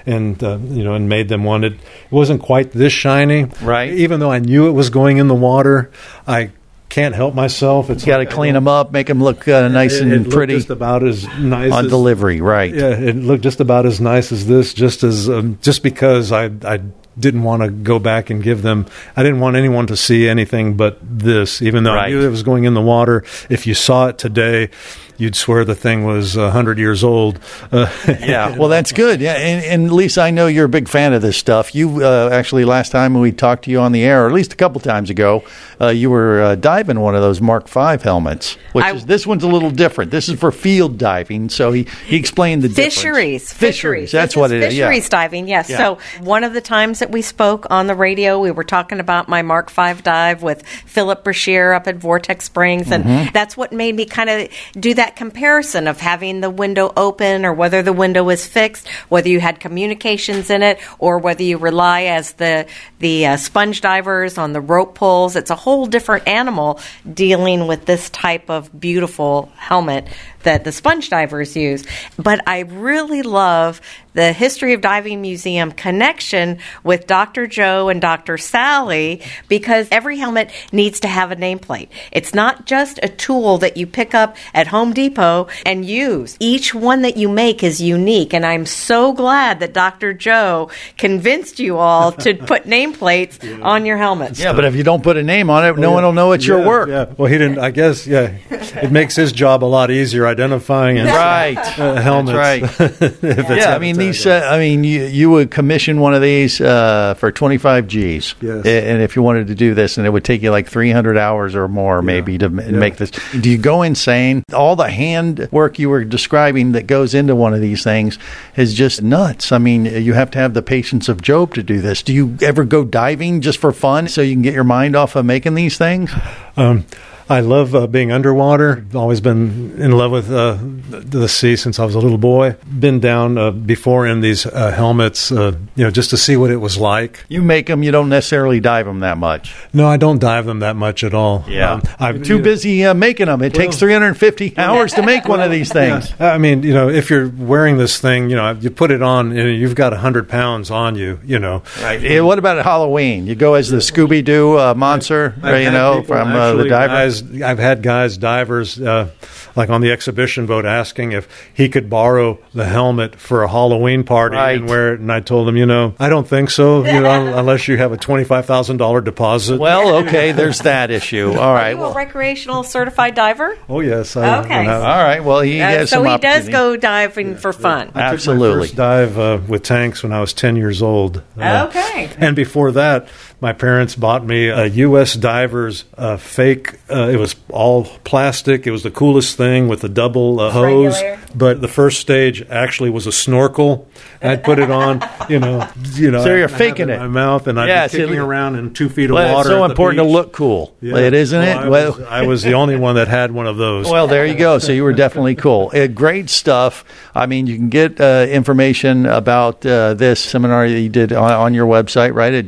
and 0.07 0.43
uh, 0.43 0.59
you 0.59 0.85
know, 0.85 0.95
and 0.95 1.09
made 1.09 1.29
them 1.29 1.45
one. 1.45 1.65
It 1.65 1.75
wasn't 2.11 2.43
quite 2.43 2.73
this 2.73 2.93
shiny, 2.93 3.45
Right. 3.61 3.93
Even 3.93 4.21
though 4.21 4.31
I 4.31 4.39
knew 4.39 4.69
it 4.69 4.73
was 4.73 4.91
going 4.91 5.19
in 5.19 5.29
the 5.35 5.41
water, 5.41 5.91
I 6.27 6.51
can't 6.89 7.15
help 7.15 7.35
myself. 7.35 7.91
It's 7.91 8.05
got 8.05 8.19
to 8.19 8.27
clean 8.27 8.55
them 8.55 8.69
up, 8.69 8.93
make 8.93 9.09
them 9.09 9.23
look 9.23 9.49
uh, 9.49 9.69
nice 9.69 9.95
it, 9.95 10.03
and 10.03 10.27
it 10.27 10.31
pretty 10.31 10.55
just 10.55 10.71
about 10.71 11.03
as 11.03 11.27
nice 11.39 11.73
on 11.73 11.87
as, 11.87 11.91
delivery, 11.91 12.41
right? 12.41 12.73
Yeah, 12.73 12.91
it 12.91 13.17
looked 13.17 13.43
just 13.43 13.61
about 13.61 13.85
as 13.85 14.01
nice 14.01 14.31
as 14.31 14.47
this. 14.47 14.73
Just 14.75 15.03
as 15.03 15.29
um, 15.29 15.59
just 15.61 15.83
because 15.83 16.31
I 16.31 16.45
I 16.65 16.81
didn't 17.19 17.43
want 17.43 17.63
to 17.63 17.71
go 17.71 17.99
back 17.99 18.31
and 18.31 18.43
give 18.43 18.63
them. 18.63 18.87
I 19.17 19.23
didn't 19.23 19.41
want 19.41 19.57
anyone 19.57 19.89
to 19.89 19.97
see 19.97 20.29
anything 20.29 20.77
but 20.77 20.99
this, 21.03 21.63
even 21.63 21.85
though 21.85 21.95
I 21.95 22.11
knew 22.11 22.25
it 22.25 22.31
was 22.31 22.43
going 22.43 22.65
in 22.65 22.75
the 22.75 22.83
water. 22.83 23.25
If 23.49 23.67
you 23.67 23.75
saw 23.75 24.09
it 24.09 24.19
today, 24.19 24.71
you'd 25.17 25.37
swear 25.37 25.65
the 25.65 25.75
thing 25.75 26.05
was 26.05 26.37
a 26.37 26.51
hundred 26.51 26.79
years 26.79 27.05
old. 27.05 27.39
Uh, 27.73 27.87
yeah, 28.21 28.57
well, 28.57 28.69
that's 28.69 28.93
good. 28.93 29.21
Yeah, 29.21 29.35
and, 29.35 29.65
and 29.65 29.93
Lisa, 29.93 30.23
I 30.23 30.31
know 30.31 30.47
you're 30.47 30.65
a 30.67 30.69
big 30.69 30.89
fan 30.89 31.13
of 31.13 31.23
this 31.23 31.37
stuff. 31.37 31.75
You 31.75 32.03
uh, 32.05 32.31
actually 32.33 32.65
last 32.65 32.93
time 32.93 33.15
we 33.19 33.33
talked 33.33 33.65
to 33.65 33.71
you 33.71 33.81
on 33.81 33.93
the 33.93 34.03
air, 34.05 34.25
or 34.25 34.29
at 34.29 34.35
least 34.35 34.53
a 34.53 34.57
couple 34.57 34.81
times 34.81 35.11
ago, 35.11 35.45
uh, 35.81 35.89
you 35.89 36.11
were 36.11 36.43
uh, 36.43 36.55
diving 36.57 37.01
one 37.01 37.15
of 37.15 37.21
those 37.23 37.41
Mark 37.41 37.69
V 37.69 37.97
helmets. 38.03 38.57
Which 38.73 38.85
I- 38.85 38.93
is 38.95 39.07
this 39.07 39.27
one's 39.27 39.45
a 39.45 39.49
little 39.49 39.71
different. 39.71 40.11
This 40.11 40.29
is 40.29 40.39
for 40.39 40.51
field 40.53 40.99
diving. 40.99 41.49
So 41.49 41.73
he, 41.73 41.87
he 42.07 42.17
explained 42.17 42.63
the 42.63 42.69
difference. 42.69 42.95
Fisheries, 42.95 43.53
Fisheries. 43.53 44.13
That's 44.13 44.35
This 44.35 44.41
what 44.41 44.53
is 44.53 44.63
it 44.63 44.69
is. 44.69 44.77
Yeah. 44.77 44.89
Fisheries 44.89 45.09
diving, 45.09 45.49
yes. 45.49 45.69
Yeah. 45.71 45.77
So 45.79 45.99
one 46.21 46.45
of 46.45 46.53
the 46.55 46.61
times 46.61 46.99
that 47.01 47.11
we 47.11 47.23
spoke 47.23 47.67
on 47.71 47.87
the 47.87 47.95
radio, 47.95 48.39
we 48.41 48.51
were 48.51 48.65
talking 48.65 49.01
about 49.01 49.29
my 49.29 49.43
Mark 49.43 49.71
V 49.71 49.95
dive 50.03 50.43
with 50.43 50.67
Philip 50.67 51.25
Brashear 51.25 51.73
up 51.73 51.87
at 51.87 51.97
Vortex 51.97 52.45
Springs, 52.47 52.91
and 52.91 53.05
Mhm. 53.05 53.33
that's 53.33 53.57
what 53.57 53.73
made 53.73 53.95
me 53.95 54.07
kind 54.07 54.31
of 54.31 54.49
do 54.79 54.95
that 54.95 55.04
comparison 55.11 55.87
of 55.87 56.01
having 56.01 56.41
the 56.41 56.51
window 56.51 56.93
open 56.97 57.45
or 57.45 57.53
whether 57.53 57.83
the 57.83 57.93
window 57.93 58.29
is 58.31 58.47
fixed, 58.47 58.89
whether 59.09 59.29
you 59.29 59.41
had 59.41 59.61
communications 59.61 60.51
in 60.51 60.63
it, 60.63 60.79
or 60.99 61.19
whether 61.19 61.43
you 61.43 61.59
rely 61.59 62.03
as 62.05 62.33
the 62.35 62.67
the 62.99 63.27
uh, 63.27 63.37
sponge 63.37 63.81
divers 63.81 64.39
on 64.39 64.53
the 64.53 64.61
rope 64.61 64.95
pulls. 64.95 65.37
It's 65.37 65.51
a 65.51 65.57
whole 65.57 65.87
different 65.87 66.27
animal 66.27 66.81
dealing 67.13 67.67
with 67.67 67.85
this 67.87 68.11
type 68.11 68.49
of 68.51 68.79
beautiful 68.79 69.53
helmet 69.57 70.07
that 70.45 70.65
the 70.65 70.73
sponge 70.73 71.11
divers 71.11 71.57
use. 71.57 71.85
But 72.17 72.41
I 72.47 72.61
really 72.61 73.23
love 73.23 73.81
the 74.15 74.33
History 74.33 74.73
of 74.73 74.81
Diving 74.81 75.21
Museum 75.21 75.73
connection 75.73 76.59
with 76.83 77.07
Dr. 77.07 77.47
Joe 77.47 77.89
and 77.89 78.01
Dr. 78.01 78.39
Sally 78.39 79.23
because 79.49 79.89
every 79.91 80.19
helmet 80.19 80.51
needs 80.73 81.01
to 81.01 81.09
have 81.09 81.33
a 81.33 81.37
nameplate. 81.37 81.89
It's 82.13 82.33
not 82.33 82.65
just 82.65 83.01
a 83.03 83.09
tool 83.09 83.59
that 83.59 83.77
you 83.77 83.87
pick 83.87 84.15
up 84.15 84.37
at 84.55 84.69
Home 84.69 84.93
Depot 84.93 85.49
and 85.67 85.85
use. 85.85 86.37
Each 86.41 86.73
one 86.73 87.03
that 87.03 87.17
you 87.17 87.29
make 87.29 87.63
is 87.63 87.81
unique, 87.81 88.33
and 88.33 88.47
I'm 88.47 88.67
so 88.67 89.13
glad 89.13 89.61
that 89.61 89.75
Dr. 89.75 90.15
Joe 90.15 90.71
convinced 90.97 91.59
you 91.59 91.77
all 91.77 92.13
to 92.13 92.35
put 92.47 92.65
nameplates 92.65 93.63
on 93.65 93.85
your 93.85 93.97
helmets. 93.97 94.39
Yeah, 94.39 94.53
but 94.53 94.65
if 94.65 94.77
you 94.77 94.85
don't 94.85 95.03
put 95.03 95.17
a 95.17 95.23
name 95.23 95.51
on 95.51 95.65
it, 95.65 95.77
no 95.77 95.91
oh, 95.91 95.93
one 95.93 96.05
will 96.05 96.13
know 96.13 96.33
it's 96.33 96.47
your 96.47 96.65
work. 96.65 96.89
Yeah. 96.89 97.13
Well, 97.17 97.31
he 97.31 97.39
didn't. 97.39 97.59
I 97.59 97.71
guess. 97.71 98.07
Yeah. 98.07 98.37
It 98.51 98.93
makes 98.93 99.17
his 99.17 99.33
job 99.33 99.65
a 99.65 99.67
lot 99.67 99.91
easier 99.91 100.27
identifying 100.35 100.99
and 100.99 101.09
Right. 101.09 101.57
uh, 101.79 102.01
helmets. 102.01 102.77
That's 102.79 103.01
right. 103.23 103.55
Yeah, 103.55 103.75
I 103.75 103.79
mean 103.79 103.97
these. 103.97 104.27
Uh, 104.27 104.49
I 104.51 104.59
mean, 104.59 104.85
you 104.85 105.05
you 105.05 105.31
would 105.31 105.51
commission 105.51 106.01
one 106.01 106.15
of 106.15 106.23
these 106.23 106.61
uh, 106.61 107.15
for 107.15 107.31
twenty 107.33 107.59
five 107.59 107.87
G's, 107.87 108.35
Yes. 108.41 108.67
And 108.67 109.01
if 109.03 109.17
you 109.17 109.23
wanted 109.23 109.47
to 109.49 109.55
do 109.55 109.75
this, 109.75 109.97
and 109.99 110.07
it 110.07 110.11
would 110.11 110.25
take 110.25 110.43
you 110.43 110.51
like 110.51 110.69
three 110.69 110.91
hundred 110.91 111.17
hours 111.17 111.55
or 111.55 111.69
more, 111.69 112.03
maybe 112.03 112.37
to 112.39 112.47
Yeah. 112.47 112.71
make 112.73 112.97
this. 112.97 113.11
Do 113.41 113.49
you 113.51 113.59
go 113.59 113.83
insane? 113.83 114.43
All 114.53 114.77
the 114.77 114.91
hand 114.91 115.49
work 115.53 115.79
you 115.79 115.89
were 115.89 116.05
describing 116.05 116.73
that 116.73 116.87
goes 116.87 117.15
into 117.15 117.35
one 117.35 117.55
of 117.55 117.61
these 117.61 117.83
things 117.85 118.19
is 118.57 118.75
just 118.75 119.03
nuts. 119.03 119.53
I 119.53 119.59
mean, 119.59 119.85
you 119.87 120.13
have 120.15 120.31
to 120.33 120.39
have 120.39 120.55
the 120.55 120.63
patience 120.63 121.09
of 121.09 121.23
Job 121.23 121.55
to 121.55 121.63
do 121.63 121.81
this. 121.81 122.03
Do 122.03 122.13
you 122.13 122.37
ever 122.43 122.65
go 122.65 122.85
diving 122.85 123.41
just 123.41 123.59
for 123.59 123.73
fun, 123.73 124.09
so 124.09 124.21
you 124.21 124.35
can 124.35 124.43
get 124.43 124.55
your 124.55 124.65
mind 124.65 124.97
off 124.97 125.17
of 125.17 125.25
making 125.25 125.55
these 125.55 125.79
things? 125.79 126.11
Um, 126.57 126.85
I 127.29 127.41
love 127.41 127.75
uh, 127.75 127.87
being 127.87 128.13
underwater. 128.13 128.85
Always 128.95 129.21
been 129.21 129.75
in 129.79 129.93
love 129.93 130.11
with 130.13 130.31
uh, 130.31 130.59
the, 130.91 131.01
the 131.21 131.29
sea 131.29 131.57
since 131.57 131.79
I 131.79 131.85
was 131.87 131.95
a 131.95 131.99
little 132.01 132.19
boy. 132.19 132.57
Been 132.79 133.01
down 133.01 133.39
uh, 133.39 133.51
before 133.51 134.07
in 134.07 134.21
these 134.21 134.45
uh, 134.45 134.71
helmets, 134.73 135.33
uh, 135.33 135.57
you 135.75 135.85
know, 135.85 135.91
just 135.91 136.11
to 136.11 136.17
see 136.19 136.37
what 136.37 136.51
it 136.51 136.57
was 136.59 136.77
like. 136.77 137.25
You 137.29 137.41
make 137.41 137.67
them. 137.67 137.83
You 137.83 137.93
don't 137.93 138.11
necessarily 138.11 138.61
dive 138.61 138.85
them 138.85 139.01
that 139.01 139.17
much. 139.17 139.55
No, 139.73 139.87
I 139.87 139.97
don't 139.97 140.19
dive 140.19 140.45
them 140.45 140.59
that 140.61 140.77
much 140.77 141.03
at 141.03 141.15
all. 141.15 141.45
Yeah, 141.49 141.73
Um, 141.75 141.83
I'm 141.99 142.23
too 142.23 142.41
busy 142.43 142.85
uh, 142.85 142.93
making 142.95 143.27
them. 143.27 143.41
It 143.43 143.55
takes 143.55 143.77
350 143.79 144.59
hours 144.59 144.93
to 144.95 145.03
make 145.03 145.27
one 145.27 145.41
of 145.41 145.51
these 145.51 145.73
things. 145.73 146.13
Yeah. 146.21 146.33
I 146.35 146.39
mean, 146.39 146.63
you 146.63 146.75
know, 146.75 146.91
if 146.91 147.09
you're 147.09 147.29
wearing 147.29 147.79
this 147.79 147.99
thing, 147.99 148.29
you 148.29 148.37
know, 148.37 148.51
you 148.53 148.71
put 148.71 148.91
it 148.91 149.03
on, 149.03 149.35
you 149.35 149.43
know, 149.45 149.49
you've 149.49 149.75
got 149.75 149.95
hundred 149.95 150.29
pounds 150.29 150.71
on 150.71 150.97
you. 150.97 151.21
You 151.25 151.39
know, 151.39 151.63
Right. 151.81 152.01
Yeah, 152.03 152.21
what 152.21 152.39
about 152.39 152.63
Halloween? 152.65 153.27
You 153.27 153.35
go 153.35 153.55
as 153.55 153.71
the 153.71 153.79
Scooby 153.79 154.23
Doo 154.25 154.59
uh, 154.59 154.75
monster, 154.75 155.35
I've 155.43 155.63
you 155.63 155.71
know, 155.71 156.03
from 156.03 156.29
uh, 156.33 156.53
the 156.55 156.69
diver? 156.69 157.14
Guys, 157.23 157.43
I've 157.43 157.59
had 157.59 157.83
guys, 157.83 158.17
divers, 158.17 158.81
uh, 158.81 159.11
like 159.57 159.71
on 159.71 159.81
the 159.81 159.93
exhibition 159.93 160.47
boat, 160.47 160.65
asking 160.65 161.13
if 161.13 161.29
he 161.55 161.69
could 161.69 161.89
borrow 161.89 162.39
the 162.53 162.65
helmet 162.65 163.17
for 163.17 163.43
a 163.43 163.49
Halloween 163.49 164.05
party 164.05 164.37
Right. 164.37 164.59
and 164.59 164.69
wear 164.69 164.95
it. 164.95 165.01
And 165.01 165.13
I 165.13 165.21
told 165.21 165.49
him, 165.49 165.57
you 165.57 165.67
know, 165.67 165.95
I 165.99 166.09
don't 166.09 166.27
think 166.27 166.51
so. 166.51 166.85
You 166.85 167.01
know, 167.01 167.37
unless 167.37 167.69
you 167.69 167.77
have 167.77 167.93
a 167.93 167.97
twenty-five 167.97 168.47
thousand 168.47 168.79
dollar 168.79 169.01
deposit. 169.01 169.59
Well, 169.61 169.97
okay, 170.07 170.33
there's 170.33 170.59
that 170.61 170.91
issue. 170.91 171.33
All 171.37 171.39
Are 171.39 171.55
right. 171.55 171.77
you 171.77 171.85
a 171.85 171.93
recreational 171.95 172.63
certified 172.65 173.15
diver? 173.15 173.57
Oh 173.69 173.81
yes. 173.81 174.17
I, 174.17 174.41
Okay. 174.41 174.55
and 174.55 174.71
I- 174.71 174.75
All 174.75 175.05
right. 175.05 175.23
Well, 175.25 175.41
he 175.41 175.61
Uh, 175.61 175.69
has 175.69 175.91
so 175.91 176.03
some 176.03 176.07
he 176.13 176.19
does 176.19 176.49
go 176.49 176.77
diving 176.77 177.37
for 177.37 177.53
fun. 177.53 177.83
I 177.83 177.85
took 177.87 177.95
my 177.95 178.03
Absolutely. 178.03 178.61
first 178.69 178.77
dive 178.77 179.19
uh, 179.19 179.39
with 179.47 179.63
tanks 179.63 180.03
when 180.03 180.13
I 180.13 180.21
was 180.21 180.33
10 180.33 180.57
years 180.57 180.83
old. 180.83 181.23
Uh, 181.39 181.67
Okay. 181.69 182.11
And 182.19 182.35
before 182.37 182.73
that, 182.73 183.09
my 183.41 183.53
parents 183.53 183.95
bought 183.95 184.25
me 184.25 184.49
a 184.49 184.67
U.S. 184.67 185.15
Divers 185.15 185.85
uh, 185.99 186.17
fake. 186.17 186.79
Uh, 186.91 187.09
it 187.09 187.17
was 187.19 187.37
all 187.51 187.85
plastic. 187.85 188.67
It 188.67 188.71
was 188.71 188.83
the 188.83 188.91
coolest 188.91 189.37
thing 189.37 189.69
with 189.69 189.81
the 189.83 189.89
double 189.89 190.41
uh, 190.41 190.51
hose. 190.51 190.95
Regular. 190.95 191.21
But 191.37 191.61
the 191.61 191.69
first 191.69 192.01
stage 192.01 192.43
actually 192.49 192.91
was 192.91 193.07
a 193.09 193.13
snorkel. 193.13 193.89
I'd 194.23 194.43
put 194.45 194.59
it 194.61 194.71
on, 194.71 195.03
you 195.29 195.39
know, 195.41 195.69
you 195.95 196.11
know. 196.11 196.23
So 196.23 196.29
you're 196.35 196.45
I'd 196.45 196.51
have 196.51 196.59
faking 196.59 196.85
in 196.85 196.91
it. 196.91 196.99
my 196.99 197.09
mouth, 197.09 197.47
and 197.49 197.61
I'd 197.61 197.67
Yes, 197.67 197.93
be 197.93 197.99
kicking 197.99 198.15
it- 198.15 198.19
around 198.19 198.57
in 198.57 198.73
two 198.73 198.89
feet 198.89 199.11
of 199.11 199.15
Well, 199.15 199.35
water. 199.35 199.49
it's 199.49 199.49
so 199.49 199.65
at 199.65 199.67
the 199.67 199.73
important 199.73 199.99
to 199.99 200.05
look 200.05 200.33
cool. 200.33 200.75
Yeah. 200.81 200.97
It 200.97 201.13
isn't 201.13 201.39
Well, 201.39 201.59
it? 201.59 201.67
I 201.67 201.69
Well, 201.69 201.93
was, 201.93 202.01
I 202.07 202.23
was 202.23 202.43
the 202.43 202.55
only 202.55 202.77
one 202.77 202.95
that 202.95 203.09
had 203.09 203.33
one 203.33 203.47
of 203.47 203.57
those. 203.59 203.91
Well, 203.91 204.07
there 204.07 204.25
you 204.25 204.35
go. 204.37 204.59
So 204.59 204.73
you 204.73 204.85
were 204.85 204.93
definitely 204.95 205.35
cool. 205.35 205.71
Uh, 205.75 205.89
great 205.89 206.31
stuff. 206.31 206.85
I 207.15 207.27
mean, 207.27 207.47
you 207.49 207.57
can 207.57 207.69
get 207.69 208.01
uh, 208.01 208.27
information 208.31 209.05
about 209.07 209.67
uh, 209.67 209.95
this 209.95 210.21
seminar 210.21 210.69
that 210.69 210.81
you 210.81 210.89
did 210.89 211.13
on, 211.13 211.31
on 211.33 211.53
your 211.55 211.67
website, 211.67 212.15
right, 212.15 212.33
at 212.33 212.47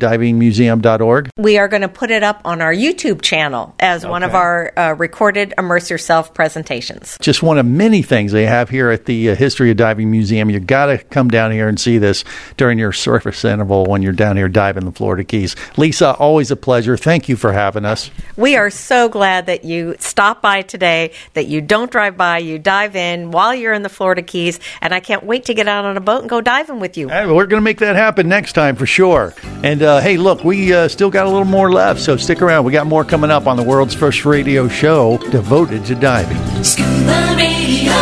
We 1.37 1.59
are 1.59 1.69
going 1.69 1.83
to 1.83 1.89
put 1.89 2.11
it 2.11 2.23
up 2.23 2.41
on 2.45 2.61
our 2.63 2.73
YouTube 2.73 3.23
channel 3.23 3.75
as 3.81 4.07
one 4.07 4.23
of 4.23 4.35
our 4.35 4.73
uh, 4.77 4.95
recorded 4.95 5.53
Immerse 5.59 5.91
Yourself 5.91 6.33
presentations. 6.33 7.19
Just 7.21 7.43
one 7.43 7.59
of 7.59 7.67
many 7.67 8.03
things 8.03 8.33
they 8.33 8.47
have 8.47 8.71
here 8.71 8.91
at 8.91 9.07
the 9.07 9.31
uh, 9.31 9.35
History 9.35 9.71
of 9.71 9.77
Diving 9.77 10.11
Museum. 10.11 10.51
You've 10.51 10.67
got 10.67 10.87
to 10.87 10.99
come 10.99 11.29
down 11.29 11.51
here 11.51 11.69
and 11.69 11.79
see 11.79 11.99
this 11.99 12.25
during 12.57 12.79
your 12.79 12.93
surface 12.93 13.45
interval 13.45 13.85
when 13.85 14.03
you're 14.03 14.13
down 14.13 14.37
here 14.37 14.49
diving 14.49 14.85
the 14.85 14.93
Florida 14.93 15.25
Keys. 15.25 15.57
Lisa, 15.77 16.15
always 16.15 16.51
a 16.51 16.57
pleasure. 16.57 16.97
Thank 16.97 17.29
you 17.29 17.37
for 17.37 17.53
having 17.53 17.85
us. 17.85 18.11
We 18.37 18.57
are 18.57 18.71
so 18.71 19.09
glad 19.09 19.47
that 19.47 19.65
you 19.65 19.97
stop 19.99 20.41
by 20.41 20.63
today, 20.63 21.13
that 21.35 21.47
you 21.47 21.61
don't 21.61 21.91
drive 21.91 22.17
by, 22.17 22.39
you 22.39 22.59
dive 22.59 22.97
in 22.97 23.31
while 23.31 23.55
you're 23.55 23.73
in 23.73 23.83
the 23.83 23.89
Florida 23.89 24.23
Keys, 24.23 24.61
and 24.81 24.95
I 24.95 25.01
can't 25.01 25.25
wait 25.25 25.47
to 25.47 25.55
get 25.55 25.69
out 25.69 25.85
on 25.85 25.97
a 25.97 26.01
boat 26.01 26.21
and 26.21 26.31
go 26.31 26.41
diving 26.41 26.81
with 26.81 26.97
you. 26.97 27.09
Hey, 27.09 27.27
we're 27.27 27.47
going 27.47 27.61
to 27.61 27.65
make 27.65 27.79
that 27.79 27.97
happen 27.97 28.29
next 28.29 28.53
time 28.53 28.77
for 28.77 28.87
sure. 28.87 29.35
And 29.63 29.83
uh, 29.83 30.01
hey, 30.01 30.17
look, 30.17 30.45
we 30.45 30.66
uh, 30.75 30.89
still 30.89 31.11
got 31.11 31.27
a 31.27 31.29
little 31.29 31.45
more 31.45 31.71
left, 31.71 32.01
so 32.01 32.17
stick 32.17 32.43
around. 32.43 32.65
We 32.65 32.73
got 32.73 32.87
more 32.87 33.05
coming 33.05 33.31
up 33.31 33.47
on 33.47 33.57
the 33.57 33.63
world's 33.63 33.95
first 33.95 34.25
radio 34.25 34.69
show 34.69 35.19
devoted 35.31 35.85
to 35.87 35.95
diving. 35.95 36.39
Scuba 36.65 37.35
Radio. 37.37 37.93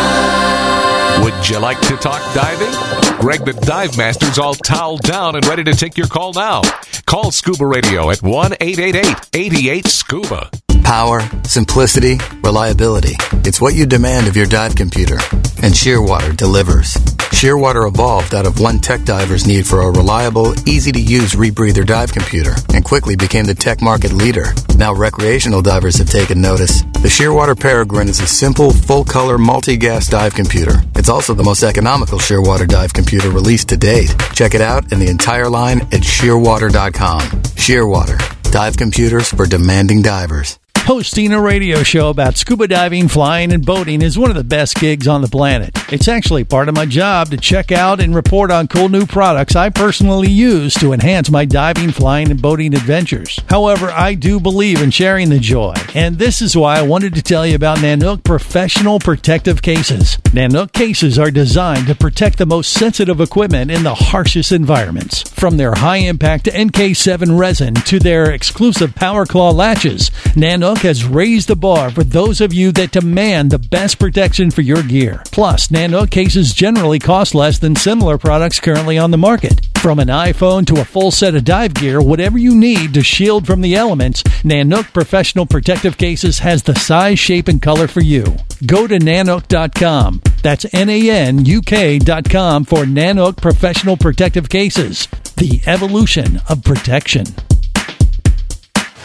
Would 1.23 1.49
you 1.49 1.59
like 1.59 1.79
to 1.81 1.95
talk 1.97 2.21
diving? 2.33 2.71
Greg 3.19 3.45
the 3.45 3.53
Dive 3.65 3.97
Master's 3.97 4.37
all 4.37 4.53
toweled 4.53 5.01
down 5.01 5.35
and 5.35 5.45
ready 5.47 5.63
to 5.63 5.73
take 5.73 5.97
your 5.97 6.07
call 6.07 6.33
now. 6.33 6.61
Call 7.05 7.31
Scuba 7.31 7.65
Radio 7.65 8.09
at 8.11 8.21
1 8.21 8.53
888 8.59 9.29
88 9.33 9.87
Scuba. 9.87 10.49
Power, 10.83 11.21
simplicity, 11.43 12.17
reliability. 12.43 13.15
It's 13.43 13.59
what 13.59 13.73
you 13.73 13.85
demand 13.85 14.27
of 14.27 14.35
your 14.35 14.45
dive 14.45 14.75
computer. 14.75 15.15
And 15.63 15.73
Shearwater 15.73 16.35
delivers. 16.35 17.14
Shearwater 17.31 17.87
evolved 17.87 18.33
out 18.33 18.45
of 18.45 18.59
one 18.59 18.79
tech 18.79 19.03
diver's 19.03 19.45
need 19.45 19.67
for 19.67 19.81
a 19.81 19.91
reliable, 19.91 20.53
easy 20.67 20.91
to 20.91 20.99
use 20.99 21.33
rebreather 21.33 21.85
dive 21.85 22.11
computer 22.11 22.53
and 22.73 22.83
quickly 22.83 23.15
became 23.15 23.45
the 23.45 23.53
tech 23.53 23.81
market 23.81 24.13
leader. 24.13 24.53
Now 24.77 24.93
recreational 24.93 25.61
divers 25.61 25.97
have 25.97 26.09
taken 26.09 26.41
notice. 26.41 26.81
The 26.81 27.09
Shearwater 27.09 27.59
Peregrine 27.59 28.09
is 28.09 28.19
a 28.19 28.27
simple, 28.27 28.71
full 28.71 29.03
color, 29.03 29.37
multi 29.37 29.77
gas 29.77 30.07
dive 30.07 30.33
computer. 30.33 30.81
It's 30.95 31.09
also 31.09 31.33
the 31.33 31.43
most 31.43 31.63
economical 31.63 32.19
Shearwater 32.19 32.67
dive 32.67 32.93
computer 32.93 33.29
released 33.29 33.69
to 33.69 33.77
date. 33.77 34.15
Check 34.33 34.55
it 34.55 34.61
out 34.61 34.91
and 34.91 35.01
the 35.01 35.09
entire 35.09 35.49
line 35.49 35.81
at 35.81 36.01
shearwater.com. 36.01 37.21
Shearwater, 37.55 38.51
dive 38.51 38.77
computers 38.77 39.29
for 39.29 39.45
demanding 39.45 40.01
divers. 40.01 40.57
Hosting 40.85 41.33
a 41.33 41.41
radio 41.41 41.81
show 41.81 42.09
about 42.09 42.37
scuba 42.37 42.67
diving, 42.67 43.07
flying, 43.07 43.51
and 43.51 43.65
boating 43.65 44.03
is 44.03 44.19
one 44.19 44.29
of 44.29 44.35
the 44.35 44.43
best 44.43 44.75
gigs 44.75 45.07
on 45.07 45.23
the 45.23 45.27
planet. 45.27 45.75
It's 45.91 46.07
actually 46.07 46.43
part 46.43 46.69
of 46.69 46.75
my 46.75 46.85
job 46.85 47.29
to 47.29 47.37
check 47.37 47.71
out 47.71 47.99
and 47.99 48.13
report 48.13 48.51
on 48.51 48.67
cool 48.67 48.87
new 48.87 49.07
products 49.07 49.55
I 49.55 49.71
personally 49.71 50.29
use 50.29 50.75
to 50.75 50.93
enhance 50.93 51.31
my 51.31 51.43
diving, 51.43 51.89
flying, 51.89 52.29
and 52.29 52.39
boating 52.39 52.75
adventures. 52.75 53.39
However, 53.49 53.89
I 53.89 54.13
do 54.13 54.39
believe 54.39 54.79
in 54.79 54.91
sharing 54.91 55.29
the 55.29 55.39
joy, 55.39 55.73
and 55.95 56.19
this 56.19 56.39
is 56.39 56.55
why 56.55 56.77
I 56.77 56.83
wanted 56.83 57.15
to 57.15 57.23
tell 57.23 57.47
you 57.47 57.55
about 57.55 57.79
Nanuk 57.79 58.23
Professional 58.23 58.99
Protective 58.99 59.63
Cases. 59.63 60.17
Nanuk 60.33 60.71
cases 60.71 61.17
are 61.17 61.31
designed 61.31 61.87
to 61.87 61.95
protect 61.95 62.37
the 62.37 62.45
most 62.45 62.71
sensitive 62.71 63.19
equipment 63.19 63.71
in 63.71 63.81
the 63.81 63.95
harshest 63.95 64.51
environments. 64.51 65.27
From 65.31 65.57
their 65.57 65.73
high 65.73 65.97
impact 65.97 66.45
NK7 66.45 67.39
resin 67.39 67.73
to 67.73 67.97
their 67.97 68.31
exclusive 68.31 68.93
Power 68.93 69.25
Claw 69.25 69.49
latches, 69.49 70.11
Nanuk 70.35 70.74
has 70.79 71.05
raised 71.05 71.47
the 71.47 71.55
bar 71.55 71.89
for 71.89 72.03
those 72.03 72.41
of 72.41 72.53
you 72.53 72.71
that 72.73 72.91
demand 72.91 73.51
the 73.51 73.59
best 73.59 73.99
protection 73.99 74.51
for 74.51 74.61
your 74.61 74.83
gear. 74.83 75.21
Plus, 75.31 75.67
Nanuk 75.67 76.11
cases 76.11 76.53
generally 76.53 76.99
cost 76.99 77.35
less 77.35 77.59
than 77.59 77.75
similar 77.75 78.17
products 78.17 78.59
currently 78.59 78.97
on 78.97 79.11
the 79.11 79.17
market. 79.17 79.67
From 79.77 79.99
an 79.99 80.07
iPhone 80.07 80.65
to 80.67 80.81
a 80.81 80.85
full 80.85 81.11
set 81.11 81.35
of 81.35 81.45
dive 81.45 81.73
gear, 81.73 82.01
whatever 82.01 82.37
you 82.37 82.55
need 82.55 82.93
to 82.95 83.03
shield 83.03 83.45
from 83.45 83.61
the 83.61 83.75
elements, 83.75 84.23
Nanuk 84.43 84.91
Professional 84.93 85.45
Protective 85.45 85.97
Cases 85.97 86.39
has 86.39 86.63
the 86.63 86.75
size, 86.75 87.19
shape, 87.19 87.47
and 87.47 87.61
color 87.61 87.87
for 87.87 88.01
you. 88.01 88.23
Go 88.65 88.87
to 88.87 88.97
nanuk.com. 88.97 90.21
That's 90.41 90.65
N 90.73 90.89
A 90.89 91.09
N 91.09 91.45
U 91.45 91.61
K.com 91.61 92.65
for 92.65 92.85
Nanuk 92.85 93.37
Professional 93.37 93.97
Protective 93.97 94.49
Cases. 94.49 95.07
The 95.37 95.61
evolution 95.65 96.41
of 96.49 96.63
protection. 96.63 97.25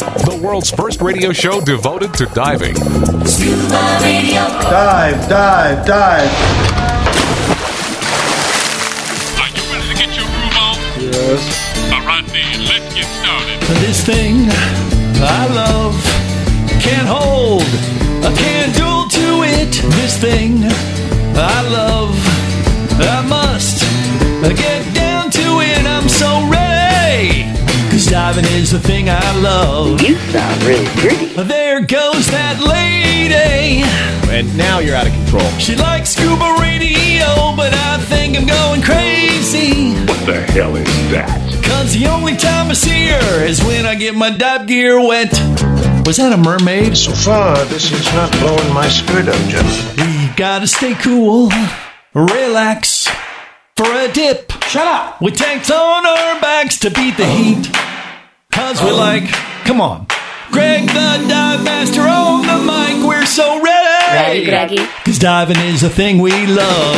The 0.00 0.40
world's 0.42 0.70
first 0.70 1.02
radio 1.02 1.30
show 1.30 1.60
devoted 1.60 2.14
to 2.14 2.24
diving. 2.26 2.74
Scuba 3.26 3.98
Radio. 4.00 4.40
Dive, 4.64 5.28
dive, 5.28 5.84
dive. 5.84 6.30
Are 9.36 9.50
you 9.52 9.62
ready 9.68 9.88
to 9.88 9.94
get 10.00 10.16
your 10.16 10.24
groove 10.24 10.56
on? 10.56 10.76
Yes. 11.04 11.92
All 11.92 12.00
right, 12.06 12.24
then, 12.32 12.64
let's 12.64 12.94
get 12.94 13.04
started. 13.20 13.60
This 13.84 14.02
thing 14.02 14.48
I 15.20 15.46
love 15.52 15.94
can't 16.80 17.06
hold 17.06 17.68
a 18.24 18.34
candle 18.34 19.06
to 19.06 19.42
it. 19.44 19.72
This 20.00 20.16
thing 20.16 20.64
I 21.36 21.60
love, 21.68 22.16
I 22.98 23.20
must 23.28 23.84
get 24.56 24.79
diving 28.10 28.44
is 28.46 28.72
the 28.72 28.80
thing 28.80 29.08
I 29.08 29.40
love. 29.40 30.02
You 30.02 30.16
sound 30.16 30.62
really 30.64 30.86
pretty. 30.96 31.26
There 31.44 31.80
goes 31.80 32.26
that 32.26 32.58
lady. 32.58 33.86
And 34.28 34.56
now 34.58 34.80
you're 34.80 34.96
out 34.96 35.06
of 35.06 35.12
control. 35.12 35.48
She 35.58 35.76
likes 35.76 36.10
scuba 36.10 36.56
radio, 36.60 37.54
but 37.54 37.72
I 37.72 37.98
think 38.10 38.36
I'm 38.36 38.46
going 38.46 38.82
crazy. 38.82 39.94
What 40.06 40.26
the 40.26 40.40
hell 40.52 40.74
is 40.74 40.86
that? 41.12 41.30
Cause 41.64 41.94
the 41.94 42.06
only 42.08 42.36
time 42.36 42.70
I 42.70 42.72
see 42.72 43.06
her 43.06 43.44
is 43.44 43.62
when 43.62 43.86
I 43.86 43.94
get 43.94 44.16
my 44.16 44.36
dive 44.36 44.66
gear 44.66 44.98
wet. 44.98 45.30
Was 46.04 46.16
that 46.16 46.32
a 46.32 46.36
mermaid? 46.36 46.96
So 46.96 47.12
far, 47.12 47.64
this 47.66 47.92
is 47.92 48.04
not 48.12 48.32
blowing 48.40 48.74
my 48.74 48.88
skirt 48.88 49.28
up, 49.28 49.40
gentlemen. 49.48 49.96
We 49.96 50.34
gotta 50.34 50.66
stay 50.66 50.94
cool 50.94 51.48
relax 52.12 53.08
for 53.76 53.86
a 53.86 54.10
dip. 54.12 54.50
Shut 54.64 54.86
up. 54.86 55.22
With 55.22 55.36
tanks 55.36 55.70
on 55.70 56.06
our 56.06 56.40
backs 56.40 56.78
to 56.80 56.90
beat 56.90 57.16
the 57.16 57.26
heat. 57.26 57.89
Cause 58.50 58.82
we're 58.82 58.92
like, 58.92 59.24
come 59.64 59.80
on. 59.80 60.06
Greg 60.50 60.86
the 60.86 61.26
Dive 61.28 61.62
Master 61.64 62.02
on 62.02 62.42
the 62.42 62.58
mic, 62.66 63.06
we're 63.06 63.24
so 63.24 63.62
ready. 63.62 64.14
Ready, 64.14 64.44
Greggy. 64.44 64.84
Cause 65.04 65.18
diving 65.18 65.58
is 65.58 65.82
a 65.84 65.88
thing 65.90 66.18
we 66.18 66.32
love. 66.46 66.96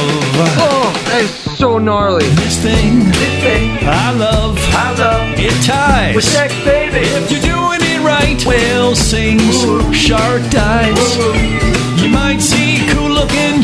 Oh, 0.57 0.93
that 1.07 1.21
is 1.23 1.31
so 1.59 1.79
gnarly. 1.79 2.25
This 2.41 2.57
thing, 2.63 3.01
This 3.05 3.43
thing, 3.45 3.71
I 3.83 4.13
love, 4.13 4.57
I 4.73 4.95
love. 4.99 5.35
it 5.39 5.53
ties. 5.67 6.15
With 6.17 6.25
sex, 6.25 6.55
baby. 6.65 7.05
If 7.05 7.31
you're 7.31 7.41
doing 7.45 7.81
it 7.83 8.01
right, 8.03 8.41
whale 8.47 8.97
sings, 8.97 9.61
shark 9.95 10.41
dives. 10.51 11.17
You 12.03 12.09
might 12.09 12.41
see 12.41 12.81
cool 12.95 13.11
looking 13.11 13.61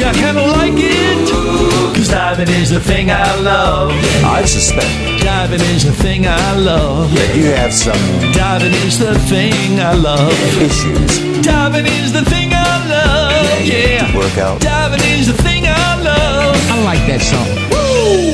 jellyfish. 0.00 0.22
I 0.22 0.26
kinda 0.26 0.46
like 0.58 0.72
it. 0.76 1.94
Cause 1.94 2.08
diving 2.08 2.48
is 2.48 2.70
the 2.70 2.80
thing 2.80 3.10
I 3.10 3.34
love. 3.40 3.90
I 4.24 4.44
suspect 4.44 4.88
Diving 5.22 5.60
is 5.60 5.84
the 5.84 5.92
thing 5.92 6.26
I 6.26 6.56
love. 6.56 7.12
that 7.14 7.36
you 7.36 7.46
have 7.52 7.72
some 7.72 8.00
Diving 8.32 8.72
is 8.86 8.98
the 8.98 9.18
thing 9.28 9.80
I 9.80 9.94
love. 9.94 10.32
issues 10.60 11.42
Diving 11.42 11.86
is 11.86 12.12
the 12.12 12.24
thing 12.24 12.52
I 12.52 12.88
love. 12.88 13.60
Yeah. 13.62 14.10
to 14.12 14.18
work. 14.18 14.60
Diving 14.60 15.02
is 15.18 15.26
the 15.26 15.42
thing 15.42 15.64
I 15.66 16.00
love. 16.02 16.56
I 16.70 16.82
like 16.84 17.06
that 17.06 17.20
song. 17.20 17.79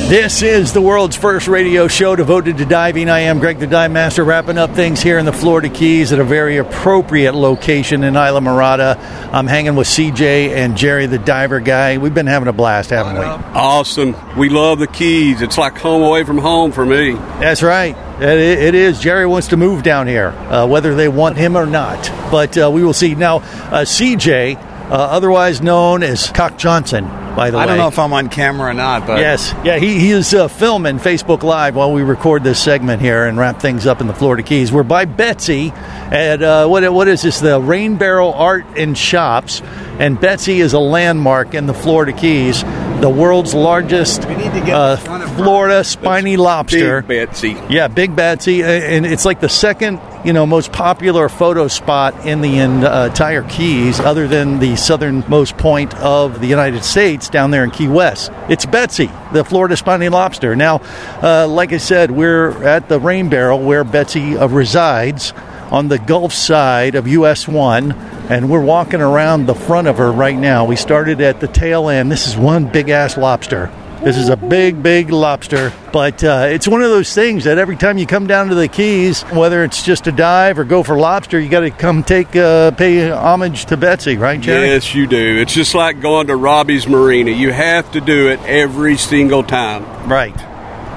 This 0.07 0.41
is 0.41 0.71
the 0.71 0.81
world's 0.81 1.17
first 1.17 1.49
radio 1.49 1.89
show 1.89 2.15
devoted 2.15 2.59
to 2.59 2.65
diving. 2.65 3.09
I 3.09 3.19
am 3.19 3.39
Greg 3.39 3.59
the 3.59 3.67
Dive 3.67 3.91
Master, 3.91 4.23
wrapping 4.23 4.57
up 4.57 4.71
things 4.71 5.01
here 5.01 5.17
in 5.17 5.25
the 5.25 5.33
Florida 5.33 5.67
Keys 5.67 6.13
at 6.13 6.19
a 6.19 6.23
very 6.23 6.55
appropriate 6.55 7.33
location 7.33 8.05
in 8.05 8.13
Islamorada. 8.13 8.97
I'm 9.33 9.47
hanging 9.47 9.75
with 9.75 9.85
CJ 9.85 10.51
and 10.51 10.77
Jerry 10.77 11.07
the 11.07 11.17
diver 11.17 11.59
guy. 11.59 11.97
We've 11.97 12.13
been 12.13 12.25
having 12.25 12.47
a 12.47 12.53
blast, 12.53 12.91
haven't 12.91 13.15
we? 13.15 13.25
Awesome. 13.25 14.15
We 14.37 14.47
love 14.47 14.79
the 14.79 14.87
Keys. 14.87 15.41
It's 15.41 15.57
like 15.57 15.77
home 15.77 16.01
away 16.01 16.23
from 16.23 16.37
home 16.37 16.71
for 16.71 16.85
me. 16.85 17.11
That's 17.11 17.61
right. 17.61 17.93
It, 18.21 18.39
it 18.39 18.75
is. 18.75 19.01
Jerry 19.01 19.25
wants 19.25 19.49
to 19.49 19.57
move 19.57 19.83
down 19.83 20.07
here, 20.07 20.29
uh, 20.29 20.65
whether 20.67 20.95
they 20.95 21.09
want 21.09 21.35
him 21.35 21.57
or 21.57 21.65
not. 21.65 22.09
But 22.31 22.57
uh, 22.57 22.71
we 22.71 22.81
will 22.81 22.93
see. 22.93 23.13
Now, 23.13 23.39
uh, 23.39 23.83
CJ, 23.83 24.55
uh, 24.89 24.93
otherwise 24.93 25.61
known 25.61 26.03
as 26.03 26.29
Cock 26.31 26.57
Johnson, 26.57 27.05
by 27.35 27.51
the 27.51 27.57
way. 27.57 27.63
I 27.63 27.65
don't 27.65 27.77
know 27.77 27.87
if 27.87 27.99
I'm 27.99 28.13
on 28.13 28.29
camera 28.29 28.71
or 28.71 28.73
not, 28.73 29.05
but 29.05 29.19
Yes, 29.19 29.53
yeah, 29.63 29.77
he, 29.77 29.99
he 29.99 30.11
is 30.11 30.33
uh, 30.33 30.47
filming 30.47 30.97
Facebook 30.97 31.43
Live 31.43 31.75
while 31.75 31.91
we 31.91 32.01
record 32.03 32.43
this 32.43 32.61
segment 32.61 33.01
here 33.01 33.25
and 33.25 33.37
wrap 33.37 33.59
things 33.59 33.85
up 33.85 34.01
in 34.01 34.07
the 34.07 34.13
Florida 34.13 34.43
Keys. 34.43 34.71
We're 34.71 34.83
by 34.83 35.05
Betsy 35.05 35.71
at 35.71 36.41
uh, 36.41 36.67
what 36.67 36.91
what 36.93 37.07
is 37.07 37.21
this? 37.21 37.39
The 37.39 37.59
Rain 37.59 37.97
Barrel 37.97 38.33
Art 38.33 38.65
and 38.77 38.97
Shops, 38.97 39.61
and 39.99 40.19
Betsy 40.19 40.59
is 40.61 40.73
a 40.73 40.79
landmark 40.79 41.53
in 41.53 41.67
the 41.67 41.73
Florida 41.73 42.13
Keys, 42.13 42.63
the 43.01 43.09
world's 43.09 43.53
largest 43.53 44.23
uh, 44.25 44.95
Florida 45.35 45.83
spiny 45.83 46.37
lobster. 46.37 47.01
Big 47.01 47.27
Betsy. 47.27 47.57
Yeah, 47.69 47.87
Big 47.89 48.15
Betsy, 48.15 48.63
and 48.63 49.05
it's 49.05 49.25
like 49.25 49.41
the 49.41 49.49
second, 49.49 49.99
you 50.27 50.33
know, 50.33 50.45
most 50.45 50.73
popular 50.73 51.29
photo 51.29 51.69
spot 51.69 52.25
in 52.25 52.41
the 52.41 52.57
entire 52.57 53.43
Keys, 53.43 54.01
other 54.01 54.27
than 54.27 54.59
the 54.59 54.75
southernmost 54.75 55.57
point 55.57 55.95
of 55.95 56.41
the 56.41 56.47
United 56.47 56.83
States 56.83 57.29
down 57.29 57.49
there 57.49 57.63
in 57.63 57.71
Key 57.71 57.87
West. 57.87 58.29
It's 58.49 58.65
Betsy, 58.65 59.09
the 59.31 59.45
Florida 59.45 59.77
spiny 59.77 60.09
lobster. 60.09 60.53
Now, 60.53 60.81
uh, 61.23 61.47
like 61.47 61.71
I 61.71 61.77
said, 61.77 62.11
we're 62.11 62.61
at 62.65 62.89
the 62.89 62.99
Rain 62.99 63.29
Barrel 63.29 63.61
where 63.61 63.85
Betsy 63.85 64.35
uh, 64.35 64.49
resides 64.49 65.31
on 65.71 65.87
the 65.87 65.97
Gulf 65.97 66.33
side 66.33 66.95
of 66.95 67.07
US 67.07 67.47
1, 67.47 67.93
and 68.29 68.49
we're 68.49 68.59
walking 68.59 68.99
around 68.99 69.45
the 69.45 69.55
front 69.55 69.87
of 69.87 69.97
her 69.97 70.11
right 70.11 70.37
now. 70.37 70.65
We 70.65 70.75
started 70.75 71.21
at 71.21 71.39
the 71.39 71.47
tail 71.47 71.87
end. 71.87 72.11
This 72.11 72.27
is 72.27 72.35
one 72.35 72.69
big 72.69 72.89
ass 72.89 73.15
lobster. 73.15 73.71
This 74.03 74.17
is 74.17 74.29
a 74.29 74.37
big, 74.37 74.81
big 74.81 75.09
lobster, 75.09 75.73
but 75.91 76.23
uh, 76.23 76.47
it's 76.49 76.67
one 76.67 76.81
of 76.81 76.89
those 76.89 77.13
things 77.13 77.43
that 77.45 77.57
every 77.57 77.75
time 77.75 77.97
you 77.97 78.05
come 78.05 78.27
down 78.27 78.49
to 78.49 78.55
the 78.55 78.67
Keys, 78.67 79.23
whether 79.23 79.63
it's 79.63 79.83
just 79.83 80.07
a 80.07 80.11
dive 80.11 80.59
or 80.59 80.63
go 80.63 80.83
for 80.83 80.97
lobster, 80.97 81.39
you 81.39 81.49
got 81.49 81.61
to 81.61 81.71
come 81.71 82.03
take 82.03 82.35
uh, 82.35 82.71
pay 82.71 83.09
homage 83.09 83.65
to 83.65 83.75
Betsy, 83.75 84.15
right, 84.15 84.39
Jerry? 84.39 84.67
Yes, 84.67 84.93
you 84.93 85.07
do. 85.07 85.37
It's 85.39 85.53
just 85.53 85.73
like 85.75 85.99
going 85.99 86.27
to 86.27 86.35
Robbie's 86.35 86.87
Marina. 86.87 87.31
You 87.31 87.51
have 87.51 87.91
to 87.91 88.01
do 88.01 88.29
it 88.29 88.39
every 88.43 88.97
single 88.97 89.43
time. 89.43 89.83
Right. 90.07 90.37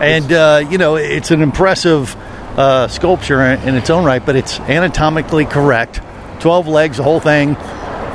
And, 0.01 0.30
uh, 0.32 0.66
you 0.70 0.78
know, 0.78 0.96
it's 0.96 1.30
an 1.30 1.42
impressive 1.42 2.14
uh, 2.57 2.88
sculpture 2.88 3.40
in 3.40 3.68
in 3.68 3.74
its 3.76 3.90
own 3.90 4.05
right, 4.05 4.24
but 4.24 4.36
it's 4.36 4.61
anatomically 4.61 5.46
correct. 5.46 6.01
12 6.40 6.68
legs, 6.68 6.96
the 6.96 7.03
whole 7.03 7.20
thing. 7.20 7.57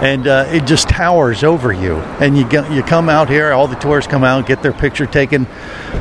And 0.05 0.27
uh, 0.27 0.45
it 0.49 0.65
just 0.65 0.87
towers 0.87 1.43
over 1.43 1.73
you. 1.73 1.95
And 1.95 2.37
you, 2.37 2.47
get, 2.47 2.71
you 2.71 2.83
come 2.83 3.09
out 3.09 3.27
here, 3.27 3.51
all 3.51 3.67
the 3.67 3.75
tourists 3.75 4.09
come 4.09 4.23
out, 4.23 4.45
get 4.45 4.61
their 4.61 4.73
picture 4.73 5.07
taken 5.07 5.47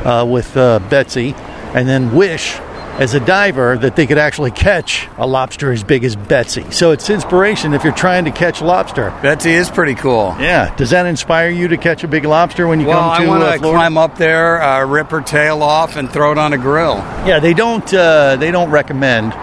uh, 0.05 0.25
with 0.29 0.55
uh, 0.55 0.77
Betsy, 0.89 1.33
and 1.73 1.87
then 1.87 2.13
wish 2.15 2.55
as 2.99 3.13
a 3.13 3.19
diver 3.19 3.77
that 3.77 3.95
they 3.97 4.05
could 4.07 4.17
actually 4.17 4.51
catch 4.51 5.07
a 5.17 5.25
lobster 5.27 5.71
as 5.71 5.83
big 5.83 6.03
as 6.05 6.15
Betsy. 6.15 6.69
So 6.71 6.91
it's 6.91 7.09
inspiration 7.09 7.73
if 7.73 7.83
you're 7.83 7.91
trying 7.93 8.23
to 8.25 8.31
catch 8.31 8.61
lobster. 8.61 9.09
Betsy 9.21 9.51
is 9.51 9.69
pretty 9.69 9.95
cool. 9.95 10.33
Yeah. 10.39 10.73
Does 10.75 10.91
that 10.91 11.05
inspire 11.05 11.49
you 11.49 11.67
to 11.69 11.77
catch 11.77 12.03
a 12.05 12.07
big 12.07 12.23
lobster 12.25 12.67
when 12.67 12.79
you 12.79 12.87
Well, 12.87 12.99
come 12.99 13.23
to 13.23 13.27
Well, 13.27 13.33
I 13.33 13.37
want 13.39 13.43
uh, 13.43 13.53
to 13.53 13.59
Florida? 13.59 13.79
climb 13.79 13.97
up 13.97 14.17
there, 14.17 14.61
uh, 14.61 14.85
rip 14.85 15.09
her 15.09 15.21
tail 15.21 15.61
off, 15.63 15.97
and 15.97 16.09
throw 16.09 16.31
it 16.31 16.37
on 16.37 16.53
a 16.53 16.57
grill. 16.57 16.95
Yeah, 17.27 17.39
they 17.39 17.53
don't. 17.53 17.91
Uh, 17.93 18.35
they 18.37 18.51
don't 18.51 18.69
recommend 18.69 19.33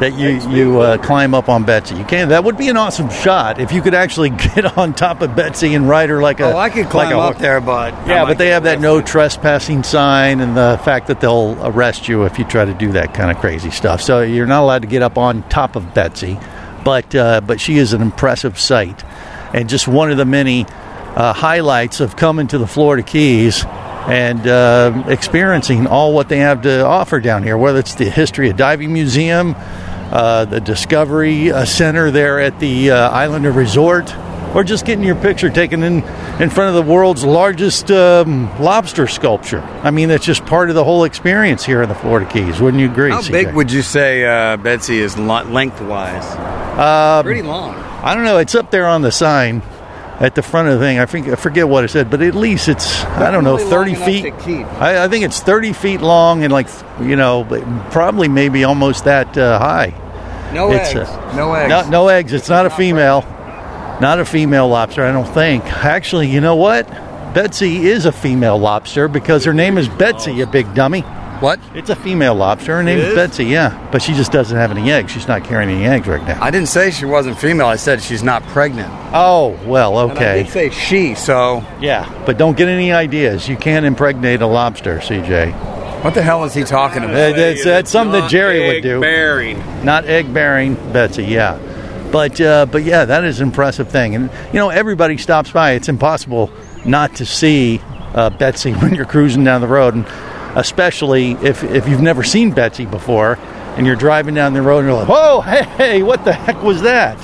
that 0.00 0.18
you 0.18 0.50
you 0.50 0.80
uh, 0.80 0.98
climb 0.98 1.34
up 1.34 1.48
on 1.48 1.64
Betsy. 1.64 1.94
You 1.94 2.04
can. 2.04 2.30
That 2.30 2.44
would 2.44 2.56
be 2.56 2.68
an 2.68 2.76
awesome 2.76 3.08
shot 3.10 3.60
if 3.60 3.72
you 3.72 3.82
could 3.82 3.94
actually 3.94 4.30
get 4.54 4.76
on 4.78 4.94
top 4.94 5.20
of 5.20 5.36
Betsy 5.36 5.74
and 5.74 5.88
ride 5.88 6.08
her 6.08 6.20
like 6.20 6.40
a. 6.40 6.44
Oh, 6.44 6.56
I 6.56 6.70
could 6.70 6.84
like 6.84 6.90
climb 6.90 7.16
a 7.16 7.18
up 7.18 7.38
there, 7.38 7.60
but 7.60 7.92
Yeah, 8.06 8.24
but 8.24 8.38
they 8.38 8.48
have 8.48 8.64
that 8.64 8.80
no 8.80 9.00
trespassing 9.00 9.82
sign 9.82 10.40
and 10.40 10.56
the 10.56 10.80
fact 10.84 11.06
that 11.08 11.20
they'll 11.20 11.56
arrest 11.64 12.08
you 12.08 12.24
if 12.24 12.38
you 12.38 12.44
try 12.44 12.64
to 12.64 12.74
do 12.74 12.92
that 12.92 13.14
kind 13.14 13.30
of 13.30 13.38
crazy 13.38 13.70
stuff. 13.70 14.00
So 14.00 14.22
you're 14.22 14.46
not 14.46 14.62
allowed 14.62 14.82
to 14.82 14.88
get 14.88 15.02
up 15.02 15.18
on 15.18 15.48
top 15.48 15.76
of 15.76 15.94
Betsy, 15.94 16.38
but 16.84 17.14
uh, 17.14 17.40
but 17.40 17.60
she 17.60 17.78
is 17.78 17.92
an 17.92 18.02
impressive 18.02 18.58
sight, 18.58 19.04
and 19.54 19.68
just 19.68 19.86
one 19.86 20.10
of 20.10 20.16
the 20.16 20.24
many 20.24 20.66
uh, 21.14 21.32
highlights 21.32 22.00
of 22.00 22.16
coming 22.16 22.46
to 22.48 22.58
the 22.58 22.66
Florida 22.66 23.02
Keys 23.02 23.64
and 24.08 24.46
uh, 24.46 25.04
experiencing 25.08 25.86
all 25.86 26.12
what 26.12 26.28
they 26.28 26.38
have 26.38 26.62
to 26.62 26.84
offer 26.84 27.20
down 27.20 27.42
here, 27.42 27.56
whether 27.56 27.78
it's 27.78 27.94
the 27.94 28.10
History 28.10 28.50
of 28.50 28.56
Diving 28.56 28.92
Museum, 28.92 29.54
uh, 29.56 30.44
the 30.44 30.60
Discovery 30.60 31.52
uh, 31.52 31.64
Center 31.64 32.10
there 32.10 32.40
at 32.40 32.58
the 32.58 32.90
uh, 32.90 33.10
Islander 33.10 33.52
Resort, 33.52 34.14
or 34.54 34.64
just 34.64 34.84
getting 34.84 35.04
your 35.04 35.14
picture 35.14 35.48
taken 35.48 35.82
in, 35.82 36.02
in 36.40 36.50
front 36.50 36.68
of 36.68 36.74
the 36.74 36.92
world's 36.92 37.24
largest 37.24 37.90
um, 37.90 38.50
lobster 38.60 39.06
sculpture. 39.06 39.60
I 39.60 39.90
mean, 39.90 40.08
that's 40.08 40.26
just 40.26 40.44
part 40.44 40.68
of 40.68 40.74
the 40.74 40.84
whole 40.84 41.04
experience 41.04 41.64
here 41.64 41.82
in 41.82 41.88
the 41.88 41.94
Florida 41.94 42.30
Keys. 42.30 42.60
Wouldn't 42.60 42.80
you 42.80 42.90
agree? 42.90 43.10
How 43.10 43.22
big 43.22 43.54
would 43.54 43.72
you 43.72 43.82
say 43.82 44.24
uh, 44.24 44.56
Betsy 44.58 44.98
is 44.98 45.16
lengthwise? 45.16 46.24
Um, 46.78 47.24
Pretty 47.24 47.42
long. 47.42 47.76
I 47.76 48.14
don't 48.14 48.24
know. 48.24 48.38
It's 48.38 48.54
up 48.54 48.70
there 48.70 48.86
on 48.86 49.02
the 49.02 49.12
sign 49.12 49.62
at 50.20 50.34
the 50.34 50.42
front 50.42 50.68
of 50.68 50.78
the 50.78 50.84
thing. 50.84 50.98
I 50.98 51.06
think 51.06 51.28
I 51.28 51.34
forget 51.36 51.68
what 51.68 51.84
I 51.84 51.86
said, 51.86 52.10
but 52.10 52.22
at 52.22 52.34
least 52.34 52.68
it's 52.68 53.04
I 53.04 53.30
don't 53.30 53.44
know 53.44 53.58
thirty 53.58 53.94
feet. 53.94 54.26
I, 54.80 55.04
I 55.04 55.08
think 55.08 55.24
it's 55.24 55.40
thirty 55.40 55.72
feet 55.72 56.00
long 56.00 56.44
and 56.44 56.52
like 56.52 56.68
you 57.00 57.16
know 57.16 57.44
probably 57.90 58.28
maybe 58.28 58.64
almost 58.64 59.04
that 59.04 59.36
uh, 59.36 59.58
high. 59.58 59.94
No 60.52 60.70
It's, 60.72 60.94
eggs. 60.94 61.08
uh, 61.08 61.34
no 61.36 61.54
eggs. 61.54 61.68
No, 61.70 61.88
no 61.90 62.08
eggs. 62.08 62.32
It's 62.32 62.48
not 62.48 62.66
a 62.66 62.70
female. 62.70 63.22
Not 64.00 64.18
a 64.18 64.24
female 64.24 64.68
lobster, 64.68 65.04
I 65.04 65.12
don't 65.12 65.28
think. 65.28 65.64
Actually, 65.64 66.28
you 66.28 66.40
know 66.40 66.56
what? 66.56 66.88
Betsy 67.34 67.86
is 67.86 68.04
a 68.04 68.12
female 68.12 68.58
lobster 68.58 69.08
because 69.08 69.44
her 69.44 69.54
name 69.54 69.78
is 69.78 69.88
Betsy, 69.88 70.40
a 70.40 70.46
big 70.46 70.74
dummy. 70.74 71.02
What? 71.42 71.58
It's 71.74 71.90
a 71.90 71.96
female 71.96 72.34
lobster. 72.36 72.76
Her 72.76 72.82
name 72.82 72.98
It 72.98 73.04
is 73.04 73.08
is? 73.08 73.14
Betsy, 73.16 73.44
yeah. 73.46 73.88
But 73.90 74.00
she 74.00 74.14
just 74.14 74.30
doesn't 74.32 74.56
have 74.56 74.70
any 74.70 74.90
eggs. 74.92 75.10
She's 75.12 75.26
not 75.26 75.42
carrying 75.44 75.68
any 75.70 75.84
eggs 75.84 76.06
right 76.06 76.22
now. 76.26 76.42
I 76.42 76.50
didn't 76.52 76.68
say 76.68 76.90
she 76.92 77.04
wasn't 77.04 77.36
female. 77.38 77.66
I 77.66 77.76
said 77.76 78.00
she's 78.00 78.22
not 78.22 78.42
pregnant. 78.44 78.88
Oh, 79.12 79.58
well, 79.66 79.98
And 79.98 80.12
I 80.12 80.14
okay. 80.14 80.42
did 80.44 80.52
say 80.52 80.70
she, 80.70 81.14
so 81.16 81.64
Yeah, 81.80 82.08
but 82.24 82.38
don't 82.38 82.56
get 82.56 82.68
any 82.68 82.92
ideas. 82.92 83.48
You 83.48 83.56
can't 83.56 83.84
impregnate 83.84 84.40
a 84.40 84.46
lobster, 84.46 84.98
CJ. 85.00 85.52
what 86.04 86.14
the 86.14 86.22
hell 86.22 86.44
is 86.44 86.54
he 86.54 86.62
talking 86.64 87.02
about? 87.02 87.12
That- 87.14 87.36
That's, 87.36 87.64
that's 87.64 87.90
something 87.90 88.20
that 88.20 88.30
Jerry 88.30 88.66
would 88.68 88.82
do. 88.82 89.00
Bearing. 89.00 89.58
Not 89.84 90.04
egg 90.06 90.32
bearing 90.32 90.74
Betsy, 90.92 91.24
yeah. 91.24 91.58
But 92.12 92.40
uh, 92.40 92.66
but 92.66 92.84
yeah, 92.84 93.04
that 93.06 93.24
is 93.24 93.40
an 93.40 93.48
impressive 93.48 93.88
thing. 93.88 94.14
And 94.14 94.30
you 94.52 94.58
know, 94.60 94.68
everybody 94.68 95.16
stops 95.16 95.50
by. 95.50 95.72
It's 95.72 95.88
impossible 95.88 96.50
not 96.84 97.14
to 97.16 97.26
see 97.26 97.80
uh, 98.14 98.28
Betsy 98.30 98.72
when 98.80 98.94
you're 98.94 99.06
cruising 99.06 99.42
down 99.44 99.60
the 99.62 99.66
road, 99.66 99.94
and 99.94 100.06
especially 100.54 101.32
if 101.42 101.62
if 101.64 101.88
you've 101.88 102.00
never 102.00 102.22
seen 102.22 102.50
Betsy 102.50 102.86
before, 102.86 103.38
and 103.76 103.86
you're 103.86 103.96
driving 103.96 104.34
down 104.34 104.52
the 104.52 104.62
road 104.62 104.78
and 104.78 104.88
you're 104.88 104.96
like, 104.96 105.08
"Whoa, 105.08 105.40
hey, 105.40 105.64
hey 105.76 106.02
what 106.02 106.24
the 106.24 106.32
heck 106.32 106.62
was 106.62 106.82
that?" 106.82 107.18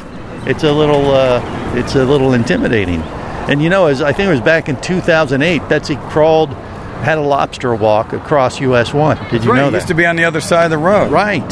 It's 0.46 0.64
a 0.64 0.72
little 0.72 1.10
uh, 1.10 1.40
it's 1.76 1.94
a 1.94 2.04
little 2.04 2.32
intimidating. 2.32 3.02
And 3.48 3.62
you 3.62 3.70
know, 3.70 3.86
as 3.86 4.02
I 4.02 4.12
think 4.12 4.28
it 4.28 4.32
was 4.32 4.40
back 4.40 4.68
in 4.68 4.80
2008, 4.80 5.68
Betsy 5.68 5.96
crawled, 5.96 6.50
had 6.50 7.18
a 7.18 7.22
lobster 7.22 7.74
walk 7.74 8.12
across 8.12 8.60
US 8.60 8.92
One. 8.92 9.16
Did 9.30 9.44
you 9.44 9.52
right, 9.52 9.58
know 9.58 9.68
it 9.68 9.70
that? 9.72 9.76
used 9.78 9.88
to 9.88 9.94
be 9.94 10.06
on 10.06 10.16
the 10.16 10.24
other 10.24 10.40
side 10.40 10.64
of 10.64 10.70
the 10.70 10.78
road. 10.78 11.10
Right. 11.10 11.50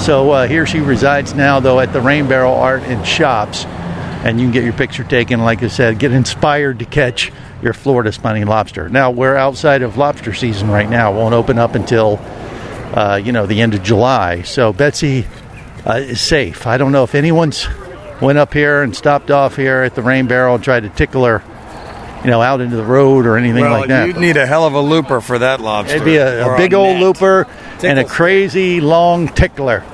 So 0.00 0.30
uh, 0.32 0.48
here 0.48 0.66
she 0.66 0.80
resides 0.80 1.34
now, 1.34 1.60
though, 1.60 1.80
at 1.80 1.92
the 1.92 2.00
Rain 2.00 2.28
Barrel 2.28 2.54
Art 2.54 2.82
and 2.82 3.06
Shops. 3.06 3.64
And 4.24 4.40
you 4.40 4.46
can 4.46 4.52
get 4.52 4.64
your 4.64 4.72
picture 4.72 5.04
taken. 5.04 5.40
Like 5.40 5.62
I 5.62 5.68
said, 5.68 5.98
get 5.98 6.10
inspired 6.10 6.78
to 6.78 6.86
catch 6.86 7.30
your 7.62 7.74
Florida 7.74 8.10
spiny 8.10 8.44
lobster. 8.44 8.88
Now 8.88 9.10
we're 9.10 9.36
outside 9.36 9.82
of 9.82 9.98
lobster 9.98 10.32
season 10.32 10.70
right 10.70 10.88
now. 10.88 11.12
It 11.12 11.16
won't 11.16 11.34
open 11.34 11.58
up 11.58 11.74
until 11.74 12.18
uh, 12.94 13.20
you 13.22 13.32
know 13.32 13.46
the 13.46 13.60
end 13.60 13.74
of 13.74 13.82
July. 13.82 14.42
So 14.42 14.72
Betsy 14.72 15.26
uh, 15.86 15.96
is 15.96 16.20
safe. 16.20 16.66
I 16.66 16.78
don't 16.78 16.90
know 16.90 17.04
if 17.04 17.14
anyone's 17.14 17.68
went 18.20 18.38
up 18.38 18.54
here 18.54 18.82
and 18.82 18.96
stopped 18.96 19.30
off 19.30 19.56
here 19.56 19.82
at 19.82 19.94
the 19.94 20.02
Rain 20.02 20.26
Barrel 20.26 20.54
and 20.54 20.64
tried 20.64 20.84
to 20.84 20.88
tickle 20.88 21.24
her, 21.26 21.42
you 22.24 22.30
know, 22.30 22.40
out 22.40 22.62
into 22.62 22.76
the 22.76 22.84
road 22.84 23.26
or 23.26 23.36
anything 23.36 23.62
well, 23.62 23.80
like 23.80 23.88
that. 23.88 24.06
you'd 24.06 24.16
need 24.16 24.38
a 24.38 24.46
hell 24.46 24.66
of 24.66 24.72
a 24.72 24.80
looper 24.80 25.20
for 25.20 25.38
that 25.38 25.60
lobster. 25.60 25.96
It'd 25.96 26.06
be 26.06 26.16
a, 26.16 26.54
a 26.54 26.56
big 26.56 26.72
old 26.72 26.94
net. 26.94 27.02
looper 27.02 27.46
and 27.82 27.98
a 27.98 28.04
crazy 28.04 28.80
long 28.80 29.28
tickler. 29.28 29.84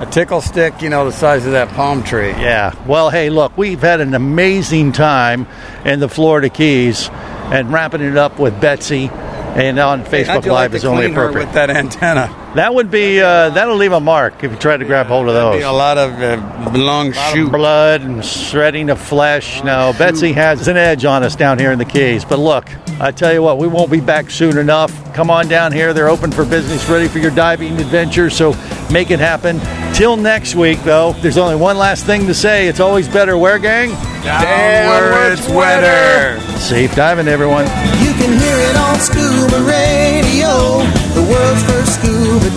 A 0.00 0.06
tickle 0.06 0.40
stick, 0.40 0.80
you 0.80 0.88
know, 0.88 1.04
the 1.04 1.12
size 1.12 1.44
of 1.44 1.52
that 1.52 1.68
palm 1.68 2.02
tree. 2.02 2.30
Yeah. 2.30 2.74
Well, 2.86 3.10
hey, 3.10 3.28
look, 3.28 3.56
we've 3.58 3.82
had 3.82 4.00
an 4.00 4.14
amazing 4.14 4.92
time 4.92 5.46
in 5.84 6.00
the 6.00 6.08
Florida 6.08 6.48
Keys, 6.48 7.10
and 7.10 7.70
wrapping 7.70 8.00
it 8.00 8.16
up 8.16 8.38
with 8.38 8.58
Betsy, 8.62 9.10
and 9.10 9.78
on 9.78 10.04
Facebook 10.04 10.46
you 10.46 10.52
Live 10.52 10.72
like 10.72 10.78
is 10.78 10.84
only 10.86 11.10
appropriate. 11.10 11.46
with 11.46 11.54
that 11.54 11.68
antenna. 11.68 12.34
That 12.56 12.74
would 12.74 12.90
be 12.90 13.20
uh, 13.20 13.50
that'll 13.50 13.76
leave 13.76 13.92
a 13.92 14.00
mark 14.00 14.42
if 14.42 14.50
you 14.50 14.58
try 14.58 14.76
to 14.76 14.84
grab 14.84 15.06
hold 15.06 15.28
of 15.28 15.34
those. 15.34 15.58
Be 15.58 15.62
a 15.62 15.70
lot 15.70 15.98
of 15.98 16.20
uh, 16.20 16.76
long 16.76 17.12
lot 17.12 17.32
shoot. 17.32 17.46
of 17.46 17.52
blood 17.52 18.00
and 18.02 18.24
shredding 18.24 18.90
of 18.90 19.00
flesh. 19.00 19.62
No, 19.62 19.94
Betsy 19.96 20.32
has 20.32 20.66
an 20.66 20.76
edge 20.76 21.04
on 21.04 21.22
us 21.22 21.36
down 21.36 21.60
here 21.60 21.70
in 21.70 21.78
the 21.78 21.84
Keys. 21.84 22.24
But 22.24 22.40
look, 22.40 22.68
I 23.00 23.12
tell 23.12 23.32
you 23.32 23.40
what, 23.40 23.58
we 23.58 23.68
won't 23.68 23.90
be 23.90 24.00
back 24.00 24.30
soon 24.30 24.58
enough. 24.58 24.92
Come 25.14 25.30
on 25.30 25.46
down 25.46 25.70
here. 25.70 25.92
They're 25.92 26.08
open 26.08 26.32
for 26.32 26.44
business, 26.44 26.88
ready 26.88 27.06
for 27.06 27.18
your 27.20 27.30
diving 27.30 27.78
adventure. 27.78 28.30
So 28.30 28.56
make 28.90 29.12
it 29.12 29.20
happen. 29.20 29.60
Till 29.94 30.16
next 30.16 30.56
week, 30.56 30.82
though, 30.82 31.12
there's 31.14 31.38
only 31.38 31.56
one 31.56 31.78
last 31.78 32.04
thing 32.04 32.26
to 32.26 32.34
say. 32.34 32.66
It's 32.66 32.80
always 32.80 33.08
better 33.08 33.38
where, 33.38 33.58
gang? 33.58 33.90
Down 34.24 34.88
where 34.88 35.32
it's 35.32 35.48
wetter. 35.48 36.40
Safe 36.58 36.94
diving, 36.96 37.28
everyone. 37.28 37.64
You 38.02 38.12
can 38.14 38.36
hear 38.38 38.58
it 38.58 38.76
on 38.76 38.98
Scuba 38.98 39.62
Radio, 39.62 40.82
the 41.14 41.26
world's 41.30 41.62
first 41.64 41.89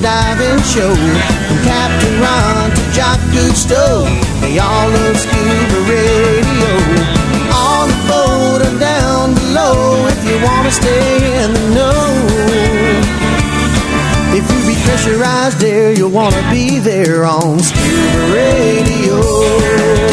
diving 0.01 0.61
show. 0.63 0.93
From 0.93 1.59
Captain 1.63 2.15
Ron 2.21 2.71
to 2.71 2.83
Jacques 2.91 3.27
Cousteau, 3.33 4.05
they 4.41 4.59
all 4.59 4.89
love 4.89 5.17
Scuba 5.17 5.79
Radio. 5.89 6.71
On 7.53 7.85
the 7.89 7.99
boat 8.07 8.61
or 8.67 8.79
down 8.79 9.33
below, 9.35 10.07
if 10.07 10.19
you 10.27 10.37
want 10.43 10.67
to 10.67 10.73
stay 10.73 11.43
in 11.43 11.53
the 11.53 11.65
know. 11.75 12.03
If 14.35 14.49
you 14.49 14.73
be 14.73 14.81
pressurized 14.83 15.59
there, 15.59 15.93
you'll 15.93 16.09
want 16.09 16.33
to 16.33 16.41
be 16.49 16.79
there 16.79 17.25
on 17.25 17.59
Scuba 17.59 18.33
Radio. 18.33 20.12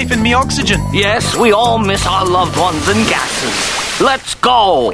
and 0.09 0.23
me 0.23 0.33
oxygen. 0.33 0.81
Yes, 0.91 1.37
we 1.37 1.51
all 1.51 1.77
miss 1.77 2.07
our 2.07 2.25
loved 2.25 2.57
ones 2.57 2.87
and 2.87 3.07
gases. 3.07 4.01
Let's 4.01 4.33
go. 4.33 4.93